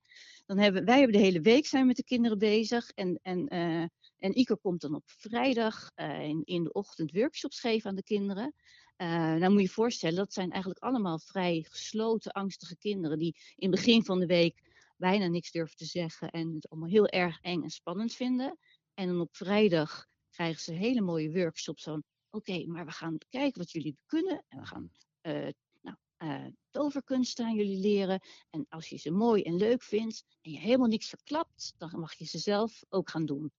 Dan 0.46 0.58
hebben, 0.58 0.86
wij 0.86 0.98
hebben 1.00 1.18
de 1.18 1.24
hele 1.24 1.42
week 1.42 1.66
zijn 1.66 1.88
met 1.88 1.96
de 1.96 2.04
kinderen 2.04 2.38
bezig. 2.38 2.90
En, 2.90 3.20
en, 3.22 3.48
en 4.18 4.40
Igor 4.40 4.58
komt 4.58 4.82
dan 4.82 4.96
op 4.96 5.04
vrijdag 5.06 5.92
in, 5.96 6.42
in 6.44 6.64
de 6.64 6.72
ochtend 6.72 7.12
workshops 7.12 7.60
geven 7.60 7.90
aan 7.90 7.96
de 7.96 8.04
kinderen. 8.04 8.54
Uh, 8.98 9.08
nou 9.08 9.50
moet 9.50 9.60
je 9.60 9.62
je 9.62 9.70
voorstellen, 9.70 10.16
dat 10.16 10.34
zijn 10.34 10.52
eigenlijk 10.52 10.84
allemaal 10.84 11.20
vrij 11.20 11.66
gesloten, 11.70 12.32
angstige 12.32 12.78
kinderen 12.78 13.20
die 13.20 13.36
in 13.56 13.72
het 13.72 13.80
begin 13.80 14.04
van 14.04 14.20
de 14.20 14.26
week 14.26 14.64
bijna 14.96 15.28
niks 15.28 15.52
durven 15.52 15.76
te 15.76 15.86
zeggen 15.86 16.30
en 16.30 16.54
het 16.54 16.70
allemaal 16.70 16.90
heel 16.90 17.08
erg 17.08 17.40
eng 17.42 17.64
en 17.64 17.70
spannend 17.70 18.14
vinden. 18.14 18.58
En 18.94 19.08
dan 19.08 19.20
op 19.20 19.36
vrijdag 19.36 20.06
krijgen 20.30 20.62
ze 20.62 20.74
hele 20.74 21.02
mooie 21.02 21.32
workshops 21.32 21.84
van, 21.84 22.04
oké, 22.30 22.66
maar 22.66 22.86
we 22.86 22.92
gaan 22.92 23.18
kijken 23.30 23.60
wat 23.60 23.72
jullie 23.72 23.98
kunnen 24.06 24.46
en 24.48 24.60
we 24.60 24.66
gaan 24.66 24.92
uh, 25.22 25.50
nou, 25.82 25.98
uh, 26.18 26.48
toverkunst 26.72 27.40
aan 27.40 27.56
jullie 27.56 27.80
leren. 27.80 28.22
En 28.50 28.66
als 28.70 28.90
je 28.90 28.98
ze 28.98 29.12
mooi 29.12 29.42
en 29.42 29.56
leuk 29.56 29.84
vindt 29.84 30.24
en 30.42 30.52
je 30.52 30.60
helemaal 30.60 30.88
niks 30.88 31.10
verklapt, 31.10 31.74
dan 31.78 32.00
mag 32.00 32.14
je 32.14 32.26
ze 32.26 32.38
zelf 32.38 32.84
ook 32.90 33.10
gaan 33.10 33.26
doen. 33.26 33.52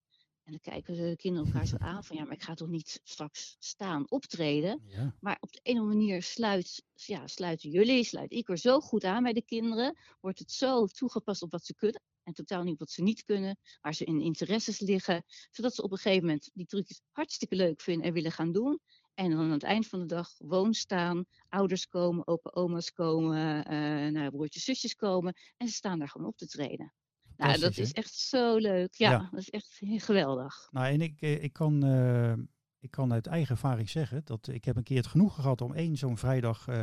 En 0.47 0.53
dan 0.53 0.73
kijken 0.73 0.95
de 0.95 1.15
kinderen 1.15 1.47
elkaar 1.47 1.67
zo 1.67 1.77
aan 1.77 2.03
van 2.03 2.15
ja, 2.15 2.23
maar 2.23 2.33
ik 2.33 2.43
ga 2.43 2.53
toch 2.53 2.67
niet 2.67 2.99
straks 3.03 3.55
staan 3.59 4.11
optreden. 4.11 4.81
Ja. 4.87 5.15
Maar 5.19 5.37
op 5.39 5.51
de 5.51 5.59
ene 5.63 5.81
manier 5.81 6.23
sluit, 6.23 6.83
ja, 6.93 7.27
sluiten 7.27 7.69
jullie, 7.69 8.03
sluit 8.03 8.31
ik 8.31 8.49
er 8.49 8.57
zo 8.57 8.79
goed 8.79 9.03
aan 9.03 9.23
bij 9.23 9.33
de 9.33 9.41
kinderen. 9.41 9.97
Wordt 10.19 10.39
het 10.39 10.51
zo 10.51 10.85
toegepast 10.85 11.41
op 11.41 11.51
wat 11.51 11.65
ze 11.65 11.75
kunnen. 11.75 12.01
En 12.23 12.33
totaal 12.33 12.63
niet 12.63 12.73
op 12.73 12.79
wat 12.79 12.91
ze 12.91 13.01
niet 13.01 13.23
kunnen, 13.23 13.57
waar 13.81 13.93
ze 13.93 14.05
in 14.05 14.21
interesses 14.21 14.79
liggen. 14.79 15.23
Zodat 15.51 15.75
ze 15.75 15.83
op 15.83 15.91
een 15.91 15.97
gegeven 15.97 16.25
moment 16.25 16.49
die 16.53 16.65
trucjes 16.65 17.01
hartstikke 17.11 17.55
leuk 17.55 17.81
vinden 17.81 18.07
en 18.07 18.13
willen 18.13 18.31
gaan 18.31 18.51
doen. 18.51 18.79
En 19.13 19.29
dan 19.29 19.39
aan 19.39 19.51
het 19.51 19.63
eind 19.63 19.87
van 19.87 19.99
de 19.99 20.05
dag 20.05 20.29
gewoon 20.29 20.73
staan. 20.73 21.25
Ouders 21.49 21.87
komen, 21.87 22.27
opa, 22.27 22.49
oma's 22.53 22.91
komen, 22.91 23.73
uh, 23.73 24.11
nou, 24.11 24.29
broertjes, 24.29 24.63
zusjes 24.63 24.95
komen. 24.95 25.33
En 25.57 25.67
ze 25.67 25.73
staan 25.73 25.99
daar 25.99 26.09
gewoon 26.09 26.27
op 26.27 26.37
te 26.37 26.47
treden. 26.47 26.93
Nou, 27.37 27.59
dat 27.59 27.77
is 27.77 27.91
echt 27.91 28.13
zo 28.13 28.57
leuk. 28.57 28.93
Ja, 28.93 29.11
ja, 29.11 29.29
dat 29.31 29.39
is 29.39 29.49
echt 29.49 29.81
geweldig. 29.81 30.67
Nou, 30.71 30.87
en 30.87 31.01
ik, 31.01 31.21
eh, 31.21 31.43
ik 31.43 31.53
kan 31.53 31.85
uh, 31.85 32.33
ik 32.79 32.91
kan 32.91 33.13
uit 33.13 33.27
eigen 33.27 33.49
ervaring 33.49 33.89
zeggen 33.89 34.21
dat 34.25 34.47
ik 34.47 34.65
heb 34.65 34.75
een 34.75 34.83
keer 34.83 34.97
het 34.97 35.07
genoegen 35.07 35.41
gehad 35.41 35.61
om 35.61 35.73
één 35.73 35.97
zo'n 35.97 36.17
vrijdag 36.17 36.67
uh, 36.69 36.75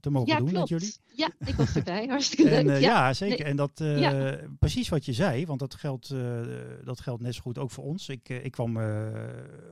te 0.00 0.10
mogen 0.10 0.28
ja, 0.28 0.38
doen 0.38 0.48
klopt. 0.48 0.70
met 0.70 0.80
jullie. 0.80 0.94
Ja, 1.06 1.30
ik 1.46 1.54
was 1.54 1.76
erbij. 1.76 2.06
Hartstikke 2.06 2.50
en, 2.50 2.66
leuk. 2.66 2.76
Uh, 2.76 2.80
ja. 2.80 3.06
ja. 3.06 3.12
zeker. 3.12 3.38
Nee. 3.38 3.46
En 3.46 3.56
dat 3.56 3.80
uh, 3.80 3.98
ja. 4.00 4.38
precies 4.58 4.88
wat 4.88 5.04
je 5.04 5.12
zei, 5.12 5.46
want 5.46 5.58
dat 5.60 5.74
geldt, 5.74 6.14
dat 6.84 7.00
geldt 7.00 7.22
net 7.22 7.34
zo 7.34 7.40
goed 7.40 7.58
ook 7.58 7.70
voor 7.70 7.84
ons. 7.84 8.08
Ik, 8.08 8.28
ik 8.28 8.50
kwam 8.50 8.78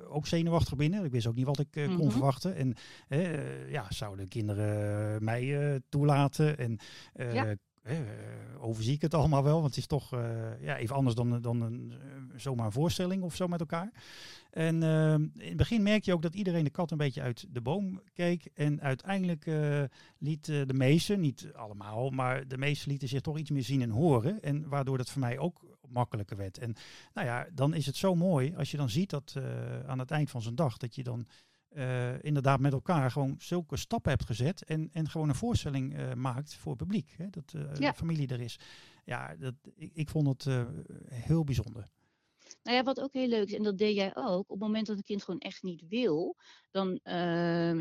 ook 0.08 0.26
zenuwachtig 0.26 0.76
binnen. 0.76 1.04
Ik 1.04 1.10
wist 1.10 1.26
ook 1.26 1.34
niet 1.34 1.46
wat 1.46 1.58
ik 1.58 1.74
mm 1.74 1.84
-hmm. 1.84 1.96
kon 1.96 2.10
verwachten. 2.10 2.56
En 2.56 2.74
ja, 3.68 3.86
zouden 3.88 4.28
kinderen 4.28 5.24
mij 5.24 5.80
toelaten? 5.88 6.58
En 6.58 6.78
ja 7.14 7.56
overzie 8.60 8.94
ik 8.94 9.02
het 9.02 9.14
allemaal 9.14 9.42
wel, 9.42 9.54
want 9.54 9.66
het 9.66 9.76
is 9.76 9.86
toch 9.86 10.14
uh, 10.14 10.60
ja, 10.60 10.76
even 10.76 10.96
anders 10.96 11.14
dan, 11.14 11.40
dan 11.40 11.60
een, 11.60 11.92
zomaar 12.36 12.66
een 12.66 12.72
voorstelling 12.72 13.22
of 13.22 13.34
zo 13.34 13.48
met 13.48 13.60
elkaar. 13.60 13.92
En 14.50 14.82
in 14.82 15.48
het 15.48 15.56
begin 15.56 15.82
merk 15.82 16.04
je 16.04 16.12
ook 16.12 16.22
dat 16.22 16.34
iedereen 16.34 16.64
de 16.64 16.70
kat 16.70 16.90
een 16.90 16.96
beetje 16.98 17.22
uit 17.22 17.46
de 17.50 17.60
boom 17.60 18.00
keek. 18.14 18.44
En 18.54 18.80
uiteindelijk 18.80 19.50
liet 20.18 20.44
de 20.44 20.74
meesten, 20.74 21.20
niet 21.20 21.50
allemaal, 21.54 22.10
maar 22.10 22.48
de 22.48 22.58
meesten 22.58 22.90
lieten 22.90 23.08
zich 23.08 23.20
toch 23.20 23.38
iets 23.38 23.50
meer 23.50 23.62
zien 23.62 23.82
en 23.82 23.90
horen. 23.90 24.42
En 24.42 24.68
waardoor 24.68 24.96
dat 24.96 25.10
voor 25.10 25.20
mij 25.20 25.38
ook 25.38 25.60
makkelijker 25.88 26.36
werd. 26.36 26.58
En 26.58 26.74
nou 27.14 27.26
ja, 27.26 27.46
dan 27.52 27.74
is 27.74 27.86
het 27.86 27.96
zo 27.96 28.14
mooi 28.14 28.54
als 28.56 28.70
je 28.70 28.76
dan 28.76 28.90
ziet 28.90 29.10
dat 29.10 29.34
aan 29.86 29.98
het 29.98 30.10
eind 30.10 30.30
van 30.30 30.42
zijn 30.42 30.54
dag, 30.54 30.76
dat 30.76 30.94
je 30.94 31.02
dan 31.02 31.26
uh, 31.76 32.22
inderdaad 32.24 32.60
met 32.60 32.72
elkaar 32.72 33.10
gewoon 33.10 33.34
zulke 33.38 33.76
stappen 33.76 34.10
hebt 34.10 34.24
gezet 34.24 34.64
en, 34.64 34.88
en 34.92 35.08
gewoon 35.08 35.28
een 35.28 35.34
voorstelling 35.34 35.98
uh, 35.98 36.12
maakt 36.12 36.54
voor 36.54 36.72
het 36.72 36.80
publiek. 36.80 37.14
Hè, 37.16 37.30
dat 37.30 37.52
uh, 37.56 37.74
ja. 37.74 37.94
familie 37.94 38.28
er 38.28 38.40
is. 38.40 38.58
Ja, 39.04 39.36
dat, 39.36 39.54
ik, 39.74 39.90
ik 39.94 40.08
vond 40.08 40.26
het 40.26 40.66
heel 41.08 41.44
bijzonder. 41.44 41.88
Nou 42.62 42.76
ja, 42.76 42.82
wat 42.82 43.00
ook 43.00 43.12
heel 43.12 43.28
leuk 43.28 43.46
is, 43.46 43.54
en 43.54 43.62
dat 43.62 43.78
deed 43.78 43.94
jij 43.94 44.16
ook, 44.16 44.38
op 44.38 44.48
het 44.48 44.58
moment 44.58 44.86
dat 44.86 44.96
een 44.96 45.02
kind 45.02 45.22
gewoon 45.22 45.40
echt 45.40 45.62
niet 45.62 45.84
wil, 45.88 46.36
dan, 46.70 46.88
uh, 46.90 47.12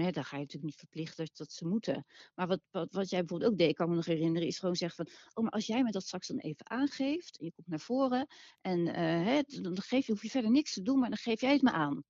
hè, 0.04 0.12
dan 0.12 0.24
ga 0.24 0.36
je 0.36 0.42
natuurlijk 0.42 0.64
niet 0.64 0.76
verplichten 0.76 1.26
dat, 1.26 1.38
dat 1.38 1.52
ze 1.52 1.68
moeten. 1.68 2.06
Maar 2.36 2.48
wat, 2.48 2.62
wat, 2.72 2.94
wat 2.94 3.10
jij 3.10 3.20
bijvoorbeeld 3.20 3.52
ook 3.52 3.58
deed, 3.58 3.70
ik 3.70 3.76
kan 3.76 3.90
me 3.90 3.96
nog 3.96 4.06
herinneren, 4.06 4.48
is 4.48 4.60
gewoon 4.60 4.76
zeggen 4.76 5.06
van, 5.06 5.16
oh, 5.34 5.44
maar 5.44 5.54
als 5.54 5.66
jij 5.66 5.84
me 5.84 5.92
dat 5.92 6.04
straks 6.04 6.28
dan 6.28 6.38
even 6.38 6.70
aangeeft, 6.70 7.38
en 7.38 7.46
je 7.46 7.52
komt 7.52 7.68
naar 7.68 7.80
voren, 7.80 8.28
en 8.62 8.80
uh, 8.80 8.94
hè, 8.96 9.42
dan 9.62 9.82
geef 9.82 10.06
je, 10.06 10.12
hoef 10.12 10.22
je 10.22 10.30
verder 10.30 10.52
niks 10.52 10.74
te 10.74 10.82
doen, 10.82 11.00
maar 11.00 11.10
dan 11.10 11.18
geef 11.18 11.42
jij 11.42 11.54
het 11.54 11.62
me 11.62 11.72
aan. 11.72 12.04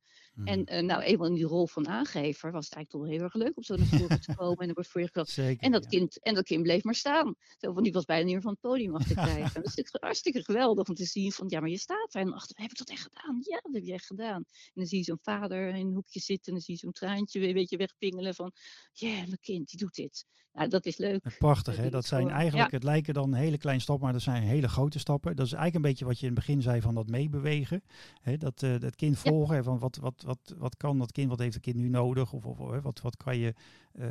En 0.44 0.74
uh, 0.74 0.82
nou, 0.82 1.02
eenmaal 1.02 1.28
in 1.28 1.34
die 1.34 1.46
rol 1.46 1.68
van 1.68 1.88
aangever 1.88 2.52
was 2.52 2.66
het 2.66 2.74
eigenlijk 2.74 2.90
toch 2.90 3.02
wel 3.02 3.12
heel 3.12 3.22
erg 3.22 3.34
leuk 3.34 3.58
om 3.58 3.64
zo 3.64 3.76
naar 3.76 3.86
voren 3.86 4.22
te 4.22 4.36
komen 4.36 4.58
en 4.58 4.68
er 4.68 4.74
wordt 4.74 4.90
voor 4.90 5.02
je. 5.02 5.56
En 5.60 5.72
dat, 5.72 5.88
kind, 5.88 6.20
en 6.24 6.34
dat 6.34 6.44
kind 6.44 6.64
bleef 6.64 6.84
maar 6.84 6.96
staan. 6.96 7.36
Zo, 7.58 7.72
want 7.74 7.84
die 7.84 7.94
was 7.94 8.06
bijna 8.06 8.24
niet 8.24 8.34
meer 8.34 8.42
van 8.42 8.52
het 8.52 8.60
podium 8.60 8.96
af 8.96 9.08
te 9.08 9.14
krijgen. 9.26 9.54
dat 9.54 9.66
is 9.66 9.76
natuurlijk 9.76 10.04
hartstikke 10.04 10.44
geweldig 10.44 10.88
om 10.88 10.96
te 10.96 11.06
zien 11.06 11.32
van, 11.32 11.50
ja, 11.50 11.60
maar 11.60 11.70
je 11.70 11.78
staat 11.78 12.12
daar. 12.12 12.22
En 12.22 12.34
achter, 12.34 12.62
heb 12.62 12.72
ik 12.72 12.78
dat 12.78 12.90
echt 12.90 13.02
gedaan? 13.02 13.38
Ja, 13.42 13.60
dat 13.62 13.74
heb 13.74 13.84
je 13.84 13.94
echt 13.94 14.06
gedaan. 14.06 14.44
En 14.46 14.72
dan 14.74 14.86
zie 14.86 14.98
je 14.98 15.04
zo'n 15.04 15.20
vader 15.22 15.68
in 15.68 15.88
een 15.88 15.94
hoekje 15.94 16.20
zitten 16.20 16.46
en 16.46 16.54
dan 16.54 16.62
zie 16.62 16.74
je 16.74 16.80
zo'n 16.80 16.92
traantje 16.92 17.48
een 17.48 17.54
beetje 17.54 17.78
wegpingelen 17.78 18.36
van, 18.36 18.52
ja, 18.92 19.08
yeah, 19.08 19.26
mijn 19.26 19.40
kind, 19.40 19.70
die 19.70 19.80
doet 19.80 19.96
dit. 19.96 20.26
Nou, 20.56 20.70
dat 20.70 20.86
is 20.86 20.98
leuk. 20.98 21.36
Prachtig, 21.38 21.78
hè? 21.78 21.90
Dat 21.90 22.06
zijn 22.06 22.30
eigenlijk, 22.30 22.72
het 22.72 22.84
lijken 22.84 23.14
dan 23.14 23.34
hele 23.34 23.58
kleine 23.58 23.82
stappen, 23.82 24.04
maar 24.04 24.14
dat 24.14 24.22
zijn 24.22 24.44
hele 24.44 24.68
grote 24.68 25.00
stappen. 25.00 25.36
Dat 25.36 25.46
is 25.46 25.52
eigenlijk 25.52 25.86
een 25.86 25.92
beetje 25.92 26.06
wat 26.06 26.20
je 26.20 26.28
in 26.28 26.32
het 26.36 26.46
begin 26.46 26.62
zei 26.62 26.82
van 26.82 26.96
dat 26.96 27.08
meebewegen. 27.08 27.84
Hè? 28.22 28.38
Dat, 28.38 28.62
uh, 28.62 28.80
dat 28.80 28.96
kind 28.96 29.18
volgen, 29.18 29.64
van 29.64 29.80
wat, 29.80 29.96
wat, 29.96 30.24
wat, 30.26 30.56
wat 30.58 30.78
kan 30.78 30.98
dat 30.98 31.12
kind, 31.12 31.30
wat 31.30 31.40
heeft 31.40 31.54
het 31.54 31.64
kind 31.64 31.76
nu 31.76 31.90
nodig? 31.90 32.34
Of, 32.34 32.46
of, 32.46 32.58
wat, 32.82 33.02
wat 33.02 33.18
kan 33.18 33.38
je 33.38 33.54
uh, 33.94 34.08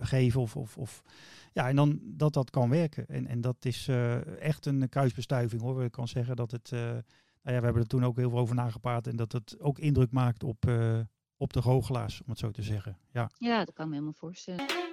geven? 0.00 0.40
Of, 0.40 0.56
of, 0.56 0.76
of, 0.76 1.02
ja, 1.52 1.68
en 1.68 1.76
dan 1.76 2.00
dat 2.02 2.32
dat 2.32 2.50
kan 2.50 2.70
werken. 2.70 3.06
En, 3.06 3.26
en 3.26 3.40
dat 3.40 3.64
is 3.64 3.88
uh, 3.88 4.40
echt 4.40 4.66
een 4.66 4.88
kruisbestuiving 4.88 5.62
hoor. 5.62 5.84
Ik 5.84 5.92
kan 5.92 6.08
zeggen 6.08 6.36
dat 6.36 6.50
het, 6.50 6.70
nou 6.70 7.02
ja, 7.42 7.58
we 7.58 7.64
hebben 7.64 7.82
er 7.82 7.88
toen 7.88 8.04
ook 8.04 8.16
heel 8.16 8.30
veel 8.30 8.38
over 8.38 8.54
nagepraat. 8.54 9.06
En 9.06 9.16
dat 9.16 9.32
het 9.32 9.60
ook 9.60 9.78
indruk 9.78 10.10
maakt 10.10 10.42
op, 10.42 10.70
op 11.36 11.52
de 11.52 11.62
goochelaars, 11.62 12.20
om 12.20 12.30
het 12.30 12.38
zo 12.38 12.50
te 12.50 12.62
zeggen. 12.62 12.98
Ja, 13.12 13.30
ja 13.38 13.64
dat 13.64 13.74
kan 13.74 13.86
me 13.86 13.92
helemaal 13.92 14.12
voorstellen. 14.12 14.83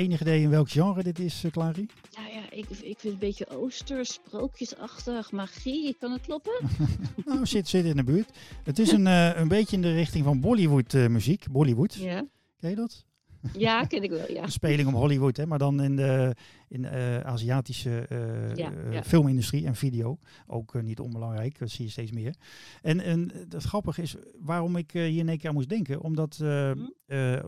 Enig 0.00 0.20
idee 0.20 0.42
in 0.42 0.50
welk 0.50 0.70
genre 0.70 1.02
dit 1.02 1.18
is, 1.18 1.44
uh, 1.44 1.50
Clary? 1.50 1.88
Nou 2.16 2.32
ja, 2.32 2.50
ik, 2.50 2.68
ik 2.70 2.98
vind 2.98 3.02
het 3.02 3.12
een 3.12 3.18
beetje 3.18 3.48
ooster, 3.48 4.06
sprookjesachtig, 4.06 5.32
magie. 5.32 5.96
Kan 5.98 6.12
het 6.12 6.20
kloppen? 6.20 6.52
nou, 7.26 7.46
zit, 7.46 7.68
zit 7.68 7.84
in 7.84 7.96
de 7.96 8.04
buurt. 8.04 8.30
Het 8.64 8.78
is 8.78 8.92
een, 8.92 9.06
uh, 9.06 9.36
een 9.36 9.48
beetje 9.48 9.76
in 9.76 9.82
de 9.82 9.92
richting 9.92 10.24
van 10.24 10.40
Bollywood 10.40 10.92
uh, 10.92 11.06
muziek. 11.06 11.46
Bollywood. 11.50 11.94
Ja. 11.94 12.24
Ken 12.60 12.70
je 12.70 12.76
dat? 12.76 13.04
Ja, 13.58 13.84
ken 13.84 14.02
ik 14.02 14.10
wel, 14.10 14.32
ja. 14.32 14.42
Een 14.42 14.52
speling 14.52 14.88
om 14.88 14.94
Hollywood, 14.94 15.36
hè, 15.36 15.46
maar 15.46 15.58
dan 15.58 15.82
in 15.82 15.96
de 15.96 16.34
in, 16.68 16.82
uh, 16.82 17.20
Aziatische 17.20 18.06
uh, 18.12 18.56
ja, 18.56 18.72
ja. 18.90 19.02
filmindustrie 19.02 19.66
en 19.66 19.74
video. 19.74 20.18
Ook 20.46 20.74
uh, 20.74 20.82
niet 20.82 21.00
onbelangrijk, 21.00 21.58
dat 21.58 21.70
zie 21.70 21.84
je 21.84 21.90
steeds 21.90 22.12
meer. 22.12 22.34
En, 22.82 23.00
en 23.00 23.30
het 23.48 23.62
grappige 23.62 24.02
is, 24.02 24.16
waarom 24.40 24.76
ik 24.76 24.90
hier 24.90 25.18
in 25.18 25.28
één 25.28 25.38
keer 25.38 25.48
aan 25.48 25.54
moest 25.54 25.68
denken, 25.68 26.00
omdat 26.00 26.38
mm. 26.38 26.92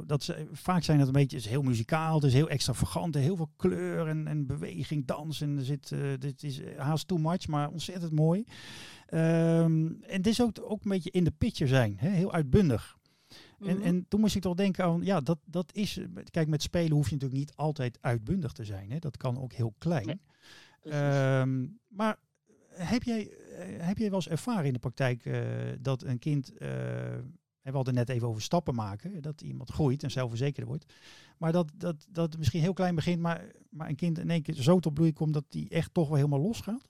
dat 0.07 0.23
ze, 0.23 0.47
vaak 0.53 0.83
zijn 0.83 0.99
het 0.99 1.07
een 1.07 1.13
beetje, 1.13 1.37
is 1.37 1.47
heel 1.47 1.63
muzikaal, 1.63 2.15
het 2.15 2.25
is 2.25 2.33
heel 2.33 2.49
extravagant, 2.49 3.15
heel 3.15 3.37
veel 3.37 3.51
kleur 3.57 4.09
en, 4.09 4.27
en 4.27 4.47
beweging, 4.47 5.07
dans. 5.07 5.41
En 5.41 5.59
er 5.59 5.65
zit, 5.65 5.95
dit 6.19 6.43
is 6.43 6.61
haast 6.77 7.09
too 7.09 7.19
much, 7.19 7.49
maar 7.49 7.69
ontzettend 7.69 8.13
mooi. 8.13 8.45
Um, 9.11 9.99
en 10.03 10.17
het 10.17 10.27
is 10.27 10.43
ook, 10.43 10.59
ook 10.63 10.85
een 10.85 10.91
beetje 10.91 11.11
in 11.11 11.25
de 11.25 11.33
picture 11.39 11.71
zijn, 11.71 11.95
hè, 11.99 12.09
heel 12.09 12.33
uitbundig. 12.33 12.97
En, 13.67 13.77
mhm. 13.77 13.87
en 13.87 14.09
toen 14.09 14.21
moest 14.21 14.35
ik 14.35 14.43
toch 14.43 14.55
denken 14.55 14.85
aan, 14.85 15.03
ja, 15.03 15.21
dat, 15.21 15.39
dat 15.45 15.75
is, 15.75 16.01
kijk, 16.31 16.49
met 16.49 16.63
spelen 16.63 16.93
hoef 16.93 17.09
je 17.09 17.15
natuurlijk 17.15 17.41
niet 17.41 17.57
altijd 17.57 17.99
uitbundig 18.01 18.53
te 18.53 18.65
zijn. 18.65 18.91
Hè? 18.91 18.99
Dat 18.99 19.17
kan 19.17 19.41
ook 19.41 19.53
heel 19.53 19.75
klein. 19.79 20.21
um, 20.83 21.79
maar 21.89 22.19
heb 22.75 23.03
jij, 23.03 23.31
eh, 23.31 23.87
heb 23.87 23.99
jij 23.99 24.09
wel 24.09 24.19
eens 24.19 24.29
ervaren 24.29 24.65
in 24.65 24.73
de 24.73 24.79
praktijk 24.79 25.25
uh, 25.25 25.41
dat 25.81 26.03
een 26.03 26.19
kind, 26.19 26.53
uh, 26.53 26.59
we 27.63 27.71
hadden 27.71 27.95
net 27.95 28.09
even 28.09 28.29
over 28.29 28.43
stappen 28.43 28.75
maken, 28.75 29.23
dat 29.23 29.41
iemand 29.41 29.71
groeit 29.71 30.03
en 30.03 30.11
zelfverzekerder 30.11 30.67
wordt. 30.67 30.93
Maar 31.39 31.53
dat, 31.53 31.73
dat, 31.77 32.07
dat 32.09 32.39
misschien 32.39 32.61
heel 32.61 32.73
klein 32.73 32.95
begint, 32.95 33.21
maar, 33.21 33.53
maar 33.71 33.89
een 33.89 33.97
kind 33.97 34.19
in 34.19 34.31
één 34.31 34.43
keer 34.43 34.55
zo 34.55 34.81
tot 34.81 34.95
bloei 34.95 35.13
komt 35.13 35.35
dat 35.35 35.45
die 35.49 35.69
echt 35.69 35.95
toch 35.95 36.09
wel 36.09 36.17
helemaal 36.17 36.41
losgaat? 36.41 36.89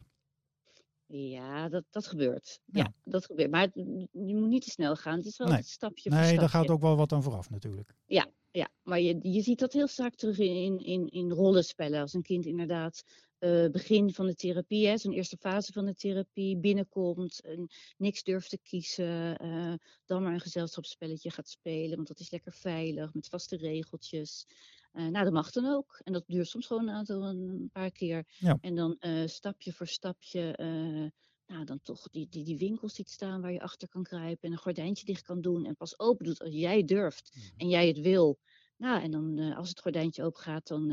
Ja, 1.14 1.68
dat, 1.68 1.84
dat 1.90 2.06
gebeurt. 2.06 2.60
Ja. 2.64 2.82
ja 2.82 2.94
dat 3.04 3.24
gebeurt. 3.24 3.50
Maar 3.50 3.62
het, 3.62 3.74
je 4.12 4.36
moet 4.36 4.48
niet 4.48 4.62
te 4.64 4.70
snel 4.70 4.96
gaan. 4.96 5.16
Het 5.16 5.26
is 5.26 5.36
wel 5.36 5.48
nee. 5.48 5.56
een 5.56 5.64
stapje 5.64 6.10
nee, 6.10 6.18
voor 6.18 6.28
Nee, 6.28 6.38
daar 6.38 6.48
gaat 6.48 6.70
ook 6.70 6.80
wel 6.80 6.96
wat 6.96 7.12
aan 7.12 7.22
vooraf 7.22 7.50
natuurlijk. 7.50 7.94
Ja, 8.06 8.30
ja. 8.50 8.68
maar 8.82 9.00
je, 9.00 9.18
je 9.22 9.40
ziet 9.40 9.58
dat 9.58 9.72
heel 9.72 9.88
vaak 9.88 10.14
terug 10.14 10.38
in, 10.38 10.78
in, 10.78 11.08
in 11.08 11.30
rollenspellen. 11.30 12.00
Als 12.00 12.14
een 12.14 12.22
kind 12.22 12.46
inderdaad 12.46 13.02
uh, 13.38 13.70
begin 13.70 14.14
van 14.14 14.26
de 14.26 14.34
therapie, 14.34 14.98
zo'n 14.98 15.12
eerste 15.12 15.36
fase 15.36 15.72
van 15.72 15.84
de 15.84 15.94
therapie, 15.94 16.58
binnenkomt, 16.58 17.40
en 17.40 17.68
niks 17.96 18.22
durft 18.22 18.50
te 18.50 18.58
kiezen, 18.62 19.44
uh, 19.44 19.74
dan 20.04 20.22
maar 20.22 20.32
een 20.32 20.40
gezelschapsspelletje 20.40 21.30
gaat 21.30 21.48
spelen, 21.48 21.96
want 21.96 22.08
dat 22.08 22.20
is 22.20 22.30
lekker 22.30 22.52
veilig, 22.52 23.14
met 23.14 23.28
vaste 23.28 23.56
regeltjes. 23.56 24.46
Uh, 24.92 25.06
nou, 25.06 25.24
dat 25.24 25.32
mag 25.32 25.50
dan 25.50 25.66
ook. 25.66 26.00
En 26.04 26.12
dat 26.12 26.24
duurt 26.26 26.48
soms 26.48 26.66
gewoon 26.66 26.88
een 26.88 26.94
aantal, 26.94 27.22
een 27.28 27.68
paar 27.72 27.90
keer. 27.90 28.26
Ja. 28.38 28.58
En 28.60 28.74
dan 28.74 28.96
uh, 29.00 29.26
stapje 29.26 29.72
voor 29.72 29.86
stapje, 29.86 30.58
uh, 30.60 31.10
nou, 31.46 31.64
dan 31.64 31.80
toch 31.82 32.08
die, 32.10 32.26
die, 32.28 32.44
die 32.44 32.56
winkels 32.58 32.94
ziet 32.94 33.10
staan 33.10 33.40
waar 33.40 33.52
je 33.52 33.60
achter 33.60 33.88
kan 33.88 34.02
kruipen. 34.02 34.48
En 34.48 34.52
een 34.52 34.58
gordijntje 34.58 35.04
dicht 35.04 35.22
kan 35.22 35.40
doen. 35.40 35.64
En 35.66 35.76
pas 35.76 35.98
open 35.98 36.24
doet 36.24 36.40
als 36.40 36.54
jij 36.54 36.84
durft 36.84 37.30
Mhm. 37.34 37.44
en 37.56 37.68
jij 37.68 37.86
het 37.88 38.00
wil. 38.00 38.38
Nou, 38.76 39.02
en 39.02 39.10
dan 39.10 39.38
als 39.54 39.68
het 39.68 39.80
gordijntje 39.80 40.24
open 40.24 40.40
gaat, 40.40 40.66
dan, 40.66 40.90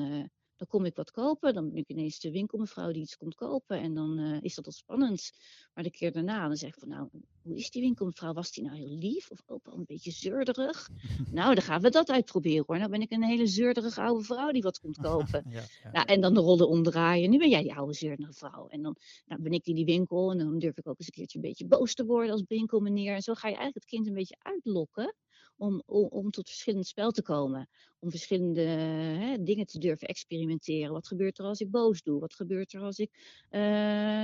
dan 0.59 0.67
kom 0.67 0.85
ik 0.85 0.95
wat 0.95 1.11
kopen. 1.11 1.53
Dan 1.53 1.69
ben 1.69 1.77
ik 1.77 1.89
ineens 1.89 2.19
de 2.19 2.31
winkelmevrouw 2.31 2.91
die 2.91 3.01
iets 3.01 3.17
komt 3.17 3.35
kopen. 3.35 3.79
En 3.79 3.93
dan 3.93 4.19
is 4.41 4.55
dat 4.55 4.65
wat 4.65 4.73
spannend. 4.73 5.31
Maar 5.73 5.83
de 5.83 5.91
keer 5.91 6.11
daarna, 6.11 6.47
dan 6.47 6.57
zeg 6.57 6.69
ik 6.69 6.79
van, 6.79 6.87
nou, 6.87 7.09
hoe 7.41 7.57
is 7.57 7.69
die 7.69 7.81
winkelmevrouw? 7.81 8.33
Was 8.33 8.51
die 8.51 8.63
nou 8.63 8.77
heel 8.77 8.97
lief 8.97 9.31
of 9.31 9.43
ook 9.45 9.65
wel 9.65 9.75
een 9.75 9.85
beetje 9.85 10.11
zeurderig? 10.11 10.89
nou, 11.31 11.53
dan 11.53 11.63
gaan 11.63 11.81
we 11.81 11.89
dat 11.89 12.09
uitproberen 12.09 12.63
hoor. 12.67 12.77
Nou 12.77 12.89
ben 12.89 13.01
ik 13.01 13.11
een 13.11 13.23
hele 13.23 13.47
zeurderige 13.47 14.01
oude 14.01 14.23
vrouw 14.23 14.51
die 14.51 14.61
wat 14.61 14.79
komt 14.79 14.97
kopen. 15.09 15.45
ja, 15.49 15.63
ja. 15.83 15.91
Nou, 15.91 16.05
en 16.05 16.21
dan 16.21 16.33
de 16.33 16.39
rollen 16.39 16.67
omdraaien. 16.67 17.29
Nu 17.29 17.37
ben 17.37 17.49
jij 17.49 17.61
die 17.61 17.75
oude 17.75 17.93
zeurderige 17.93 18.33
vrouw. 18.33 18.67
En 18.67 18.81
dan 18.81 18.95
nou, 19.25 19.41
ben 19.41 19.51
ik 19.51 19.65
in 19.65 19.75
die 19.75 19.85
winkel 19.85 20.31
en 20.31 20.37
dan 20.37 20.59
durf 20.59 20.77
ik 20.77 20.87
ook 20.87 20.99
eens 20.99 21.07
een 21.07 21.13
keertje 21.13 21.37
een 21.37 21.43
beetje 21.43 21.65
boos 21.65 21.93
te 21.93 22.05
worden 22.05 22.31
als 22.31 22.43
winkelmeneer. 22.47 23.13
En 23.13 23.21
zo 23.21 23.33
ga 23.33 23.47
je 23.47 23.55
eigenlijk 23.55 23.85
het 23.85 23.93
kind 23.93 24.07
een 24.07 24.13
beetje 24.13 24.37
uitlokken 24.39 25.15
om, 25.59 25.83
om, 25.85 26.05
om 26.05 26.31
tot 26.31 26.47
verschillend 26.47 26.87
spel 26.87 27.11
te 27.11 27.21
komen. 27.21 27.69
Om 27.99 28.09
verschillende 28.09 28.61
hè, 28.61 29.43
dingen 29.43 29.65
te 29.65 29.79
durven 29.79 30.07
experimenteren. 30.07 30.91
Wat 30.91 31.07
gebeurt 31.07 31.39
er 31.39 31.45
als 31.45 31.59
ik 31.59 31.71
boos 31.71 32.01
doe? 32.01 32.19
Wat 32.19 32.33
gebeurt 32.33 32.73
er 32.73 32.81
als 32.81 32.97
ik 32.97 33.11
uh, 33.51 33.61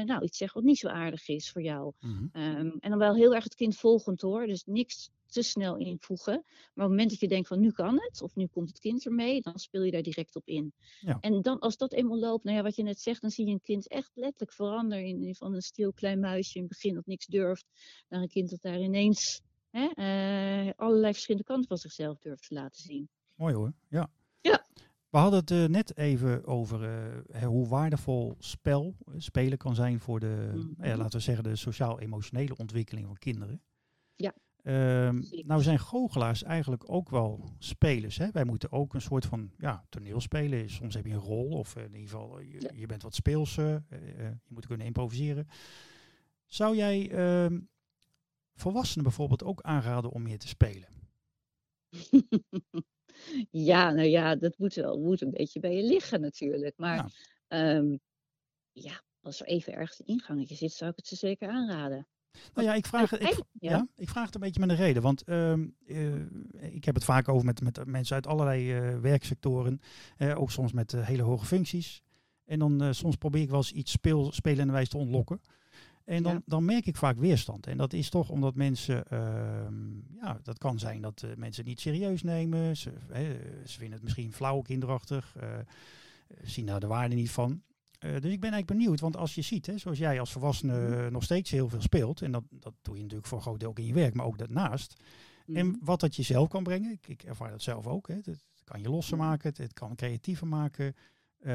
nou, 0.03 0.23
iets 0.23 0.37
zeg 0.37 0.53
wat 0.53 0.63
niet 0.63 0.77
zo 0.77 0.87
aardig 0.87 1.27
is 1.27 1.51
voor 1.51 1.61
jou? 1.61 1.93
Mhm. 1.99 2.23
Um, 2.23 2.77
en 2.79 2.89
dan 2.89 2.97
wel 2.97 3.15
heel 3.15 3.35
erg 3.35 3.43
het 3.43 3.55
kind 3.55 3.75
volgend 3.75 4.21
hoor. 4.21 4.47
Dus 4.47 4.63
niks 4.65 5.09
te 5.27 5.41
snel 5.41 5.77
invoegen. 5.77 6.33
Maar 6.33 6.85
op 6.85 6.89
het 6.89 6.89
moment 6.89 7.09
dat 7.09 7.19
je 7.19 7.27
denkt 7.27 7.47
van 7.47 7.59
nu 7.59 7.71
kan 7.71 8.01
het, 8.01 8.21
of 8.21 8.35
nu 8.35 8.47
komt 8.47 8.67
het 8.67 8.79
kind 8.79 9.05
ermee, 9.05 9.41
dan 9.41 9.59
speel 9.59 9.83
je 9.83 9.91
daar 9.91 10.01
direct 10.01 10.35
op 10.35 10.47
in. 10.47 10.73
Ja. 10.99 11.17
En 11.21 11.41
dan 11.41 11.59
als 11.59 11.77
dat 11.77 11.93
eenmaal 11.93 12.19
loopt, 12.19 12.43
nou 12.43 12.57
ja, 12.57 12.63
wat 12.63 12.75
je 12.75 12.83
net 12.83 12.99
zegt, 12.99 13.21
dan 13.21 13.29
zie 13.29 13.45
je 13.45 13.51
een 13.51 13.61
kind 13.61 13.87
echt 13.87 14.11
letterlijk 14.13 14.53
veranderen 14.53 15.05
in 15.05 15.35
van 15.35 15.53
een 15.53 15.61
stil 15.61 15.93
klein 15.93 16.19
muisje 16.19 16.55
in 16.55 16.63
het 16.63 16.71
begin 16.71 16.93
dat 16.93 17.05
niks 17.05 17.25
durft, 17.25 17.65
naar 18.09 18.21
een 18.21 18.27
kind 18.27 18.49
dat 18.49 18.61
daar 18.61 18.79
ineens 18.79 19.41
hè, 19.75 20.65
uh, 20.65 20.71
allerlei 20.75 21.13
verschillende 21.13 21.47
kanten 21.47 21.67
van 21.67 21.77
zichzelf 21.77 22.19
durft 22.19 22.47
te 22.47 22.53
laten 22.53 22.81
zien. 22.81 23.09
Mooi 23.35 23.53
hoor, 23.53 23.73
ja. 23.89 24.09
Ja. 24.41 24.65
We 25.09 25.17
hadden 25.17 25.39
het 25.39 25.51
uh, 25.51 25.65
net 25.65 25.97
even 25.97 26.45
over 26.45 26.81
uh, 27.35 27.43
hoe 27.43 27.67
waardevol 27.67 28.35
spel, 28.39 28.95
spelen 29.17 29.57
kan 29.57 29.75
zijn 29.75 29.99
voor 29.99 30.19
de, 30.19 30.51
mm 30.53 30.61
-hmm. 30.61 30.85
ja, 30.85 30.97
laten 30.97 31.17
we 31.17 31.23
zeggen, 31.23 31.43
de 31.43 31.55
sociaal-emotionele 31.55 32.57
ontwikkeling 32.57 33.07
van 33.07 33.17
kinderen. 33.17 33.61
Ja. 34.15 34.33
Um, 35.07 35.25
nou 35.45 35.61
zijn 35.61 35.79
goochelaars 35.79 36.43
eigenlijk 36.43 36.83
ook 36.89 37.09
wel 37.09 37.43
spelers. 37.57 38.17
Hè? 38.17 38.31
Wij 38.31 38.45
moeten 38.45 38.71
ook 38.71 38.93
een 38.93 39.01
soort 39.01 39.25
van 39.25 39.51
ja, 39.57 39.85
toneel 39.89 40.21
spelen. 40.21 40.69
Soms 40.69 40.93
heb 40.95 41.05
je 41.05 41.13
een 41.13 41.19
rol 41.19 41.49
of 41.49 41.75
in 41.75 41.95
ieder 41.95 42.09
geval 42.09 42.39
je, 42.39 42.61
ja. 42.61 42.69
je 42.73 42.85
bent 42.85 43.03
wat 43.03 43.15
speels. 43.15 43.57
Uh, 43.57 43.75
je 43.89 44.37
moet 44.47 44.65
kunnen 44.65 44.85
improviseren. 44.85 45.47
Zou 46.45 46.75
jij 46.75 47.11
uh, 47.11 47.59
volwassenen 48.55 49.03
bijvoorbeeld 49.03 49.43
ook 49.43 49.61
aanraden 49.61 50.11
om 50.11 50.21
meer 50.21 50.39
te 50.39 50.47
spelen? 50.47 50.87
ja, 53.51 53.91
nou 53.91 54.07
ja, 54.07 54.35
dat 54.35 54.57
moet 54.57 54.73
wel 54.73 54.99
moet 54.99 55.21
een 55.21 55.31
beetje 55.31 55.59
bij 55.59 55.75
je 55.75 55.83
liggen 55.83 56.21
natuurlijk. 56.21 56.77
Maar 56.77 57.13
ja, 57.47 57.75
um, 57.75 57.99
ja 58.71 59.03
als 59.25 59.41
er 59.41 59.47
even 59.47 59.73
ergens 59.73 59.99
een 59.99 60.05
ingangetje 60.05 60.55
zit, 60.55 60.71
zou 60.71 60.91
ik 60.91 60.95
het 60.95 61.07
ze 61.07 61.15
zeker 61.15 61.49
aanraden. 61.49 62.07
Nou 62.53 62.67
ja, 62.67 62.73
ik 62.73 62.85
vraag, 62.85 63.09
het, 63.09 63.21
ik, 63.21 63.43
ja. 63.51 63.87
ik 63.95 64.09
vraag 64.09 64.25
het 64.25 64.35
een 64.35 64.41
beetje 64.41 64.59
met 64.59 64.69
een 64.69 64.75
reden. 64.75 65.01
Want 65.01 65.23
uh, 65.29 65.53
uh, 65.85 66.15
ik 66.59 66.85
heb 66.85 66.95
het 66.95 67.03
vaak 67.03 67.27
over 67.29 67.45
met, 67.45 67.61
met 67.61 67.85
mensen 67.85 68.15
uit 68.15 68.27
allerlei 68.27 68.77
uh, 68.77 68.99
werksectoren. 68.99 69.81
ook 70.35 70.51
soms 70.51 70.71
met 70.71 70.91
hele 70.91 71.21
hoge 71.21 71.45
functies. 71.45 72.01
En 72.45 72.59
dan 72.59 72.93
soms 72.93 73.15
probeer 73.15 73.41
ik 73.41 73.49
wel 73.49 73.57
eens 73.57 73.71
iets 73.71 73.91
speel, 73.91 74.31
spelende 74.31 74.73
wijs 74.73 74.89
te 74.89 74.97
ontlokken. 74.97 75.41
En 76.05 76.23
dan, 76.23 76.41
dan 76.45 76.65
merk 76.65 76.85
ik 76.85 76.95
vaak 76.95 77.17
weerstand. 77.17 77.67
En 77.67 77.77
dat 77.77 77.93
is 77.93 78.09
toch 78.09 78.29
omdat 78.29 78.55
mensen, 78.55 79.07
ehm, 79.07 79.97
ja, 80.21 80.39
dat 80.43 80.57
kan 80.57 80.79
zijn 80.79 81.01
dat 81.01 81.21
uh, 81.25 81.35
mensen 81.35 81.61
het 81.61 81.65
niet 81.65 81.79
serieus 81.79 82.23
nemen. 82.23 82.77
Ze, 82.77 82.91
ze 83.65 83.77
vinden 83.77 83.93
het 83.93 84.03
misschien 84.03 84.33
flauw, 84.33 84.61
kinderachtig. 84.61 85.35
Uh, 85.43 85.43
zien 86.41 86.65
daar 86.65 86.79
de 86.79 86.87
waarde 86.87 87.15
niet 87.15 87.31
van. 87.31 87.61
Dus 87.99 88.11
ik 88.11 88.39
ben 88.39 88.51
eigenlijk 88.51 88.67
benieuwd, 88.67 88.99
want 88.99 89.17
als 89.17 89.35
je 89.35 89.41
ziet, 89.41 89.65
hè, 89.65 89.77
zoals 89.77 89.97
jij 89.97 90.19
als 90.19 90.31
volwassene 90.31 91.05
mm. 91.05 91.11
nog 91.11 91.23
steeds 91.23 91.51
heel 91.51 91.69
veel 91.69 91.81
speelt, 91.81 92.21
en 92.21 92.31
dat, 92.31 92.43
dat 92.49 92.73
doe 92.81 92.95
je 92.95 93.01
natuurlijk 93.01 93.27
voor 93.27 93.37
een 93.37 93.43
groot 93.43 93.59
deel 93.59 93.69
ook 93.69 93.79
in 93.79 93.85
je 93.85 93.93
werk, 93.93 94.13
maar 94.13 94.25
ook 94.25 94.37
daarnaast. 94.37 95.01
Mm. 95.45 95.55
En 95.55 95.79
wat 95.81 95.99
dat 95.99 96.15
je 96.15 96.23
zelf 96.23 96.47
kan 96.47 96.63
brengen, 96.63 96.91
ik, 96.91 97.07
ik 97.07 97.23
ervaar 97.23 97.49
dat 97.49 97.61
zelf 97.61 97.87
ook, 97.87 98.07
hè, 98.07 98.15
het 98.15 98.43
kan 98.63 98.81
je 98.81 98.89
losser 98.89 99.17
maken, 99.17 99.49
het, 99.49 99.57
het 99.57 99.73
kan 99.73 99.95
creatiever 99.95 100.47
maken, 100.47 100.95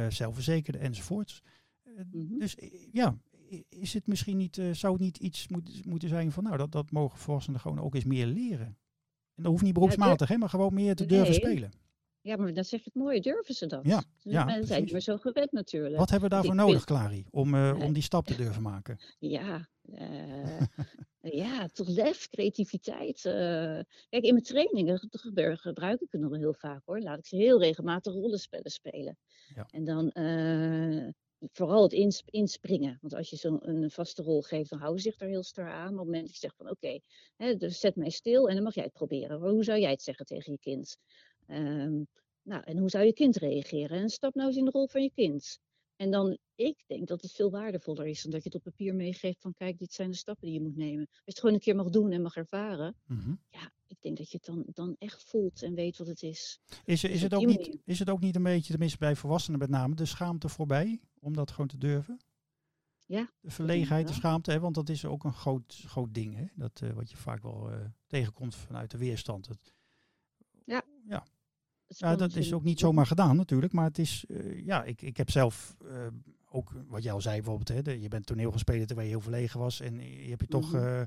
zelfverzekerder 0.08 0.80
enzovoorts. 0.80 1.42
Uh, 1.84 1.94
mm 2.12 2.26
-hmm. 2.28 2.38
Dus 2.38 2.56
ja, 2.92 3.16
is 3.68 3.94
het 3.94 4.06
misschien 4.06 4.36
niet, 4.36 4.56
uh, 4.56 4.74
zou 4.74 4.92
het 4.92 5.02
niet 5.02 5.16
iets 5.16 5.48
moet, 5.48 5.86
moeten 5.86 6.08
zijn 6.08 6.32
van, 6.32 6.44
nou, 6.44 6.56
dat, 6.56 6.72
dat 6.72 6.90
mogen 6.90 7.18
volwassenen 7.18 7.60
gewoon 7.60 7.80
ook 7.80 7.94
eens 7.94 8.04
meer 8.04 8.26
leren. 8.26 8.66
En 9.34 9.42
dat 9.42 9.46
hoeft 9.46 9.62
niet 9.62 9.74
beroepsmatig, 9.74 10.28
hè, 10.28 10.36
maar 10.36 10.48
gewoon 10.48 10.74
meer 10.74 10.94
te 10.94 11.06
durven 11.06 11.34
spelen. 11.34 11.70
Ja, 12.22 12.36
maar 12.36 12.54
dat 12.54 12.66
zeg 12.66 12.84
je 12.84 12.90
het 12.92 13.02
mooie, 13.02 13.20
durven 13.20 13.54
ze 13.54 13.66
dat? 13.66 13.84
Ja, 13.84 14.02
ja 14.22 14.44
mensen 14.44 14.66
zijn 14.66 14.88
meer 14.90 15.00
zo 15.00 15.16
gewend 15.16 15.52
natuurlijk. 15.52 15.96
Wat 15.96 16.10
hebben 16.10 16.28
we 16.28 16.34
daarvoor 16.34 16.54
ik 16.54 16.60
nodig, 16.60 16.84
Clary, 16.84 17.26
om, 17.30 17.54
uh, 17.54 17.78
om 17.82 17.92
die 17.92 18.02
stap 18.02 18.26
te 18.26 18.36
durven 18.42 18.62
maken? 18.62 18.98
Ja, 19.18 19.68
uh, 19.84 20.60
ja 21.20 21.66
toch 21.66 21.88
lef, 21.88 22.28
creativiteit. 22.28 23.24
Uh, 23.24 23.32
kijk, 24.08 24.24
in 24.24 24.32
mijn 24.32 24.42
trainingen 24.42 25.08
gebruik 25.58 26.00
ik 26.00 26.08
het 26.10 26.20
nog 26.20 26.36
heel 26.36 26.54
vaak 26.54 26.82
hoor. 26.84 27.00
Laat 27.00 27.18
ik 27.18 27.26
ze 27.26 27.36
heel 27.36 27.60
regelmatig 27.60 28.12
rollenspellen 28.12 28.70
spelen. 28.70 29.18
Ja. 29.54 29.66
En 29.70 29.84
dan 29.84 30.12
vooral 31.52 31.82
het 31.82 31.92
ins 31.92 32.22
inspringen. 32.26 32.98
Want 33.00 33.14
als 33.14 33.30
je 33.30 33.36
zo'n 33.36 33.90
vaste 33.90 34.22
rol 34.22 34.42
geeft, 34.42 34.70
dan 34.70 34.78
houden 34.78 35.02
ze 35.02 35.08
zich 35.08 35.18
daar 35.18 35.28
heel 35.28 35.42
star 35.42 35.70
aan. 35.70 35.80
Maar 35.80 35.84
op 35.92 35.96
het 35.96 36.06
moment 36.06 36.24
dat 36.24 36.32
je 36.32 36.40
zegt 36.40 36.56
van 36.56 36.70
oké, 36.70 37.00
okay, 37.36 37.56
dus 37.56 37.80
zet 37.80 37.96
mij 37.96 38.10
stil 38.10 38.48
en 38.48 38.54
dan 38.54 38.64
mag 38.64 38.74
jij 38.74 38.84
het 38.84 38.92
proberen. 38.92 39.40
Hoe 39.40 39.64
zou 39.64 39.80
jij 39.80 39.90
het 39.90 40.02
zeggen 40.02 40.26
tegen 40.26 40.52
je 40.52 40.58
kind? 40.58 40.96
Um, 41.46 42.06
nou, 42.42 42.62
en 42.64 42.78
hoe 42.78 42.90
zou 42.90 43.04
je 43.04 43.12
kind 43.12 43.36
reageren? 43.36 43.98
En 43.98 44.08
stap 44.08 44.34
nou 44.34 44.48
eens 44.48 44.56
in 44.56 44.64
de 44.64 44.70
rol 44.70 44.86
van 44.86 45.02
je 45.02 45.10
kind. 45.14 45.58
En 46.00 46.10
dan, 46.10 46.38
ik 46.54 46.84
denk 46.86 47.08
dat 47.08 47.22
het 47.22 47.32
veel 47.32 47.50
waardevoller 47.50 48.06
is 48.06 48.22
dan 48.22 48.30
dat 48.30 48.42
je 48.42 48.48
het 48.48 48.58
op 48.58 48.62
papier 48.62 48.94
meegeeft 48.94 49.40
van 49.40 49.54
kijk, 49.54 49.78
dit 49.78 49.92
zijn 49.92 50.10
de 50.10 50.16
stappen 50.16 50.46
die 50.46 50.54
je 50.54 50.62
moet 50.62 50.76
nemen. 50.76 51.06
Als 51.06 51.18
je 51.24 51.30
het 51.30 51.38
gewoon 51.38 51.54
een 51.54 51.60
keer 51.60 51.74
mag 51.74 51.90
doen 51.90 52.10
en 52.10 52.22
mag 52.22 52.36
ervaren, 52.36 52.96
mm 53.06 53.18
-hmm. 53.18 53.40
ja, 53.48 53.70
ik 53.86 53.96
denk 54.00 54.16
dat 54.16 54.30
je 54.30 54.36
het 54.36 54.46
dan, 54.46 54.64
dan 54.72 54.96
echt 54.98 55.22
voelt 55.22 55.62
en 55.62 55.74
weet 55.74 55.98
wat 55.98 56.06
het 56.06 56.22
is. 56.22 56.60
Is, 56.84 57.04
is, 57.04 57.22
het 57.22 57.34
ook 57.34 57.46
niet, 57.46 57.78
is 57.84 57.98
het 57.98 58.10
ook 58.10 58.20
niet 58.20 58.36
een 58.36 58.42
beetje, 58.42 58.70
tenminste 58.70 58.98
bij 58.98 59.16
volwassenen 59.16 59.58
met 59.58 59.68
name, 59.68 59.94
de 59.94 60.04
schaamte 60.04 60.48
voorbij 60.48 61.00
om 61.18 61.34
dat 61.34 61.50
gewoon 61.50 61.68
te 61.68 61.78
durven? 61.78 62.20
Ja. 63.04 63.32
De 63.40 63.50
verlegenheid, 63.50 64.08
de 64.08 64.14
schaamte, 64.14 64.50
hè? 64.50 64.60
want 64.60 64.74
dat 64.74 64.88
is 64.88 65.04
ook 65.04 65.24
een 65.24 65.32
groot, 65.32 65.82
groot 65.86 66.14
ding, 66.14 66.36
hè? 66.36 66.46
Dat, 66.54 66.80
uh, 66.84 66.92
wat 66.92 67.10
je 67.10 67.16
vaak 67.16 67.42
wel 67.42 67.72
uh, 67.72 67.84
tegenkomt 68.06 68.54
vanuit 68.54 68.90
de 68.90 68.98
weerstand. 68.98 69.46
Het, 69.46 69.74
ja. 70.64 70.82
ja. 71.06 71.26
Ja, 71.98 72.16
dat 72.16 72.36
is 72.36 72.52
ook 72.52 72.64
niet 72.64 72.78
zomaar 72.78 73.06
gedaan 73.06 73.36
natuurlijk, 73.36 73.72
maar 73.72 73.84
het 73.84 73.98
is, 73.98 74.24
uh, 74.28 74.66
ja, 74.66 74.84
ik, 74.84 75.02
ik 75.02 75.16
heb 75.16 75.30
zelf 75.30 75.76
uh, 75.84 76.06
ook, 76.48 76.72
wat 76.88 77.02
jij 77.02 77.12
al 77.12 77.20
zei 77.20 77.36
bijvoorbeeld, 77.36 77.68
hè, 77.68 77.82
de, 77.82 78.00
je 78.00 78.08
bent 78.08 78.26
toneel 78.26 78.52
gespeeld 78.52 78.86
terwijl 78.86 79.08
je 79.08 79.14
heel 79.14 79.22
verlegen 79.22 79.60
was 79.60 79.80
en 79.80 79.98
je 79.98 80.28
hebt 80.28 80.40
je 80.40 80.46
toch 80.46 80.74
uh, 80.74 81.00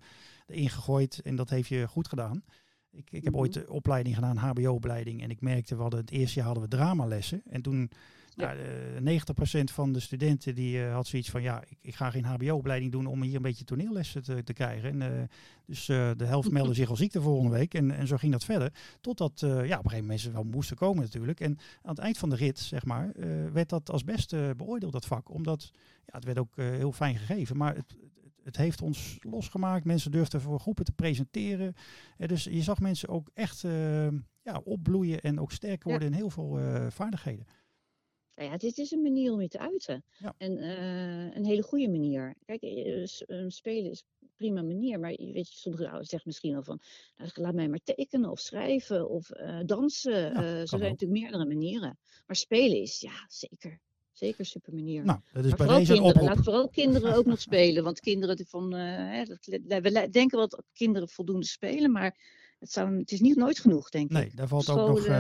erin 0.47 0.69
gegooid 0.69 1.21
en 1.21 1.35
dat 1.35 1.49
heeft 1.49 1.67
je 1.67 1.87
goed 1.87 2.07
gedaan. 2.07 2.43
Ik, 2.91 3.11
ik 3.11 3.23
heb 3.23 3.23
mm 3.23 3.29
-hmm. 3.29 3.39
ooit 3.39 3.53
de 3.53 3.69
opleiding 3.69 4.15
gedaan, 4.15 4.37
HBO-opleiding, 4.37 5.21
en 5.21 5.29
ik 5.29 5.41
merkte, 5.41 5.75
we 5.75 5.81
hadden 5.81 5.99
het 5.99 6.11
eerste 6.11 6.35
jaar 6.35 6.45
hadden 6.45 6.63
we 6.63 6.69
dramalessen 6.69 7.41
en 7.45 7.61
toen 7.61 7.91
ja. 8.35 8.55
Uh, 9.01 9.19
90% 9.19 9.63
van 9.63 9.93
de 9.93 9.99
studenten 9.99 10.55
die 10.55 10.77
uh, 10.77 10.93
had 10.93 11.07
zoiets 11.07 11.29
van 11.29 11.41
ja, 11.41 11.63
ik, 11.69 11.77
ik 11.81 11.95
ga 11.95 12.09
geen 12.09 12.25
HBO-opleiding 12.25 12.91
doen 12.91 13.05
om 13.05 13.21
hier 13.21 13.35
een 13.35 13.41
beetje 13.41 13.65
toneellessen 13.65 14.23
te, 14.23 14.43
te 14.43 14.53
krijgen. 14.53 15.01
En, 15.01 15.11
uh, 15.11 15.21
dus 15.65 15.85
de 15.85 16.25
helft 16.25 16.51
meldde 16.57 16.73
zich 16.73 16.89
al 16.89 16.95
ziek 16.95 17.11
de 17.11 17.21
volgende 17.21 17.57
week. 17.57 17.73
En, 17.73 17.91
en 17.91 18.07
zo 18.07 18.17
ging 18.17 18.31
dat 18.31 18.45
verder. 18.45 18.73
Totdat 19.01 19.39
ja, 19.39 19.47
op 19.47 19.59
een 19.59 19.67
gegeven 19.67 19.79
moment 19.81 20.07
mensen 20.07 20.33
wel 20.33 20.43
moesten 20.43 20.77
komen 20.77 21.03
natuurlijk. 21.03 21.39
En 21.39 21.57
aan 21.81 21.95
het 21.95 21.99
eind 21.99 22.17
van 22.17 22.29
de 22.29 22.35
rit, 22.35 22.59
zeg 22.59 22.85
maar, 22.85 23.11
werd 23.53 23.69
dat 23.69 23.91
als 23.91 24.03
beste 24.03 24.53
beoordeeld, 24.57 24.91
dat 24.91 25.05
vak. 25.05 25.29
Omdat 25.29 25.71
ja, 26.05 26.13
het 26.13 26.25
werd 26.25 26.39
ook 26.39 26.55
heel 26.55 26.91
fijn 26.91 27.17
gegeven. 27.17 27.57
Maar 27.57 27.75
het, 27.75 27.95
het 28.43 28.57
heeft 28.57 28.81
ons 28.81 29.17
losgemaakt. 29.21 29.85
Mensen 29.85 30.11
durfden 30.11 30.41
voor 30.41 30.59
groepen 30.59 30.85
te 30.85 30.91
presenteren. 30.91 31.73
dus 32.17 32.43
je 32.43 32.61
zag 32.61 32.79
mensen 32.79 33.09
ook 33.09 33.29
echt 33.33 33.61
ja, 34.41 34.61
opbloeien 34.63 35.21
en 35.21 35.39
ook 35.39 35.51
sterker 35.51 35.89
worden 35.89 36.07
ja. 36.09 36.13
in 36.13 36.19
heel 36.19 36.29
veel 36.29 36.59
vaardigheden. 36.89 37.45
Nou 38.35 38.49
ja, 38.49 38.57
dit 38.57 38.77
is 38.77 38.91
een 38.91 39.01
manier 39.01 39.31
om 39.31 39.41
je 39.41 39.47
te 39.47 39.59
uiten. 39.59 40.03
Ja. 40.17 40.35
En 40.37 40.57
uh, 40.57 41.35
een 41.35 41.45
hele 41.45 41.63
goede 41.63 41.89
manier. 41.89 42.35
Kijk, 42.45 42.61
uh, 42.61 43.45
spelen 43.47 43.91
is 43.91 44.03
een 44.21 44.29
prima 44.37 44.61
manier. 44.61 44.99
Maar 44.99 45.09
weet 45.09 45.49
je, 45.49 45.55
sommige 45.55 45.87
ouders 45.87 46.09
zeggen 46.09 46.29
misschien 46.29 46.51
wel 46.51 46.63
van... 46.63 46.79
Nou, 47.17 47.31
laat 47.33 47.53
mij 47.53 47.67
maar 47.67 47.79
tekenen 47.83 48.29
of 48.29 48.39
schrijven 48.39 49.09
of 49.09 49.29
uh, 49.35 49.59
dansen. 49.65 50.11
Ja, 50.11 50.43
er 50.43 50.67
zijn 50.67 50.81
natuurlijk 50.81 51.19
meerdere 51.21 51.45
manieren. 51.45 51.97
Maar 52.25 52.35
spelen 52.35 52.81
is, 52.81 52.99
ja, 52.99 53.25
zeker. 53.27 53.79
Zeker 54.11 54.45
super 54.45 54.73
manier. 54.73 55.03
Nou, 55.03 55.19
dat 55.31 55.45
is 55.45 55.49
maar 55.49 55.57
bij 55.57 55.67
vooral 55.67 55.79
deze 55.79 55.93
kinderen, 55.93 56.23
laat 56.23 56.43
vooral 56.43 56.69
kinderen 56.69 57.15
ook 57.15 57.25
nog 57.25 57.41
spelen. 57.49 57.83
Want 57.83 57.99
kinderen 57.99 58.45
van... 58.45 58.73
Hè, 58.73 59.23
we 59.81 60.07
denken 60.11 60.37
wel 60.37 60.47
dat 60.47 60.63
kinderen 60.73 61.09
voldoende 61.09 61.45
spelen. 61.45 61.91
Maar 61.91 62.17
het, 62.59 62.71
zou, 62.71 62.97
het 62.97 63.11
is 63.11 63.19
niet 63.19 63.35
nooit 63.35 63.59
genoeg, 63.59 63.89
denk 63.89 64.05
ik. 64.05 64.17
Nee, 64.17 64.31
daar 64.35 64.47
valt 64.47 64.63
Scholen, 64.63 64.83
ook 64.83 64.97
nog 64.97 65.05
een, 65.07 65.13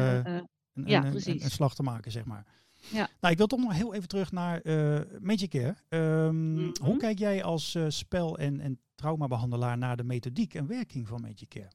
ja, 0.85 1.05
een, 1.05 1.15
een, 1.15 1.43
een 1.43 1.51
slag 1.51 1.75
te 1.75 1.83
maken, 1.83 2.11
zeg 2.11 2.25
maar. 2.25 2.62
Ja. 2.91 3.09
Nou, 3.19 3.31
ik 3.31 3.37
wil 3.37 3.47
toch 3.47 3.59
nog 3.59 3.73
heel 3.73 3.93
even 3.93 4.07
terug 4.07 4.31
naar 4.31 4.65
uh, 4.65 5.01
Magic 5.19 5.49
Care. 5.49 5.75
Um, 5.89 6.35
mm 6.35 6.57
-hmm. 6.57 6.73
Hoe 6.81 6.97
kijk 6.97 7.19
jij 7.19 7.43
als 7.43 7.75
uh, 7.75 7.85
spel- 7.87 8.37
en, 8.37 8.59
en 8.59 8.79
traumabehandelaar 8.95 9.77
naar 9.77 9.97
de 9.97 10.03
methodiek 10.03 10.53
en 10.53 10.67
werking 10.67 11.07
van 11.07 11.21
Magic 11.21 11.49
Care? 11.49 11.71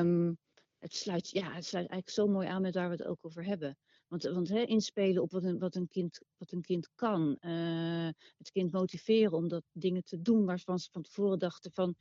Um, 0.00 0.38
het, 0.78 0.94
sluit, 0.94 1.30
ja, 1.30 1.52
het 1.52 1.64
sluit 1.64 1.88
eigenlijk 1.88 2.10
zo 2.10 2.26
mooi 2.26 2.48
aan 2.48 2.62
met 2.62 2.74
waar 2.74 2.88
we 2.88 2.96
het 2.96 3.06
ook 3.06 3.18
over 3.20 3.44
hebben. 3.44 3.76
Want, 4.08 4.22
want 4.22 4.48
hè, 4.48 4.62
inspelen 4.62 5.22
op 5.22 5.30
wat 5.30 5.44
een, 5.44 5.58
wat, 5.58 5.74
een 5.74 5.88
kind, 5.88 6.20
wat 6.36 6.52
een 6.52 6.62
kind 6.62 6.88
kan. 6.94 7.36
Uh, 7.40 8.08
het 8.38 8.50
kind 8.52 8.72
motiveren 8.72 9.32
om 9.32 9.48
dat 9.48 9.62
dingen 9.72 10.04
te 10.04 10.22
doen 10.22 10.44
waarvan 10.44 10.78
ze 10.78 10.88
van 10.92 11.02
tevoren 11.02 11.38
dachten 11.38 11.72
van... 11.72 11.94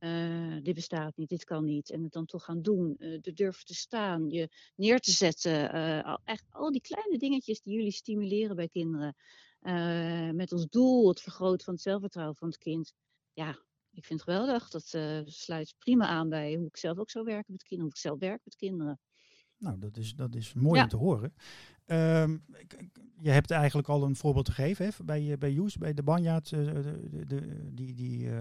Uh, 0.00 0.56
dit 0.62 0.74
bestaat 0.74 1.16
niet, 1.16 1.28
dit 1.28 1.44
kan 1.44 1.64
niet. 1.64 1.90
En 1.90 2.02
het 2.02 2.12
dan 2.12 2.26
toch 2.26 2.44
gaan 2.44 2.62
doen. 2.62 2.96
Er 2.98 3.34
durven 3.34 3.64
te 3.64 3.74
staan, 3.74 4.30
je 4.30 4.48
neer 4.74 4.98
te 5.00 5.10
zetten. 5.10 5.72
Al, 6.04 6.18
echt 6.24 6.44
al 6.50 6.72
die 6.72 6.80
kleine 6.80 7.18
dingetjes 7.18 7.62
die 7.62 7.74
jullie 7.74 7.92
stimuleren 7.92 8.56
bij 8.56 8.68
kinderen. 8.68 9.16
met 10.36 10.52
als 10.52 10.66
doel 10.68 11.08
het 11.08 11.20
vergroten 11.20 11.64
van 11.64 11.74
het 11.74 11.82
zelfvertrouwen 11.82 12.36
van 12.36 12.48
het 12.48 12.58
kind. 12.58 12.92
Ja, 13.32 13.50
ik 13.92 14.04
vind 14.04 14.20
het 14.20 14.28
geweldig. 14.28 14.70
Dat 14.70 14.86
sluit 15.24 15.74
prima 15.78 16.06
aan 16.06 16.28
bij 16.28 16.54
hoe 16.54 16.66
ik 16.66 16.76
zelf 16.76 16.98
ook 16.98 17.10
zou 17.10 17.24
werken 17.24 17.52
met 17.52 17.62
kinderen. 17.62 17.84
Hoe 17.84 17.94
ik 17.94 18.08
zelf 18.08 18.18
werk 18.18 18.40
met 18.44 18.56
kinderen. 18.56 19.00
Nou, 19.58 19.78
dat 19.78 19.96
is, 19.96 20.14
dat 20.14 20.34
is 20.34 20.54
mooi 20.54 20.76
ja. 20.76 20.82
om 20.82 20.88
te 20.88 20.96
horen. 20.96 21.34
Um, 21.86 22.44
je 23.18 23.30
hebt 23.30 23.50
eigenlijk 23.50 23.88
al 23.88 24.02
een 24.02 24.16
voorbeeld 24.16 24.48
gegeven 24.48 24.86
hè, 24.86 25.04
bij, 25.04 25.38
bij 25.38 25.52
Joes, 25.52 25.76
bij 25.76 25.94
de 25.94 26.02
Banjaard, 26.02 26.50
uh, 26.50 26.64
de, 26.74 27.26
de, 27.26 27.70
die, 27.74 27.94
die 27.94 28.18
uh, 28.18 28.36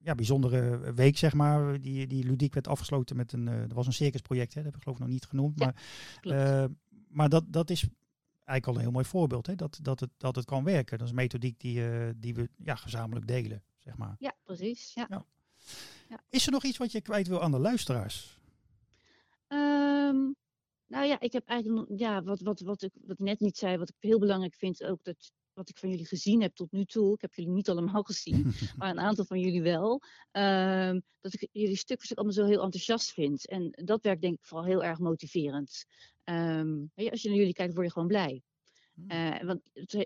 ja, 0.00 0.14
bijzondere 0.14 0.92
week, 0.94 1.16
zeg 1.16 1.34
maar, 1.34 1.80
die, 1.80 2.06
die 2.06 2.24
ludiek 2.24 2.54
werd 2.54 2.68
afgesloten 2.68 3.16
met 3.16 3.32
een, 3.32 3.46
uh, 3.46 3.60
er 3.60 3.74
was 3.74 3.86
een 3.86 3.92
circusproject, 3.92 4.54
hè, 4.54 4.62
dat 4.62 4.64
heb 4.64 4.76
ik 4.76 4.82
geloof 4.82 4.98
ik 4.98 5.04
nog 5.04 5.12
niet 5.12 5.26
genoemd, 5.26 5.58
ja, 5.58 5.74
maar, 6.22 6.68
maar 7.08 7.28
dat, 7.28 7.44
dat 7.52 7.70
is 7.70 7.88
eigenlijk 8.34 8.66
al 8.66 8.74
een 8.74 8.80
heel 8.80 8.90
mooi 8.90 9.04
voorbeeld, 9.04 9.46
hè, 9.46 9.54
dat, 9.54 9.78
dat, 9.82 10.00
het, 10.00 10.10
dat 10.16 10.36
het 10.36 10.44
kan 10.44 10.64
werken. 10.64 10.98
Dat 10.98 11.06
is 11.06 11.12
een 11.12 11.20
methodiek 11.20 11.60
die, 11.60 11.82
die 12.16 12.34
we 12.34 12.50
ja, 12.56 12.74
gezamenlijk 12.74 13.26
delen, 13.26 13.62
zeg 13.84 13.96
maar. 13.96 14.16
Ja, 14.18 14.34
precies. 14.44 14.94
Ja. 14.94 15.06
ja. 15.10 15.24
Ja. 16.08 16.20
Is 16.30 16.46
er 16.46 16.52
nog 16.52 16.64
iets 16.64 16.78
wat 16.78 16.92
je 16.92 17.00
kwijt 17.00 17.28
wil 17.28 17.42
aan 17.42 17.50
de 17.50 17.58
luisteraars? 17.58 18.38
Um, 19.48 20.36
nou 20.88 21.06
ja, 21.06 21.20
ik 21.20 21.32
heb 21.32 21.46
eigenlijk 21.46 21.88
ja, 21.96 22.22
wat, 22.22 22.40
wat, 22.40 22.60
wat, 22.60 22.82
ik, 22.82 22.92
wat 22.94 23.18
ik 23.18 23.24
net 23.24 23.40
niet 23.40 23.56
zei, 23.56 23.76
wat 23.76 23.88
ik 23.88 23.94
heel 23.98 24.18
belangrijk 24.18 24.54
vind, 24.54 24.84
ook 24.84 25.04
dat 25.04 25.32
wat 25.58 25.68
ik 25.68 25.78
van 25.78 25.90
jullie 25.90 26.06
gezien 26.06 26.42
heb 26.42 26.54
tot 26.54 26.72
nu 26.72 26.84
toe. 26.84 27.14
Ik 27.14 27.20
heb 27.20 27.34
jullie 27.34 27.52
niet 27.52 27.68
allemaal 27.68 28.02
gezien, 28.02 28.52
maar 28.76 28.90
een 28.90 29.00
aantal 29.00 29.24
van 29.24 29.40
jullie 29.40 29.62
wel. 29.62 30.02
Um, 30.32 31.02
dat 31.20 31.34
ik 31.34 31.48
jullie 31.52 31.76
stuk 31.76 31.96
voor 31.96 32.06
stuk 32.06 32.18
allemaal 32.18 32.36
zo 32.36 32.44
heel 32.44 32.62
enthousiast 32.62 33.12
vind. 33.12 33.48
En 33.48 33.70
dat 33.84 34.02
werkt 34.02 34.22
denk 34.22 34.38
ik 34.38 34.44
vooral 34.44 34.66
heel 34.66 34.84
erg 34.84 34.98
motiverend. 34.98 35.84
Um, 36.24 36.90
als 36.94 37.22
je 37.22 37.28
naar 37.28 37.38
jullie 37.38 37.52
kijkt, 37.52 37.74
word 37.74 37.86
je 37.86 37.92
gewoon 37.92 38.08
blij. 38.08 38.42
Uh, 39.06 39.42
want 39.42 39.60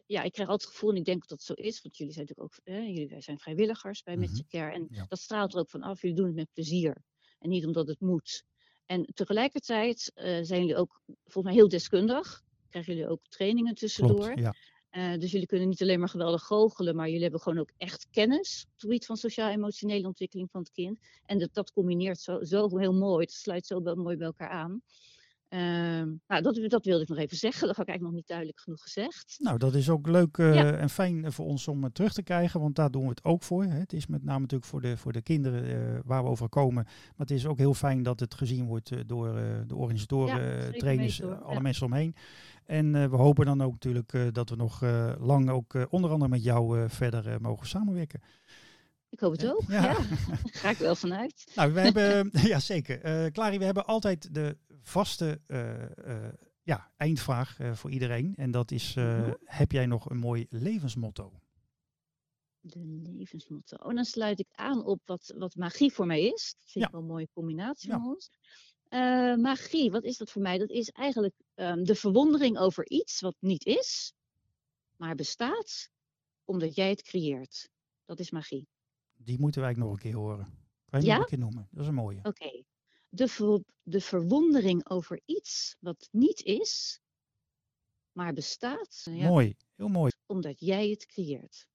ja, 0.06 0.22
ik 0.22 0.32
krijg 0.32 0.48
altijd 0.48 0.60
het 0.60 0.66
gevoel, 0.70 0.90
en 0.90 0.96
ik 0.96 1.04
denk 1.04 1.20
dat 1.20 1.28
dat 1.28 1.42
zo 1.42 1.52
is, 1.52 1.82
want 1.82 1.96
jullie 1.96 2.12
zijn 2.12 2.26
natuurlijk 2.26 2.58
ook 2.58 2.64
eh, 2.64 2.86
jullie 2.86 3.20
zijn 3.20 3.38
vrijwilligers 3.38 4.02
bij 4.02 4.16
mm 4.16 4.22
-hmm. 4.22 4.46
Care. 4.48 4.72
En 4.72 4.86
ja. 4.90 5.06
dat 5.08 5.18
straalt 5.18 5.54
er 5.54 5.60
ook 5.60 5.70
van 5.70 5.82
af, 5.82 6.00
jullie 6.00 6.16
doen 6.16 6.26
het 6.26 6.34
met 6.34 6.52
plezier. 6.52 7.02
En 7.38 7.48
niet 7.48 7.66
omdat 7.66 7.88
het 7.88 8.00
moet. 8.00 8.44
En 8.92 9.06
tegelijkertijd 9.14 10.12
uh, 10.14 10.24
zijn 10.24 10.60
jullie 10.60 10.76
ook 10.76 11.00
volgens 11.06 11.44
mij 11.44 11.54
heel 11.54 11.68
deskundig. 11.68 12.42
Krijgen 12.68 12.94
jullie 12.94 13.08
ook 13.08 13.20
trainingen 13.28 13.74
tussendoor. 13.74 14.32
Klopt, 14.32 14.54
ja. 14.90 15.12
uh, 15.14 15.20
dus 15.20 15.30
jullie 15.30 15.46
kunnen 15.46 15.68
niet 15.68 15.82
alleen 15.82 15.98
maar 15.98 16.08
geweldig 16.08 16.42
goochelen, 16.42 16.96
maar 16.96 17.06
jullie 17.06 17.22
hebben 17.22 17.40
gewoon 17.40 17.58
ook 17.58 17.70
echt 17.76 18.06
kennis 18.10 18.62
op 18.64 18.72
het 18.72 18.80
gebied 18.80 19.06
van 19.06 19.16
sociaal-emotionele 19.16 20.06
ontwikkeling 20.06 20.50
van 20.50 20.60
het 20.60 20.70
kind. 20.70 20.98
En 21.26 21.38
dat, 21.38 21.54
dat 21.54 21.72
combineert 21.72 22.20
zo, 22.20 22.44
zo 22.44 22.78
heel 22.78 22.94
mooi, 22.94 23.24
het 23.24 23.32
sluit 23.32 23.66
zo 23.66 23.80
mooi 23.80 24.16
bij 24.16 24.26
elkaar 24.26 24.50
aan. 24.50 24.82
Ehm, 25.52 26.10
nou, 26.26 26.42
dat, 26.42 26.70
dat 26.70 26.84
wilde 26.84 27.02
ik 27.02 27.08
nog 27.08 27.18
even 27.18 27.36
zeggen. 27.36 27.66
Dat 27.66 27.76
had 27.76 27.86
ik 27.86 27.90
eigenlijk 27.90 28.02
nog 28.02 28.12
niet 28.12 28.26
duidelijk 28.26 28.60
genoeg 28.60 28.82
gezegd. 28.82 29.36
Nou, 29.38 29.58
dat 29.58 29.74
is 29.74 29.90
ook 29.90 30.06
leuk 30.06 30.36
uh, 30.36 30.80
en 30.80 30.90
fijn 30.90 31.32
voor 31.32 31.46
ons 31.46 31.68
om 31.68 31.92
terug 31.92 32.12
te 32.12 32.22
krijgen, 32.22 32.60
want 32.60 32.74
daar 32.74 32.90
doen 32.90 33.02
we 33.02 33.08
het 33.08 33.24
ook 33.24 33.42
voor. 33.42 33.64
Hè. 33.64 33.78
Het 33.78 33.92
is 33.92 34.06
met 34.06 34.24
name 34.24 34.40
natuurlijk 34.40 34.70
voor 34.70 34.80
de, 34.80 34.96
voor 34.96 35.12
de 35.12 35.22
kinderen 35.22 35.64
uh, 35.64 35.98
waar 36.04 36.22
we 36.22 36.28
over 36.28 36.48
komen. 36.48 36.84
Maar 36.84 37.26
het 37.26 37.30
is 37.30 37.46
ook 37.46 37.58
heel 37.58 37.74
fijn 37.74 38.02
dat 38.02 38.20
het 38.20 38.34
gezien 38.34 38.66
wordt 38.66 38.90
uh, 38.90 39.00
door 39.06 39.34
de 39.66 39.74
organisatoren, 39.74 40.72
ja, 40.72 40.78
trainers, 40.78 41.22
alle 41.22 41.54
ja. 41.54 41.60
mensen 41.60 41.86
omheen. 41.86 42.14
En 42.64 43.10
we 43.10 43.16
hopen 43.16 43.46
dan 43.46 43.62
ook 43.62 43.72
natuurlijk 43.72 44.34
dat 44.34 44.50
we 44.50 44.56
nog 44.56 44.82
lang 45.20 45.50
ook 45.50 45.86
onder 45.90 46.10
andere 46.10 46.30
met 46.30 46.42
jou 46.42 46.88
verder 46.88 47.40
mogen 47.40 47.66
samenwerken. 47.66 48.20
Ik 49.12 49.20
hoop 49.20 49.32
het 49.32 49.50
ook. 49.50 49.62
Ja. 49.68 49.82
ja. 49.82 49.96
Ga 50.60 50.70
ik 50.70 50.78
wel 50.78 50.94
vanuit. 50.94 51.52
Nou, 51.54 51.72
we 51.72 51.80
hebben, 51.80 52.30
ja 52.52 52.58
zeker. 52.58 53.24
Uh, 53.24 53.30
Clary, 53.30 53.58
we 53.58 53.64
hebben 53.64 53.86
altijd 53.86 54.34
de 54.34 54.56
vaste 54.82 55.40
uh, 55.46 55.82
uh, 56.06 56.28
ja, 56.62 56.92
eindvraag 56.96 57.58
voor 57.72 57.90
iedereen. 57.90 58.34
En 58.36 58.50
dat 58.50 58.70
is, 58.70 58.94
-huh. 58.94 59.34
heb 59.44 59.72
jij 59.72 59.86
nog 59.86 60.10
een 60.10 60.18
mooi 60.18 60.46
levensmotto? 60.50 61.40
De 62.60 63.00
levensmotto. 63.02 63.76
Oh, 63.76 63.94
dan 63.94 64.04
sluit 64.04 64.40
ik 64.40 64.48
aan 64.52 64.84
op 64.84 65.00
wat, 65.04 65.34
wat 65.36 65.54
magie 65.54 65.92
voor 65.92 66.06
mij 66.06 66.22
is. 66.22 66.54
Dat 66.58 66.70
vind 66.70 66.84
ja. 66.84 66.86
ik 66.86 66.90
wel 66.90 67.00
een 67.00 67.06
mooie 67.06 67.28
combinatie 67.32 67.90
ja. 67.90 67.98
van 67.98 68.08
ons. 68.08 68.30
magie, 69.40 69.90
wat 69.90 70.04
is 70.04 70.16
dat 70.16 70.30
voor 70.30 70.42
mij? 70.42 70.58
Dat 70.58 70.70
is 70.70 70.88
eigenlijk 70.88 71.34
um, 71.54 71.84
de 71.84 71.94
verwondering 71.94 72.58
over 72.58 72.90
iets 72.90 73.20
wat 73.20 73.36
niet 73.38 73.64
is, 73.64 74.12
maar 74.96 75.14
bestaat, 75.14 75.90
omdat 76.44 76.74
jij 76.74 76.88
het 76.88 77.02
creëert. 77.02 77.68
Dat 78.04 78.20
is 78.20 78.30
magie. 78.30 78.68
Die 79.16 79.40
moeten 79.40 79.60
wij 79.60 79.72
nog 79.72 79.92
een 79.92 79.98
keer 79.98 80.14
horen. 80.14 80.46
Kan 80.90 81.00
je 81.00 81.06
ja? 81.06 81.12
nog 81.12 81.22
een 81.22 81.28
keer 81.28 81.38
noemen? 81.38 81.68
Dat 81.70 81.82
is 81.82 81.88
een 81.88 81.94
mooie. 81.94 82.18
Oké. 82.18 82.28
Okay. 82.28 82.64
De, 83.14 83.28
ver, 83.28 83.62
de 83.82 84.00
verwondering 84.00 84.88
over 84.88 85.20
iets 85.24 85.76
wat 85.80 86.08
niet 86.10 86.42
is, 86.42 87.00
maar 88.12 88.32
bestaat. 88.32 89.02
Ja, 89.04 89.28
mooi, 89.28 89.56
heel 89.76 89.88
mooi. 89.88 90.12
Omdat 90.26 90.60
jij 90.60 90.88
het 90.88 91.06
creëert. 91.06 91.66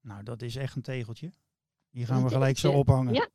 Nou, 0.00 0.22
dat 0.22 0.42
is 0.42 0.56
echt 0.56 0.76
een 0.76 0.82
tegeltje. 0.82 1.32
Die 1.90 2.06
gaan 2.06 2.22
we 2.22 2.28
gelijk 2.28 2.58
zo 2.58 2.72
ophangen. 2.72 3.14
Ja. 3.14 3.28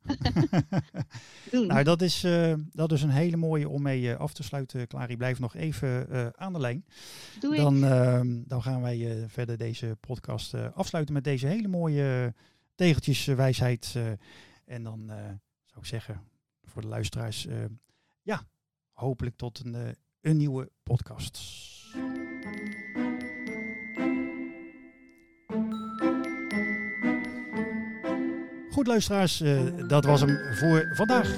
nou, 1.66 1.82
dat 1.82 2.02
is, 2.02 2.24
uh, 2.24 2.54
dat 2.72 2.92
is 2.92 3.02
een 3.02 3.10
hele 3.10 3.36
mooie 3.36 3.68
om 3.68 3.82
mee 3.82 4.02
uh, 4.02 4.16
af 4.16 4.32
te 4.32 4.42
sluiten. 4.42 4.86
Clary, 4.86 5.16
blijf 5.16 5.38
nog 5.38 5.54
even 5.54 6.06
uh, 6.10 6.26
aan 6.26 6.52
de 6.52 6.58
lijn. 6.58 6.84
Doe 7.40 7.56
dan, 7.56 7.80
dan 8.46 8.62
gaan 8.62 8.82
wij 8.82 9.24
verder 9.28 9.56
deze 9.56 9.96
podcast 10.00 10.54
afsluiten 10.54 11.14
met 11.14 11.24
deze 11.24 11.46
hele 11.46 11.68
mooie 11.68 12.34
tegeltjeswijsheid. 12.74 13.96
En 14.64 14.82
dan 14.82 15.06
zou 15.64 15.80
ik 15.80 15.86
zeggen, 15.86 16.29
voor 16.70 16.82
de 16.82 16.88
luisteraars, 16.88 17.46
uh, 17.46 17.54
ja, 18.22 18.42
hopelijk 18.92 19.36
tot 19.36 19.62
een, 19.64 19.96
een 20.20 20.36
nieuwe 20.36 20.70
podcast. 20.82 21.38
Goed 28.70 28.86
luisteraars, 28.86 29.42
dat 29.88 30.04
was 30.04 30.20
hem 30.20 30.54
voor 30.54 30.92
vandaag. 30.94 31.28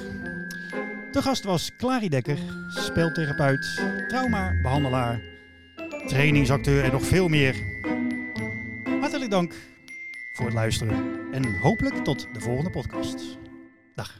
De 1.13 1.23
gast 1.23 1.45
was 1.45 1.77
Clary 1.77 2.09
Dekker, 2.09 2.39
speeltherapeut, 2.69 3.83
traumabehandelaar, 4.09 5.21
trainingsacteur 6.07 6.85
en 6.85 6.93
nog 6.93 7.03
veel 7.03 7.29
meer. 7.29 7.55
Hartelijk 9.01 9.31
dank 9.31 9.55
voor 10.33 10.45
het 10.45 10.55
luisteren. 10.55 11.33
En 11.33 11.59
hopelijk 11.61 12.05
tot 12.05 12.29
de 12.33 12.41
volgende 12.41 12.71
podcast. 12.71 13.39
Dag. 13.95 14.19